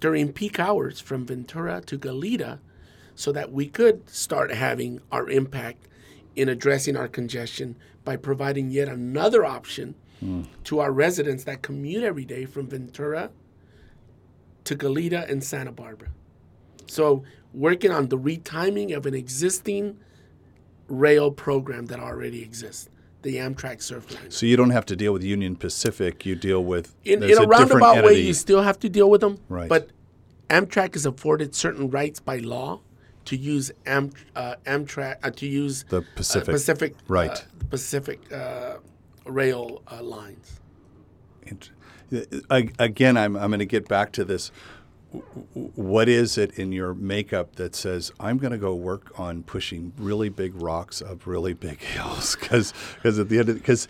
during 0.00 0.32
peak 0.32 0.58
hours 0.58 1.00
from 1.00 1.26
Ventura 1.26 1.80
to 1.82 1.98
Goleta 1.98 2.58
so 3.14 3.32
that 3.32 3.52
we 3.52 3.68
could 3.68 4.08
start 4.08 4.52
having 4.52 5.00
our 5.12 5.28
impact 5.28 5.86
in 6.36 6.48
addressing 6.48 6.96
our 6.96 7.08
congestion 7.08 7.76
by 8.04 8.16
providing 8.16 8.70
yet 8.70 8.88
another 8.88 9.44
option 9.44 9.94
mm. 10.22 10.46
to 10.64 10.80
our 10.80 10.92
residents 10.92 11.44
that 11.44 11.62
commute 11.62 12.02
every 12.02 12.24
day 12.24 12.44
from 12.44 12.68
Ventura 12.68 13.30
to 14.64 14.76
Goleta 14.76 15.30
and 15.30 15.42
Santa 15.42 15.72
Barbara. 15.72 16.08
So 16.86 17.24
working 17.52 17.90
on 17.90 18.08
the 18.08 18.18
retiming 18.18 18.96
of 18.96 19.06
an 19.06 19.14
existing 19.14 19.98
rail 20.88 21.30
program 21.30 21.86
that 21.86 22.00
already 22.00 22.42
exists, 22.42 22.88
the 23.22 23.36
Amtrak 23.36 23.78
Surfline. 23.78 24.32
So 24.32 24.46
you 24.46 24.56
don't 24.56 24.70
have 24.70 24.86
to 24.86 24.96
deal 24.96 25.12
with 25.12 25.22
Union 25.22 25.56
Pacific. 25.56 26.26
You 26.26 26.34
deal 26.34 26.64
with 26.64 26.94
In, 27.04 27.22
in 27.22 27.24
a, 27.24 27.28
different 27.28 27.50
roundabout 27.50 28.04
way, 28.04 28.20
you 28.20 28.34
still 28.34 28.62
have 28.62 28.78
to 28.80 28.88
deal 28.88 29.08
with 29.08 29.20
them. 29.20 29.38
Right. 29.48 29.68
But 29.68 29.90
Amtrak 30.50 30.94
is 30.94 31.06
afforded 31.06 31.54
certain 31.54 31.90
rights 31.90 32.20
by 32.20 32.38
law 32.38 32.80
to 33.26 33.36
use 33.36 33.72
Am, 33.86 34.10
uh, 34.36 34.56
Amtrak 34.66 35.16
uh, 35.22 35.30
to 35.30 35.46
use 35.46 35.84
The 35.88 35.98
uh, 35.98 36.02
Pacific. 36.14 36.52
Pacific 36.52 36.94
Right. 37.08 37.30
uh, 37.30 37.64
Pacific 37.70 38.20
uh, 38.32 38.76
rail 39.24 39.82
uh, 39.90 40.02
lines. 40.02 40.60
Again, 42.50 43.16
I'm, 43.16 43.36
I'm 43.36 43.50
going 43.50 43.58
to 43.58 43.66
get 43.66 43.88
back 43.88 44.12
to 44.12 44.24
this. 44.24 44.50
What 45.52 46.08
is 46.08 46.36
it 46.38 46.58
in 46.58 46.72
your 46.72 46.92
makeup 46.92 47.56
that 47.56 47.74
says, 47.74 48.12
I'm 48.18 48.38
going 48.38 48.50
to 48.52 48.58
go 48.58 48.74
work 48.74 49.18
on 49.18 49.44
pushing 49.44 49.92
really 49.96 50.28
big 50.28 50.60
rocks 50.60 51.00
up 51.00 51.26
really 51.26 51.54
big 51.54 51.80
hills? 51.82 52.36
Because 52.36 52.72
at 53.04 53.28
the 53.28 53.38
end 53.38 53.48
of 53.48 53.56
because 53.56 53.88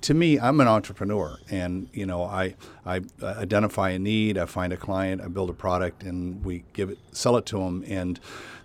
to 0.00 0.14
me, 0.14 0.38
I'm 0.38 0.60
an 0.60 0.68
entrepreneur, 0.68 1.38
and 1.50 1.88
you 1.92 2.06
know, 2.06 2.22
I 2.22 2.54
I 2.84 3.00
identify 3.22 3.90
a 3.90 3.98
need, 3.98 4.38
I 4.38 4.46
find 4.46 4.72
a 4.72 4.76
client, 4.76 5.20
I 5.20 5.28
build 5.28 5.50
a 5.50 5.54
product, 5.54 6.02
and 6.02 6.44
we 6.44 6.64
give 6.72 6.90
it, 6.90 6.98
sell 7.12 7.36
it 7.36 7.46
to 7.46 7.58
them, 7.58 7.84
and 7.86 8.20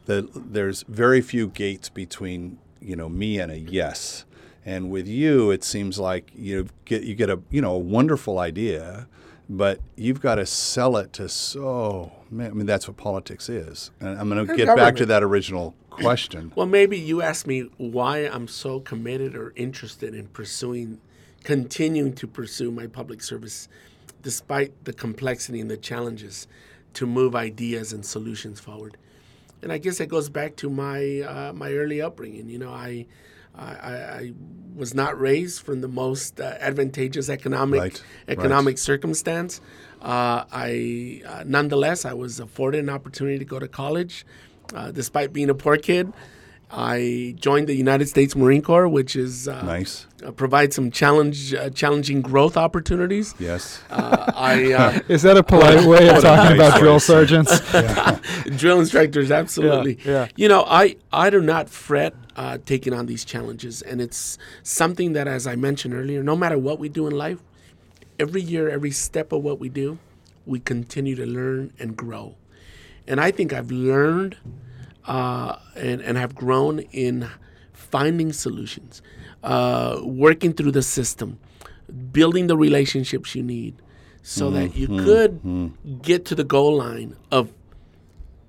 the, 0.05 0.29
there's 0.35 0.83
very 0.83 1.21
few 1.21 1.47
gates 1.47 1.89
between 1.89 2.59
you 2.81 2.95
know 2.95 3.09
me 3.09 3.39
and 3.39 3.51
a 3.51 3.59
yes. 3.59 4.25
And 4.69 4.91
with 4.91 5.07
you, 5.07 5.49
it 5.49 5.63
seems 5.63 5.97
like 5.97 6.31
you 6.35 6.67
get 6.85 7.01
you 7.01 7.15
get 7.15 7.31
a 7.31 7.39
you 7.49 7.59
know 7.59 7.73
a 7.73 7.79
wonderful 7.79 8.37
idea, 8.37 9.07
but 9.49 9.79
you've 9.95 10.21
got 10.21 10.35
to 10.35 10.45
sell 10.45 10.95
it 10.97 11.11
to 11.13 11.27
so. 11.27 12.11
Man, 12.29 12.51
I 12.51 12.53
mean, 12.53 12.67
that's 12.67 12.87
what 12.87 12.95
politics 12.95 13.49
is. 13.49 13.89
And 13.99 14.09
I'm 14.09 14.29
going 14.29 14.45
to 14.45 14.51
And 14.51 14.55
get 14.55 14.75
back 14.75 14.95
to 14.97 15.07
that 15.07 15.23
original 15.23 15.73
question. 15.89 16.51
Well, 16.55 16.67
maybe 16.67 16.99
you 16.99 17.23
asked 17.23 17.47
me 17.47 17.61
why 17.77 18.19
I'm 18.19 18.47
so 18.47 18.79
committed 18.79 19.35
or 19.35 19.53
interested 19.55 20.13
in 20.13 20.27
pursuing, 20.27 21.01
continuing 21.43 22.13
to 22.13 22.27
pursue 22.27 22.69
my 22.69 22.85
public 22.85 23.23
service, 23.23 23.67
despite 24.21 24.85
the 24.85 24.93
complexity 24.93 25.59
and 25.61 25.71
the 25.71 25.77
challenges, 25.77 26.47
to 26.93 27.07
move 27.07 27.35
ideas 27.35 27.91
and 27.91 28.05
solutions 28.05 28.59
forward. 28.59 28.97
And 29.63 29.71
I 29.71 29.79
guess 29.79 29.99
it 29.99 30.09
goes 30.09 30.29
back 30.29 30.55
to 30.57 30.69
my 30.69 31.21
uh, 31.21 31.53
my 31.53 31.73
early 31.73 32.03
upbringing. 32.03 32.47
You 32.47 32.59
know, 32.59 32.71
I, 32.71 33.07
I 33.55 33.63
I 33.63 34.33
was 34.75 34.93
not 34.93 35.19
raised 35.19 35.61
from 35.61 35.81
the 35.81 35.87
most 35.87 36.39
uh, 36.39 36.55
advantageous 36.59 37.29
economic 37.29 37.81
Right, 37.81 38.03
economic 38.27 38.77
circumstance. 38.77 39.59
Uh, 40.01 40.45
I 40.51 41.21
uh, 41.25 41.43
nonetheless 41.45 42.05
I 42.05 42.13
was 42.13 42.39
afforded 42.39 42.79
an 42.79 42.89
opportunity 42.89 43.39
to 43.39 43.45
go 43.45 43.59
to 43.59 43.67
college, 43.67 44.25
uh, 44.73 44.91
despite 44.91 45.33
being 45.33 45.49
a 45.49 45.55
poor 45.55 45.77
kid. 45.77 46.13
I 46.71 47.35
joined 47.39 47.67
the 47.67 47.73
United 47.73 48.09
States 48.09 48.35
Marine 48.35 48.61
Corps, 48.61 48.87
which 48.87 49.15
is 49.15 49.47
uh, 49.47 49.61
Nice. 49.63 50.05
uh, 50.23 50.31
provides 50.31 50.75
some 50.75 50.91
challenge 50.91 51.53
uh, 51.53 51.71
challenging 51.71 52.21
growth 52.21 52.57
opportunities. 52.57 53.33
Yes. 53.39 53.81
Uh, 53.89 54.31
I 54.35 54.73
uh, 54.81 54.99
Is 55.07 55.23
that 55.23 55.35
a 55.37 55.43
polite 55.43 55.85
way 55.85 56.09
of 56.09 56.21
talking 56.21 56.55
about 56.55 56.79
drill 56.79 56.95
to 56.95 56.99
say 56.99 57.13
sergeants? 57.13 57.59
drill 58.57 58.79
instructors 58.79 59.31
absolutely 59.31 59.97
yeah. 60.05 60.27
you 60.35 60.47
know 60.47 60.63
i 60.67 60.95
i 61.11 61.29
do 61.29 61.41
not 61.41 61.69
fret 61.69 62.15
uh, 62.35 62.57
taking 62.65 62.93
on 62.93 63.05
these 63.05 63.23
challenges 63.25 63.81
and 63.81 64.01
it's 64.01 64.37
something 64.63 65.13
that 65.13 65.27
as 65.27 65.45
i 65.45 65.55
mentioned 65.55 65.93
earlier 65.93 66.23
no 66.23 66.35
matter 66.35 66.57
what 66.57 66.79
we 66.79 66.89
do 66.89 67.07
in 67.07 67.13
life 67.15 67.39
every 68.19 68.41
year 68.41 68.69
every 68.69 68.91
step 68.91 69.31
of 69.31 69.43
what 69.43 69.59
we 69.59 69.69
do 69.69 69.97
we 70.45 70.59
continue 70.59 71.15
to 71.15 71.25
learn 71.25 71.71
and 71.79 71.95
grow 71.95 72.35
and 73.07 73.19
i 73.19 73.31
think 73.31 73.53
i've 73.53 73.71
learned 73.71 74.37
uh, 75.09 75.57
and, 75.75 76.01
and 76.01 76.17
have 76.17 76.35
grown 76.35 76.79
in 76.91 77.27
finding 77.73 78.31
solutions 78.31 79.01
uh, 79.43 79.99
working 80.03 80.53
through 80.53 80.71
the 80.71 80.83
system 80.83 81.39
building 82.11 82.47
the 82.47 82.55
relationships 82.55 83.33
you 83.35 83.43
need 83.43 83.75
so 84.21 84.51
that 84.51 84.75
you 84.75 84.87
could 84.87 85.41
get 86.03 86.25
to 86.25 86.35
the 86.35 86.43
goal 86.43 86.77
line 86.77 87.15
of 87.31 87.51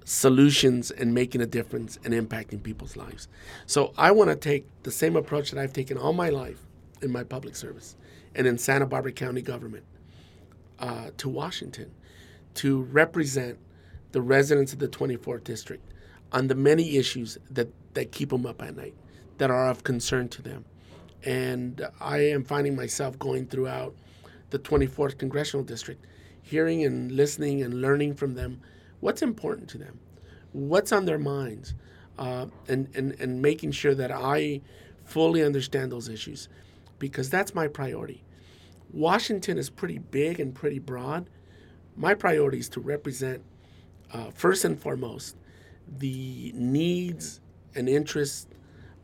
solutions 0.05 0.91
and 0.91 1.15
making 1.15 1.41
a 1.41 1.47
difference 1.47 1.99
and 2.05 2.13
impacting 2.13 2.63
people's 2.63 2.97
lives. 2.97 3.29
So 3.67 3.95
I 3.97 4.11
want 4.11 4.29
to 4.29 4.37
take 4.37 4.67
the 4.83 4.91
same 4.91 5.17
approach 5.17 5.53
that 5.53 5.61
I've 5.61 5.73
taken 5.73 5.97
all 5.97 6.13
my 6.13 6.29
life 6.29 6.59
in 7.01 7.11
my 7.11 7.23
public 7.25 7.57
service 7.57 7.97
and 8.35 8.47
in 8.47 8.59
Santa 8.59 8.87
Barbara 8.87 9.13
County 9.13 9.41
government 9.41 9.85
uh, 10.81 11.11
to 11.17 11.29
Washington 11.29 11.91
to 12.55 12.83
represent 12.83 13.59
the 14.13 14.21
residents 14.21 14.73
of 14.73 14.81
the 14.81 14.89
24th 14.89 15.45
district 15.45 15.91
on 16.33 16.49
the 16.49 16.55
many 16.55 16.97
issues 16.97 17.39
that, 17.51 17.69
that 17.95 18.13
keep 18.13 18.31
them 18.31 18.47
up 18.47 18.63
at 18.63 18.77
night, 18.77 18.95
that 19.39 19.51
are 19.51 19.69
of 19.69 19.85
concern 19.85 20.29
to 20.29 20.43
them. 20.43 20.65
And 21.25 21.87
I 22.01 22.19
am 22.19 22.45
finding 22.45 22.75
myself 22.77 23.19
going 23.19 23.47
throughout 23.47 23.95
the 24.51 24.59
24th 24.59 25.19
congressional 25.19 25.65
district, 25.65 26.07
hearing 26.43 26.85
and 26.85 27.13
listening 27.13 27.63
and 27.63 27.81
learning 27.81 28.15
from 28.15 28.35
them 28.35 28.61
what's 29.01 29.23
important 29.23 29.69
to 29.71 29.79
them, 29.79 29.99
what's 30.53 30.93
on 30.93 31.05
their 31.05 31.19
minds, 31.19 31.75
uh, 32.19 32.47
and, 32.69 32.89
and, 32.95 33.13
and 33.19 33.41
making 33.41 33.73
sure 33.73 33.95
that 33.95 34.11
I 34.13 34.61
fully 35.05 35.43
understand 35.43 35.91
those 35.91 36.09
issues 36.09 36.49
because 36.99 37.31
that's 37.31 37.55
my 37.55 37.67
priority. 37.67 38.23
Washington 38.93 39.59
is 39.59 39.71
pretty 39.71 39.99
big 39.99 40.39
and 40.39 40.55
pretty 40.55 40.79
broad. 40.79 41.29
My 41.97 42.15
priority 42.15 42.59
is 42.59 42.69
to 42.71 42.81
represent, 42.81 43.43
uh, 44.13 44.31
first 44.31 44.65
and 44.65 44.79
foremost, 44.79 45.37
the 45.99 46.53
needs 46.55 47.41
and 47.75 47.89
interests 47.89 48.47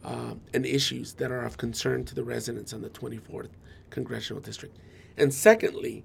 uh, 0.05 0.35
and 0.55 0.65
issues 0.65 1.15
that 1.15 1.31
are 1.31 1.45
of 1.45 1.57
concern 1.57 2.05
to 2.05 2.15
the 2.15 2.25
residents 2.25 2.73
on 2.73 2.83
the 2.83 2.91
24th 2.91 3.51
congressional 3.91 4.41
district. 4.41 4.79
And 5.17 5.33
secondly, 5.33 6.05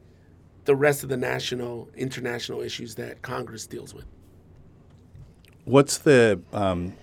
the 0.66 0.76
rest 0.76 1.04
of 1.04 1.10
the 1.10 1.18
national, 1.18 1.90
international 1.96 2.62
issues 2.62 2.96
that 2.96 3.22
Congress 3.22 3.68
deals 3.68 3.94
with. 3.94 4.06
What's 5.66 6.00
the, 6.00 6.42
um, 6.54 6.94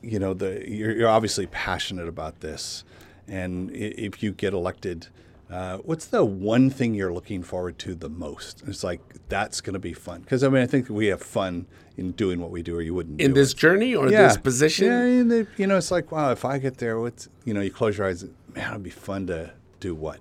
you 0.00 0.18
know, 0.18 0.34
the 0.34 0.64
you're, 0.68 0.92
you're 0.96 1.08
obviously 1.08 1.46
passionate 1.46 2.08
about 2.08 2.40
this, 2.40 2.84
and 3.28 3.70
if 3.70 4.22
you 4.22 4.32
get 4.32 4.52
elected, 4.52 5.08
uh, 5.52 5.78
what's 5.78 6.06
the 6.06 6.24
one 6.24 6.70
thing 6.70 6.94
you're 6.94 7.12
looking 7.12 7.42
forward 7.42 7.78
to 7.80 7.94
the 7.94 8.08
most? 8.08 8.62
It's 8.66 8.82
like 8.82 9.00
that's 9.28 9.60
going 9.60 9.74
to 9.74 9.78
be 9.78 9.92
fun 9.92 10.22
because 10.22 10.42
I 10.42 10.48
mean 10.48 10.62
I 10.62 10.66
think 10.66 10.88
we 10.88 11.06
have 11.08 11.22
fun 11.22 11.66
in 11.96 12.12
doing 12.12 12.40
what 12.40 12.50
we 12.50 12.62
do, 12.62 12.76
or 12.76 12.80
you 12.82 12.94
wouldn't 12.94 13.20
In 13.20 13.34
this 13.34 13.52
it. 13.52 13.58
journey 13.58 13.94
or 13.94 14.08
this 14.08 14.38
position, 14.38 14.86
Yeah, 14.86 15.02
and 15.02 15.30
the, 15.30 15.46
you 15.58 15.66
know, 15.66 15.76
it's 15.76 15.90
like 15.90 16.10
wow, 16.10 16.30
if 16.32 16.44
I 16.44 16.58
get 16.58 16.78
there, 16.78 16.98
what's 16.98 17.28
you 17.44 17.52
know, 17.52 17.60
you 17.60 17.70
close 17.70 17.98
your 17.98 18.06
eyes, 18.06 18.24
man, 18.54 18.70
it'd 18.70 18.82
be 18.82 18.90
fun 18.90 19.26
to 19.26 19.52
do 19.80 19.94
what? 19.94 20.18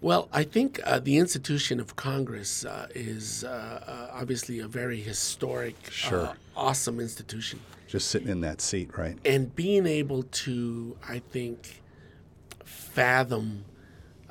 Well, 0.00 0.30
I 0.32 0.44
think 0.44 0.80
uh, 0.84 0.98
the 0.98 1.18
institution 1.18 1.78
of 1.78 1.94
Congress 1.96 2.64
uh, 2.64 2.86
is 2.94 3.44
uh, 3.44 4.08
uh, 4.10 4.18
obviously 4.18 4.58
a 4.60 4.66
very 4.66 4.98
historic, 5.02 5.76
Sure. 5.90 6.32
awesome 6.56 6.98
institution. 7.00 7.60
Just 7.86 8.08
sitting 8.08 8.28
in 8.28 8.40
that 8.40 8.62
seat, 8.62 8.96
right? 8.96 9.18
And 9.26 9.54
being 9.54 9.86
able 9.86 10.22
to, 10.22 10.96
I 11.06 11.18
think, 11.18 11.82
fathom 12.64 13.64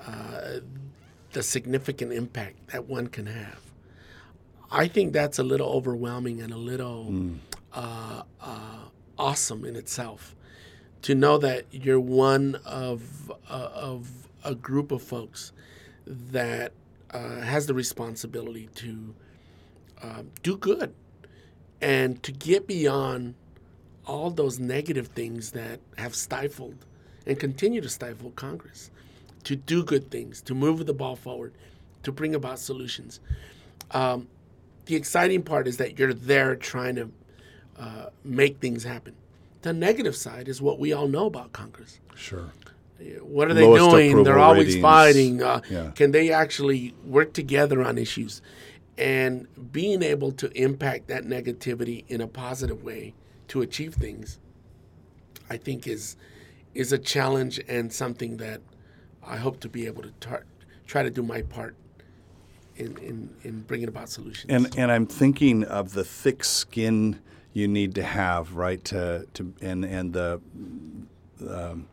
uh, 0.05 0.59
the 1.31 1.43
significant 1.43 2.11
impact 2.11 2.67
that 2.67 2.87
one 2.87 3.07
can 3.07 3.27
have. 3.27 3.61
I 4.71 4.87
think 4.87 5.13
that's 5.13 5.39
a 5.39 5.43
little 5.43 5.69
overwhelming 5.69 6.41
and 6.41 6.53
a 6.53 6.57
little 6.57 7.11
uh, 7.73 8.23
uh, 8.41 8.79
awesome 9.17 9.65
in 9.65 9.75
itself. 9.75 10.35
To 11.03 11.15
know 11.15 11.37
that 11.37 11.65
you're 11.71 11.99
one 11.99 12.55
of 12.65 13.31
uh, 13.49 13.69
of 13.73 14.09
a 14.43 14.53
group 14.53 14.91
of 14.91 15.01
folks 15.01 15.53
that 16.05 16.73
uh, 17.11 17.41
has 17.41 17.67
the 17.67 17.73
responsibility 17.73 18.69
to 18.75 19.15
um, 20.01 20.31
do 20.43 20.57
good 20.57 20.93
and 21.81 22.21
to 22.23 22.31
get 22.31 22.67
beyond 22.67 23.35
all 24.05 24.29
those 24.29 24.59
negative 24.59 25.07
things 25.07 25.51
that 25.51 25.79
have 25.97 26.15
stifled 26.15 26.85
and 27.25 27.39
continue 27.39 27.79
to 27.81 27.89
stifle 27.89 28.31
Congress 28.31 28.91
to 29.43 29.55
do 29.55 29.83
good 29.83 30.11
things, 30.11 30.41
to 30.41 30.53
move 30.53 30.85
the 30.85 30.93
ball 30.93 31.15
forward, 31.15 31.53
to 32.03 32.11
bring 32.11 32.35
about 32.35 32.59
solutions. 32.59 33.19
Um, 33.91 34.27
the 34.85 34.95
exciting 34.95 35.43
part 35.43 35.67
is 35.67 35.77
that 35.77 35.97
you're 35.99 36.13
there 36.13 36.55
trying 36.55 36.95
to 36.95 37.11
uh, 37.77 38.05
make 38.23 38.59
things 38.59 38.83
happen. 38.83 39.15
The 39.61 39.73
negative 39.73 40.15
side 40.15 40.47
is 40.47 40.61
what 40.61 40.79
we 40.79 40.93
all 40.93 41.07
know 41.07 41.25
about 41.25 41.53
Congress. 41.53 41.99
Sure. 42.15 42.51
What 43.21 43.49
are 43.49 43.53
they 43.53 43.65
Lowest 43.65 43.89
doing? 43.91 44.23
They're 44.23 44.39
always 44.39 44.67
ratings. 44.67 44.81
fighting. 44.81 45.43
Uh, 45.43 45.61
Yeah. 45.69 45.91
Can 45.91 46.11
they 46.11 46.31
actually 46.31 46.93
work 47.05 47.33
together 47.33 47.81
on 47.83 47.97
issues? 47.97 48.41
And 48.97 49.47
being 49.71 50.03
able 50.03 50.33
to 50.33 50.51
impact 50.61 51.07
that 51.07 51.23
negativity 51.23 52.03
in 52.09 52.19
a 52.19 52.27
positive 52.27 52.83
way 52.83 53.13
to 53.49 53.61
achieve 53.61 53.93
things, 53.93 54.39
I 55.49 55.57
think 55.57 55.87
is 55.87 56.17
is 56.75 56.91
a 56.91 56.97
challenge 56.97 57.59
and 57.67 57.91
something 57.91 58.37
that 58.37 58.61
I 59.30 59.38
hope 59.38 59.59
to 59.61 59.69
be 59.69 59.86
able 59.86 60.01
to 60.01 60.11
tar- 60.19 60.45
try 60.88 61.03
to 61.03 61.09
do 61.09 61.21
my 61.21 61.43
part 61.43 61.75
in, 62.75 62.97
in, 62.97 63.30
in 63.43 63.61
bringing 63.61 63.88
about 63.88 64.09
solutions. 64.09 64.51
And 64.51 64.75
and 64.77 64.91
I'm 64.91 65.05
thinking 65.05 65.63
of 65.63 65.93
the 65.93 66.03
thick 66.03 66.43
skin 66.43 67.19
you 67.53 67.67
need 67.67 67.95
to 67.95 68.03
have, 68.03 68.55
right? 68.55 68.84
To 68.86 69.27
to 69.36 69.53
and 69.61 69.86
and 69.86 70.13
the 70.13 70.41
um, 71.47 71.88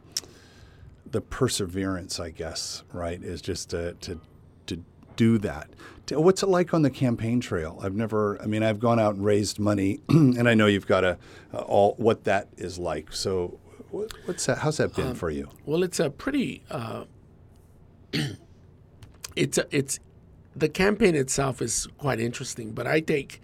the 1.11 1.20
perseverance, 1.20 2.18
I 2.18 2.30
guess, 2.30 2.82
right, 2.93 3.22
is 3.22 3.41
just 3.43 3.70
to 3.70 3.93
to 3.95 4.20
to 4.66 4.82
do 5.16 5.39
that. 5.39 5.68
To- 6.07 6.20
What's 6.20 6.43
it 6.43 6.49
like 6.49 6.72
on 6.72 6.82
the 6.82 6.91
campaign 6.91 7.41
trail? 7.41 7.78
I've 7.82 7.95
never. 7.95 8.41
I 8.43 8.47
mean, 8.47 8.62
I've 8.62 8.80
gone 8.80 8.99
out 8.99 9.14
and 9.16 9.24
raised 9.24 9.59
money, 9.59 10.01
and 10.09 10.49
I 10.49 10.55
know 10.55 10.66
you've 10.66 10.87
got 10.87 11.05
a, 11.05 11.18
a 11.53 11.59
all 11.59 11.95
what 11.99 12.24
that 12.24 12.49
is 12.57 12.78
like. 12.78 13.12
So, 13.12 13.59
what, 13.91 14.12
what's 14.26 14.47
that? 14.47 14.59
How's 14.59 14.76
that 14.78 14.95
been 14.95 15.14
for 15.14 15.30
you? 15.30 15.49
Well, 15.64 15.82
it's 15.82 16.01
a 16.01 16.11
pretty. 16.11 16.62
Uh, 16.70 17.05
it's 19.37 19.59
it's 19.71 19.99
the 20.55 20.69
campaign 20.69 21.14
itself 21.14 21.61
is 21.61 21.87
quite 21.99 22.21
interesting, 22.21 22.73
but 22.73 22.87
I 22.87 23.01
take 23.01 23.41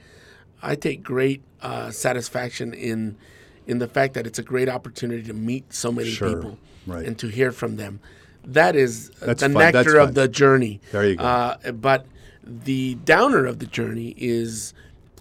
I 0.63 0.75
take 0.77 1.03
great 1.03 1.43
uh, 1.61 1.91
satisfaction 1.91 2.73
in 2.73 3.17
in 3.67 3.79
the 3.79 3.89
fact 3.89 4.15
that 4.15 4.27
it's 4.27 4.39
a 4.39 4.43
great 4.43 4.69
opportunity 4.69 5.23
to 5.25 5.35
meet 5.35 5.73
so 5.73 5.93
many 5.93 6.11
Sure, 6.11 6.29
people 6.35 6.59
right. 6.87 7.07
and 7.07 7.19
to 7.19 7.29
hear 7.29 7.53
from 7.53 7.77
them. 7.77 8.01
That 8.45 8.75
is 8.75 9.11
uh, 9.23 9.27
That's 9.27 9.41
the 9.43 9.49
fun, 9.51 9.55
that's 9.55 9.75
nectar 9.75 9.93
fun. 9.99 10.09
of 10.09 10.15
the 10.15 10.27
journey. 10.29 10.81
There 10.91 11.07
you 11.09 11.17
go. 11.17 11.25
Uh, 11.25 11.73
but 11.73 12.07
the 12.43 12.97
downer 13.05 13.47
of 13.47 13.61
the 13.61 13.67
journey 13.67 14.15
is 14.19 14.75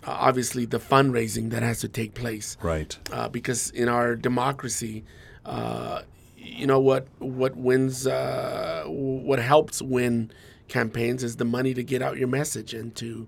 uh, 0.07 0.09
obviously 0.11 0.65
the 0.65 0.79
fundraising 0.79 1.51
that 1.51 1.61
has 1.61 1.79
to 1.81 1.87
take 1.87 2.15
place 2.15 2.57
Right. 2.63 2.97
uh, 3.11 3.29
because 3.29 3.69
in 3.69 3.87
our 3.87 4.15
democracy, 4.15 5.03
uh, 5.45 6.01
you 6.41 6.65
know 6.65 6.79
what 6.79 7.07
what 7.19 7.55
wins, 7.55 8.07
uh, 8.07 8.83
what 8.87 9.39
helps 9.39 9.81
win 9.81 10.31
campaigns 10.67 11.23
is 11.23 11.35
the 11.35 11.45
money 11.45 11.73
to 11.73 11.83
get 11.83 12.01
out 12.01 12.17
your 12.17 12.27
message 12.27 12.73
and 12.73 12.95
to 12.95 13.27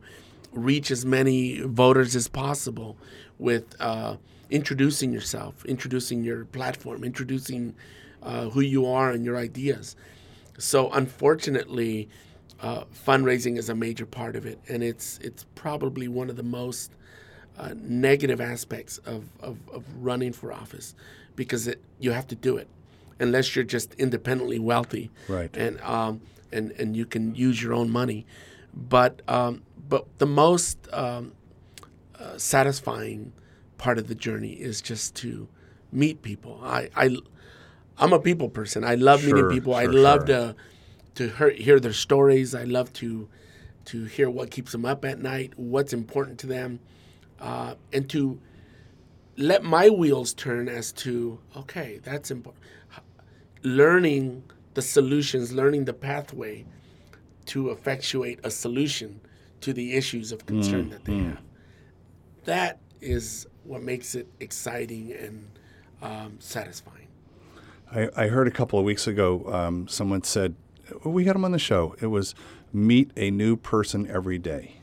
reach 0.52 0.92
as 0.92 1.06
many 1.06 1.60
voters 1.62 2.16
as 2.16 2.28
possible 2.28 2.98
with 3.38 3.76
uh, 3.80 4.16
introducing 4.50 5.12
yourself, 5.12 5.64
introducing 5.66 6.24
your 6.24 6.46
platform, 6.46 7.04
introducing 7.04 7.76
uh, 8.22 8.50
who 8.50 8.62
you 8.62 8.86
are 8.86 9.12
and 9.12 9.26
your 9.26 9.38
ideas. 9.38 9.96
So 10.58 10.92
unfortunately, 10.92 12.10
uh, 12.62 12.86
fundraising 13.06 13.58
is 13.58 13.70
a 13.70 13.76
major 13.76 14.06
part 14.06 14.36
of 14.36 14.46
it, 14.46 14.60
and 14.70 14.82
it's 14.84 15.20
it's 15.22 15.46
probably 15.54 16.08
one 16.08 16.30
of 16.30 16.36
the 16.36 16.44
most 16.44 16.92
uh, 17.60 17.74
negative 17.78 18.42
aspects 18.42 18.98
of, 19.00 19.26
of, 19.40 19.58
of 19.72 19.84
running 20.00 20.34
for 20.34 20.52
office 20.52 20.96
because 21.36 21.68
it, 21.68 21.80
you 22.00 22.12
have 22.12 22.28
to 22.28 22.36
do 22.36 22.58
it 22.58 22.68
unless 23.20 23.56
you're 23.56 23.66
just 23.66 23.94
independently 23.96 24.60
wealthy. 24.60 25.10
Right. 25.28 25.56
and 25.56 25.80
um, 25.82 26.22
and 26.52 26.72
and 26.72 26.96
you 26.96 27.06
can 27.06 27.36
use 27.36 27.62
your 27.62 27.74
own 27.74 27.90
money. 27.90 28.26
But 28.74 29.22
um, 29.28 29.64
but 29.90 30.06
the 30.20 30.26
most 30.26 30.78
um, 30.94 31.34
uh, 32.20 32.38
satisfying 32.38 33.34
part 33.78 33.98
of 33.98 34.08
the 34.08 34.16
journey 34.16 34.54
is 34.54 34.82
just 34.82 35.16
to 35.16 35.48
meet 35.92 36.22
people. 36.22 36.60
I, 36.64 36.90
I 36.96 37.18
I'm 37.98 38.14
a 38.14 38.20
people 38.20 38.50
person. 38.50 38.84
I 38.84 38.96
love 38.96 39.22
Sure, 39.22 39.36
meeting 39.36 39.50
people. 39.50 39.76
I 39.76 39.86
love 39.86 40.28
sure. 40.28 40.38
to 40.38 40.56
to 41.16 41.30
hear, 41.30 41.50
hear 41.52 41.80
their 41.80 41.94
stories. 41.94 42.56
I 42.56 42.64
love 42.64 42.92
to 42.94 43.30
to 43.86 44.06
hear 44.06 44.30
what 44.30 44.50
keeps 44.50 44.72
them 44.72 44.86
up 44.86 45.04
at 45.04 45.20
night 45.20 45.52
what's 45.58 45.92
important 45.94 46.40
to 46.40 46.48
them 46.48 46.80
uh, 47.40 47.76
and 47.92 48.10
to 48.10 48.40
let 49.36 49.64
my 49.64 49.90
wheels 49.90 50.34
turn 50.34 50.70
as 50.70 50.92
to 50.92 51.40
okay 51.58 52.00
that's 52.04 52.32
important 52.32 52.64
learning 53.64 54.44
the 54.74 54.82
solutions 54.82 55.52
learning 55.52 55.86
the 55.86 55.94
pathway 55.94 56.66
to 57.46 57.70
effectuate 57.70 58.40
a 58.44 58.52
solution 58.52 59.20
to 59.62 59.74
the 59.74 59.96
issues 59.96 60.32
of 60.32 60.46
concern 60.46 60.90
that 60.90 61.04
they 61.06 61.18
have 61.18 61.42
that 62.46 62.80
is 63.02 63.48
what 63.64 63.82
makes 63.82 64.16
it 64.16 64.28
exciting 64.40 65.12
and 65.14 65.48
um, 66.02 66.36
satisfying 66.40 67.08
I, 67.92 68.10
I 68.16 68.28
heard 68.28 68.48
a 68.48 68.52
couple 68.52 68.80
of 68.80 68.86
weeks 68.86 69.08
ago 69.08 69.46
um, 69.54 69.88
someone 69.88 70.24
said, 70.24 70.56
well, 71.04 71.14
we 71.14 71.26
had 71.26 71.36
him 71.36 71.46
on 71.46 71.52
the 71.52 71.60
show. 71.60 71.96
It 72.02 72.08
was 72.08 72.34
meet 72.74 73.12
a 73.16 73.30
new 73.30 73.56
person 73.56 74.08
every 74.10 74.40
day. 74.40 74.76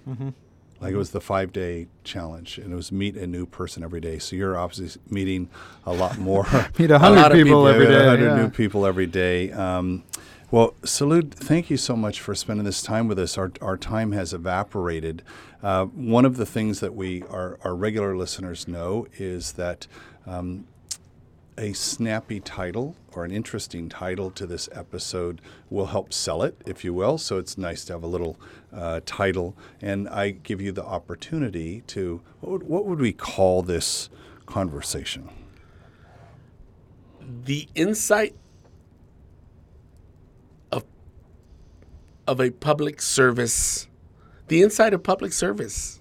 Like 0.80 0.92
it 0.92 0.96
was 0.96 1.10
the 1.10 1.20
five 1.20 1.52
day 1.52 1.88
challenge, 2.04 2.58
and 2.58 2.72
it 2.72 2.76
was 2.76 2.90
meet 2.90 3.16
a 3.16 3.26
new 3.26 3.44
person 3.44 3.82
every 3.82 4.00
day. 4.00 4.18
So 4.18 4.34
you're 4.34 4.56
obviously 4.56 5.00
meeting 5.10 5.50
a 5.84 5.92
lot 5.92 6.18
more. 6.30 6.46
Meet 6.78 6.90
a 6.90 6.98
hundred 6.98 7.32
people 7.32 7.44
people. 7.44 7.68
every 7.68 7.86
day. 7.86 8.06
100 8.06 8.24
yeah. 8.24 8.36
new 8.36 8.50
people 8.50 8.86
every 8.86 9.06
day. 9.06 9.52
Um, 9.52 10.04
well, 10.50 10.74
Salud, 10.82 11.32
thank 11.32 11.70
you 11.70 11.76
so 11.76 11.94
much 11.94 12.20
for 12.20 12.34
spending 12.34 12.64
this 12.64 12.82
time 12.82 13.06
with 13.06 13.20
us. 13.20 13.38
Our, 13.38 13.52
our 13.60 13.76
time 13.76 14.10
has 14.12 14.32
evaporated. 14.32 15.22
Uh, 15.62 15.84
one 15.84 16.24
of 16.24 16.38
the 16.38 16.46
things 16.46 16.80
that 16.80 16.94
we 16.94 17.22
our, 17.24 17.58
our 17.62 17.74
regular 17.74 18.16
listeners 18.16 18.66
know 18.66 19.06
is 19.18 19.52
that 19.52 19.86
um, 20.26 20.66
a 21.58 21.72
snappy 21.72 22.40
title 22.40 22.96
or 23.12 23.24
an 23.24 23.30
interesting 23.30 23.88
title 23.88 24.30
to 24.30 24.46
this 24.46 24.68
episode 24.72 25.40
will 25.68 25.86
help 25.86 26.12
sell 26.12 26.42
it, 26.42 26.60
if 26.64 26.84
you 26.84 26.94
will. 26.94 27.18
So 27.18 27.38
it's 27.38 27.58
nice 27.58 27.84
to 27.86 27.92
have 27.94 28.02
a 28.02 28.06
little 28.06 28.38
uh, 28.72 29.00
title. 29.04 29.56
And 29.82 30.08
I 30.08 30.30
give 30.30 30.60
you 30.60 30.72
the 30.72 30.84
opportunity 30.84 31.82
to, 31.88 32.22
what 32.40 32.52
would, 32.52 32.62
what 32.62 32.86
would 32.86 33.00
we 33.00 33.12
call 33.12 33.62
this 33.62 34.08
conversation? 34.46 35.28
the 37.44 37.68
insight 37.76 38.34
of 40.72 40.84
of 42.26 42.40
a 42.40 42.50
public 42.50 43.00
service 43.00 43.86
the 44.48 44.62
insight 44.62 44.92
of 44.92 45.02
public 45.04 45.32
service 45.32 46.00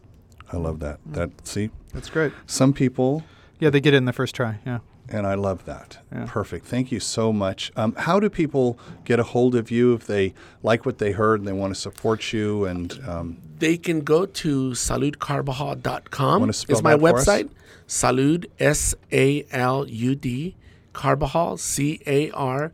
I 0.51 0.57
love 0.57 0.79
that. 0.79 0.99
That 1.05 1.29
see, 1.47 1.69
That's 1.93 2.09
great. 2.09 2.33
some 2.47 2.73
people, 2.73 3.23
Yeah, 3.59 3.69
they 3.69 3.79
get 3.79 3.93
it 3.93 3.97
in 3.97 4.05
the 4.05 4.13
first 4.13 4.33
try. 4.33 4.57
Yeah. 4.65 4.79
And 5.09 5.27
I 5.27 5.33
love 5.35 5.65
that. 5.65 5.99
Yeah. 6.11 6.25
Perfect. 6.27 6.65
Thank 6.65 6.91
you 6.91 6.99
so 6.99 7.33
much. 7.33 7.71
Um, 7.75 7.93
how 7.97 8.19
do 8.19 8.29
people 8.29 8.77
get 9.05 9.19
a 9.19 9.23
hold 9.23 9.55
of 9.55 9.71
you 9.71 9.93
if 9.93 10.05
they 10.07 10.33
like 10.63 10.85
what 10.85 10.97
they 10.99 11.11
heard 11.11 11.39
and 11.39 11.47
they 11.47 11.53
want 11.53 11.73
to 11.73 11.79
support 11.79 12.31
you? 12.31 12.65
And 12.65 12.99
um, 13.07 13.37
they 13.59 13.77
can 13.77 14.01
go 14.01 14.25
to 14.25 14.71
saludcarbajal.com 14.71 16.49
is 16.49 16.81
my 16.81 16.95
that 16.95 16.99
for 16.99 17.17
us? 17.17 17.25
website 17.27 17.49
salud 17.87 18.45
s-a-l-u-d 18.59 20.55
carbajal 20.93 21.57
c-a-r-b-a-j-a-l 21.57 22.65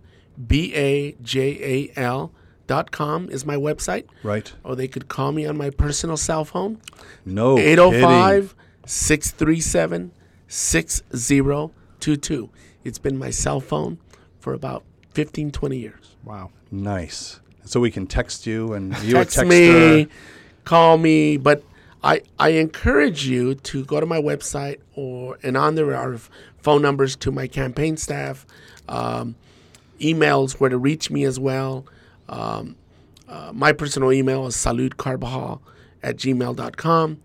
dot 2.68 2.92
com 2.92 3.30
is 3.30 3.46
my 3.46 3.56
website 3.56 4.06
right, 4.24 4.52
or 4.64 4.76
they 4.76 4.88
could 4.88 5.08
call 5.08 5.32
me 5.32 5.46
on 5.46 5.56
my 5.56 5.70
personal 5.70 6.18
cell 6.18 6.44
phone 6.44 6.82
no 7.24 7.58
805 7.60 8.56
637 8.86 10.12
6022. 12.00 12.50
It's 12.84 12.98
been 12.98 13.18
my 13.18 13.30
cell 13.30 13.60
phone 13.60 13.98
for 14.40 14.54
about 14.54 14.84
15, 15.14 15.52
20 15.52 15.78
years. 15.78 16.16
Wow. 16.24 16.52
nice. 16.72 17.40
So 17.66 17.80
we 17.80 17.90
can 17.90 18.06
text 18.06 18.46
you 18.46 18.74
and 18.74 18.96
you 19.04 19.14
Text 19.14 19.38
a 19.38 19.42
texter. 19.42 20.06
me, 20.06 20.08
call 20.66 20.98
me, 20.98 21.38
but 21.38 21.64
I, 22.04 22.22
I 22.38 22.50
encourage 22.50 23.26
you 23.26 23.56
to 23.56 23.84
go 23.86 24.00
to 24.00 24.06
my 24.06 24.22
website 24.22 24.80
or 24.94 25.40
and 25.42 25.58
on 25.58 25.74
there 25.76 25.96
are 25.96 26.18
phone 26.60 26.84
numbers 26.84 27.16
to 27.18 27.32
my 27.32 27.48
campaign 27.48 27.98
staff, 27.98 28.46
um, 28.88 29.36
emails 30.00 30.60
where 30.60 30.70
to 30.70 30.78
reach 30.78 31.10
me 31.10 31.24
as 31.24 31.40
well. 31.40 31.86
Um, 32.30 32.76
uh, 33.28 33.52
my 33.54 33.72
personal 33.72 34.12
email 34.12 34.46
is 34.46 34.56
saludcarbajal 34.56 35.60
at 36.04 36.18
gmail.com. 36.18 37.22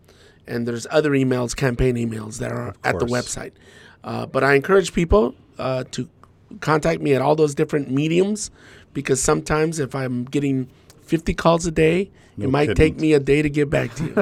And 0.46 0.66
there's 0.66 0.86
other 0.90 1.10
emails, 1.10 1.54
campaign 1.54 1.96
emails 1.96 2.38
that 2.38 2.50
are 2.50 2.74
at 2.82 2.98
the 2.98 3.06
website. 3.06 3.52
Uh, 4.04 4.26
but 4.26 4.42
I 4.44 4.54
encourage 4.54 4.92
people 4.92 5.34
uh, 5.58 5.84
to 5.92 6.08
contact 6.60 7.00
me 7.00 7.14
at 7.14 7.22
all 7.22 7.36
those 7.36 7.54
different 7.54 7.90
mediums 7.90 8.50
because 8.94 9.22
sometimes 9.22 9.78
if 9.78 9.94
I'm 9.94 10.24
getting 10.24 10.68
50 11.02 11.34
calls 11.34 11.66
a 11.66 11.70
day, 11.70 12.10
No 12.36 12.46
it 12.46 12.50
might 12.50 12.68
kidding. 12.68 12.76
take 12.76 13.00
me 13.00 13.12
a 13.12 13.20
day 13.20 13.42
to 13.42 13.50
get 13.50 13.68
back 13.70 13.94
to 13.96 14.04
you. 14.04 14.14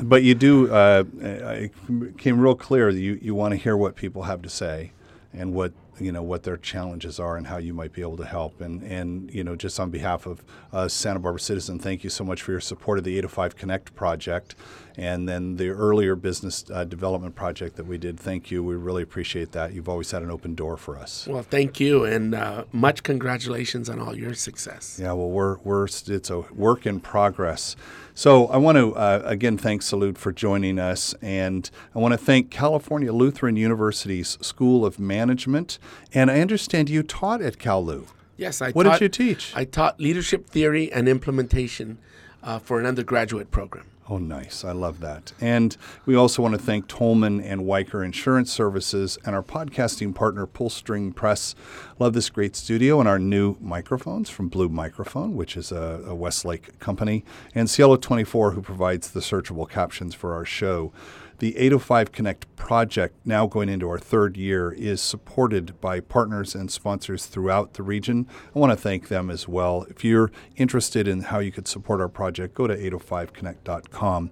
But 0.02 0.22
you 0.22 0.34
do. 0.34 0.70
Uh, 0.72 1.04
it 1.20 1.72
came 2.18 2.40
real 2.40 2.54
clear 2.54 2.92
that 2.92 2.98
you, 3.00 3.18
you 3.22 3.34
want 3.34 3.52
to 3.52 3.56
hear 3.56 3.76
what 3.76 3.96
people 3.96 4.24
have 4.24 4.42
to 4.42 4.48
say, 4.48 4.92
and 5.32 5.54
what 5.54 5.72
you 6.00 6.12
know 6.12 6.22
what 6.22 6.42
their 6.42 6.56
challenges 6.56 7.18
are, 7.18 7.36
and 7.36 7.46
how 7.46 7.58
you 7.58 7.72
might 7.74 7.92
be 7.92 8.02
able 8.02 8.16
to 8.18 8.24
help. 8.24 8.60
And 8.60 8.82
and 8.82 9.32
you 9.32 9.44
know 9.44 9.56
just 9.56 9.78
on 9.80 9.90
behalf 9.90 10.26
of 10.26 10.44
uh, 10.72 10.88
Santa 10.88 11.20
Barbara 11.20 11.40
Citizen, 11.40 11.78
thank 11.78 12.04
you 12.04 12.10
so 12.10 12.24
much 12.24 12.42
for 12.42 12.52
your 12.52 12.60
support 12.60 12.98
of 12.98 13.04
the 13.04 13.16
805 13.18 13.56
Connect 13.56 13.94
project, 13.94 14.54
and 14.96 15.28
then 15.28 15.56
the 15.56 15.68
earlier 15.68 16.14
business 16.16 16.64
uh, 16.72 16.84
development 16.84 17.34
project 17.34 17.76
that 17.76 17.86
we 17.86 17.98
did. 17.98 18.18
Thank 18.18 18.50
you. 18.50 18.62
We 18.62 18.74
really 18.74 19.02
appreciate 19.02 19.52
that. 19.52 19.72
You've 19.72 19.88
always 19.88 20.10
had 20.10 20.22
an 20.22 20.30
open 20.30 20.54
door 20.54 20.76
for 20.76 20.96
us. 20.96 21.26
well, 21.26 21.42
thank 21.42 21.80
you, 21.80 22.04
and 22.04 22.34
uh, 22.34 22.64
much 22.72 23.02
congratulations 23.02 23.88
on 23.88 24.00
all 24.00 24.16
your 24.16 24.34
success. 24.34 24.98
Yeah, 25.00 25.12
well, 25.12 25.30
we're, 25.30 25.58
we're 25.58 25.86
it's 25.86 26.30
a 26.30 26.40
work 26.54 26.86
in 26.86 27.00
progress. 27.00 27.76
So 28.16 28.46
I 28.46 28.56
want 28.56 28.78
to 28.78 28.94
uh, 28.94 29.20
again 29.26 29.58
thank 29.58 29.82
Salud 29.82 30.16
for 30.16 30.32
joining 30.32 30.78
us, 30.78 31.14
and 31.20 31.70
I 31.94 31.98
want 31.98 32.12
to 32.12 32.18
thank 32.18 32.50
California 32.50 33.12
Lutheran 33.12 33.56
University's 33.56 34.38
School 34.40 34.86
of 34.86 34.98
Management. 34.98 35.78
And 36.14 36.30
I 36.30 36.40
understand 36.40 36.88
you 36.88 37.02
taught 37.02 37.42
at 37.42 37.58
CalLu. 37.58 38.06
Yes, 38.38 38.62
I 38.62 38.72
What 38.72 38.84
taught, 38.84 39.00
did 39.00 39.18
you 39.18 39.26
teach? 39.26 39.52
I 39.54 39.64
taught 39.64 40.00
leadership 40.00 40.48
theory 40.48 40.90
and 40.90 41.10
implementation 41.10 41.98
uh, 42.42 42.58
for 42.58 42.80
an 42.80 42.86
undergraduate 42.86 43.50
program. 43.50 43.84
Oh, 44.08 44.18
nice. 44.18 44.64
I 44.64 44.70
love 44.70 45.00
that. 45.00 45.32
And 45.40 45.76
we 46.04 46.14
also 46.14 46.40
want 46.40 46.54
to 46.54 46.60
thank 46.60 46.86
Tolman 46.86 47.40
and 47.40 47.66
Wiker 47.66 48.04
Insurance 48.04 48.52
Services 48.52 49.18
and 49.26 49.34
our 49.34 49.42
podcasting 49.42 50.14
partner, 50.14 50.46
Pullstring 50.46 51.12
Press. 51.12 51.56
Love 51.98 52.12
this 52.12 52.30
great 52.30 52.54
studio 52.54 53.00
and 53.00 53.08
our 53.08 53.18
new 53.18 53.56
microphones 53.60 54.30
from 54.30 54.48
Blue 54.48 54.68
Microphone, 54.68 55.34
which 55.34 55.56
is 55.56 55.72
a, 55.72 56.04
a 56.06 56.14
Westlake 56.14 56.78
company, 56.78 57.24
and 57.52 57.68
Cielo 57.68 57.96
24, 57.96 58.52
who 58.52 58.62
provides 58.62 59.10
the 59.10 59.20
searchable 59.20 59.68
captions 59.68 60.14
for 60.14 60.34
our 60.34 60.44
show. 60.44 60.92
The 61.38 61.58
805 61.58 62.12
Connect 62.12 62.56
project, 62.56 63.14
now 63.26 63.46
going 63.46 63.68
into 63.68 63.90
our 63.90 63.98
third 63.98 64.38
year, 64.38 64.72
is 64.72 65.02
supported 65.02 65.78
by 65.82 66.00
partners 66.00 66.54
and 66.54 66.70
sponsors 66.70 67.26
throughout 67.26 67.74
the 67.74 67.82
region. 67.82 68.26
I 68.54 68.58
want 68.58 68.72
to 68.72 68.76
thank 68.76 69.08
them 69.08 69.30
as 69.30 69.46
well. 69.46 69.84
If 69.90 70.02
you're 70.02 70.32
interested 70.56 71.06
in 71.06 71.22
how 71.22 71.40
you 71.40 71.52
could 71.52 71.68
support 71.68 72.00
our 72.00 72.08
project, 72.08 72.54
go 72.54 72.66
to 72.66 72.74
805connect.com. 72.74 74.30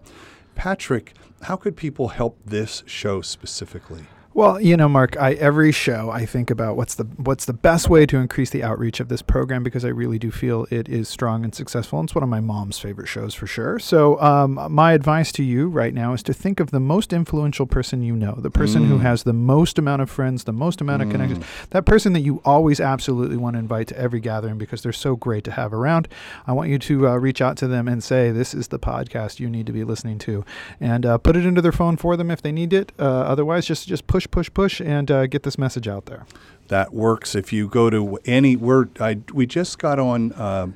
Patrick, 0.54 1.12
how 1.42 1.56
could 1.56 1.76
people 1.76 2.08
help 2.08 2.38
this 2.42 2.82
show 2.86 3.20
specifically? 3.20 4.06
Well, 4.34 4.60
you 4.60 4.76
know, 4.76 4.88
Mark, 4.88 5.16
I 5.16 5.34
every 5.34 5.70
show 5.70 6.10
I 6.10 6.26
think 6.26 6.50
about 6.50 6.76
what's 6.76 6.96
the 6.96 7.04
what's 7.04 7.44
the 7.44 7.52
best 7.52 7.88
way 7.88 8.04
to 8.06 8.16
increase 8.16 8.50
the 8.50 8.64
outreach 8.64 8.98
of 8.98 9.06
this 9.06 9.22
program 9.22 9.62
because 9.62 9.84
I 9.84 9.90
really 9.90 10.18
do 10.18 10.32
feel 10.32 10.66
it 10.72 10.88
is 10.88 11.08
strong 11.08 11.44
and 11.44 11.54
successful. 11.54 12.00
And 12.00 12.08
it's 12.08 12.16
one 12.16 12.24
of 12.24 12.28
my 12.28 12.40
mom's 12.40 12.76
favorite 12.76 13.06
shows 13.06 13.32
for 13.32 13.46
sure. 13.46 13.78
So, 13.78 14.20
um, 14.20 14.58
my 14.72 14.92
advice 14.92 15.30
to 15.32 15.44
you 15.44 15.68
right 15.68 15.94
now 15.94 16.14
is 16.14 16.22
to 16.24 16.34
think 16.34 16.58
of 16.58 16.72
the 16.72 16.80
most 16.80 17.12
influential 17.12 17.64
person 17.64 18.02
you 18.02 18.16
know, 18.16 18.34
the 18.36 18.50
person 18.50 18.82
mm. 18.82 18.88
who 18.88 18.98
has 18.98 19.22
the 19.22 19.32
most 19.32 19.78
amount 19.78 20.02
of 20.02 20.10
friends, 20.10 20.42
the 20.42 20.52
most 20.52 20.80
amount 20.80 21.02
of 21.02 21.08
mm. 21.08 21.12
connections, 21.12 21.44
that 21.70 21.86
person 21.86 22.12
that 22.14 22.22
you 22.22 22.42
always 22.44 22.80
absolutely 22.80 23.36
want 23.36 23.54
to 23.54 23.60
invite 23.60 23.86
to 23.86 23.96
every 23.96 24.18
gathering 24.18 24.58
because 24.58 24.82
they're 24.82 24.92
so 24.92 25.14
great 25.14 25.44
to 25.44 25.52
have 25.52 25.72
around. 25.72 26.08
I 26.44 26.54
want 26.54 26.70
you 26.70 26.80
to 26.80 27.06
uh, 27.06 27.14
reach 27.18 27.40
out 27.40 27.56
to 27.58 27.68
them 27.68 27.86
and 27.86 28.02
say, 28.02 28.32
"This 28.32 28.52
is 28.52 28.66
the 28.66 28.80
podcast 28.80 29.38
you 29.38 29.48
need 29.48 29.66
to 29.66 29.72
be 29.72 29.84
listening 29.84 30.18
to," 30.20 30.44
and 30.80 31.06
uh, 31.06 31.18
put 31.18 31.36
it 31.36 31.46
into 31.46 31.62
their 31.62 31.70
phone 31.70 31.96
for 31.96 32.16
them 32.16 32.32
if 32.32 32.42
they 32.42 32.50
need 32.50 32.72
it. 32.72 32.90
Uh, 32.98 33.04
otherwise, 33.04 33.64
just 33.64 33.86
just 33.86 34.08
push 34.08 34.23
push, 34.30 34.48
push, 34.48 34.54
push, 34.54 34.80
and 34.80 35.10
uh, 35.10 35.26
get 35.26 35.42
this 35.42 35.58
message 35.58 35.88
out 35.88 36.06
there. 36.06 36.26
That 36.68 36.92
works. 36.92 37.34
If 37.34 37.52
you 37.52 37.68
go 37.68 37.90
to 37.90 38.18
any, 38.24 38.56
we're, 38.56 38.88
I, 39.00 39.18
we 39.32 39.46
just 39.46 39.78
got 39.78 39.98
on 39.98 40.32
uh, 40.32 40.68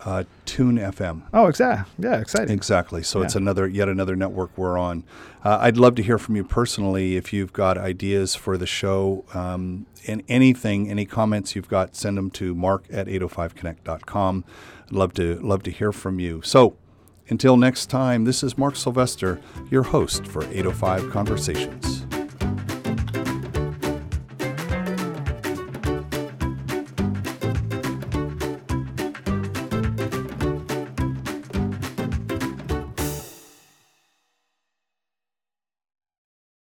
uh, 0.00 0.24
Tune 0.44 0.76
FM. 0.76 1.22
Oh, 1.32 1.46
exactly. 1.46 2.04
Yeah, 2.04 2.20
exciting. 2.20 2.54
Exactly. 2.54 3.02
So 3.02 3.18
yeah. 3.20 3.26
it's 3.26 3.36
another, 3.36 3.68
yet 3.68 3.88
another 3.88 4.16
network 4.16 4.56
we're 4.56 4.78
on. 4.78 5.04
Uh, 5.44 5.58
I'd 5.60 5.76
love 5.76 5.94
to 5.96 6.02
hear 6.02 6.18
from 6.18 6.36
you 6.36 6.44
personally 6.44 7.16
if 7.16 7.32
you've 7.32 7.52
got 7.52 7.78
ideas 7.78 8.34
for 8.34 8.56
the 8.56 8.66
show 8.66 9.24
um, 9.34 9.86
and 10.06 10.22
anything, 10.28 10.90
any 10.90 11.04
comments 11.04 11.54
you've 11.54 11.68
got, 11.68 11.94
send 11.94 12.16
them 12.16 12.30
to 12.32 12.54
mark 12.54 12.84
at 12.90 13.06
805connect.com. 13.06 14.44
I'd 14.86 14.92
love 14.92 15.14
to 15.14 15.38
love 15.40 15.62
to 15.64 15.70
hear 15.70 15.92
from 15.92 16.18
you. 16.18 16.42
So 16.42 16.76
until 17.28 17.56
next 17.56 17.86
time, 17.86 18.24
this 18.24 18.42
is 18.42 18.56
Mark 18.56 18.74
Sylvester, 18.74 19.40
your 19.70 19.82
host 19.82 20.26
for 20.26 20.42
805 20.44 21.10
Conversations. 21.10 22.17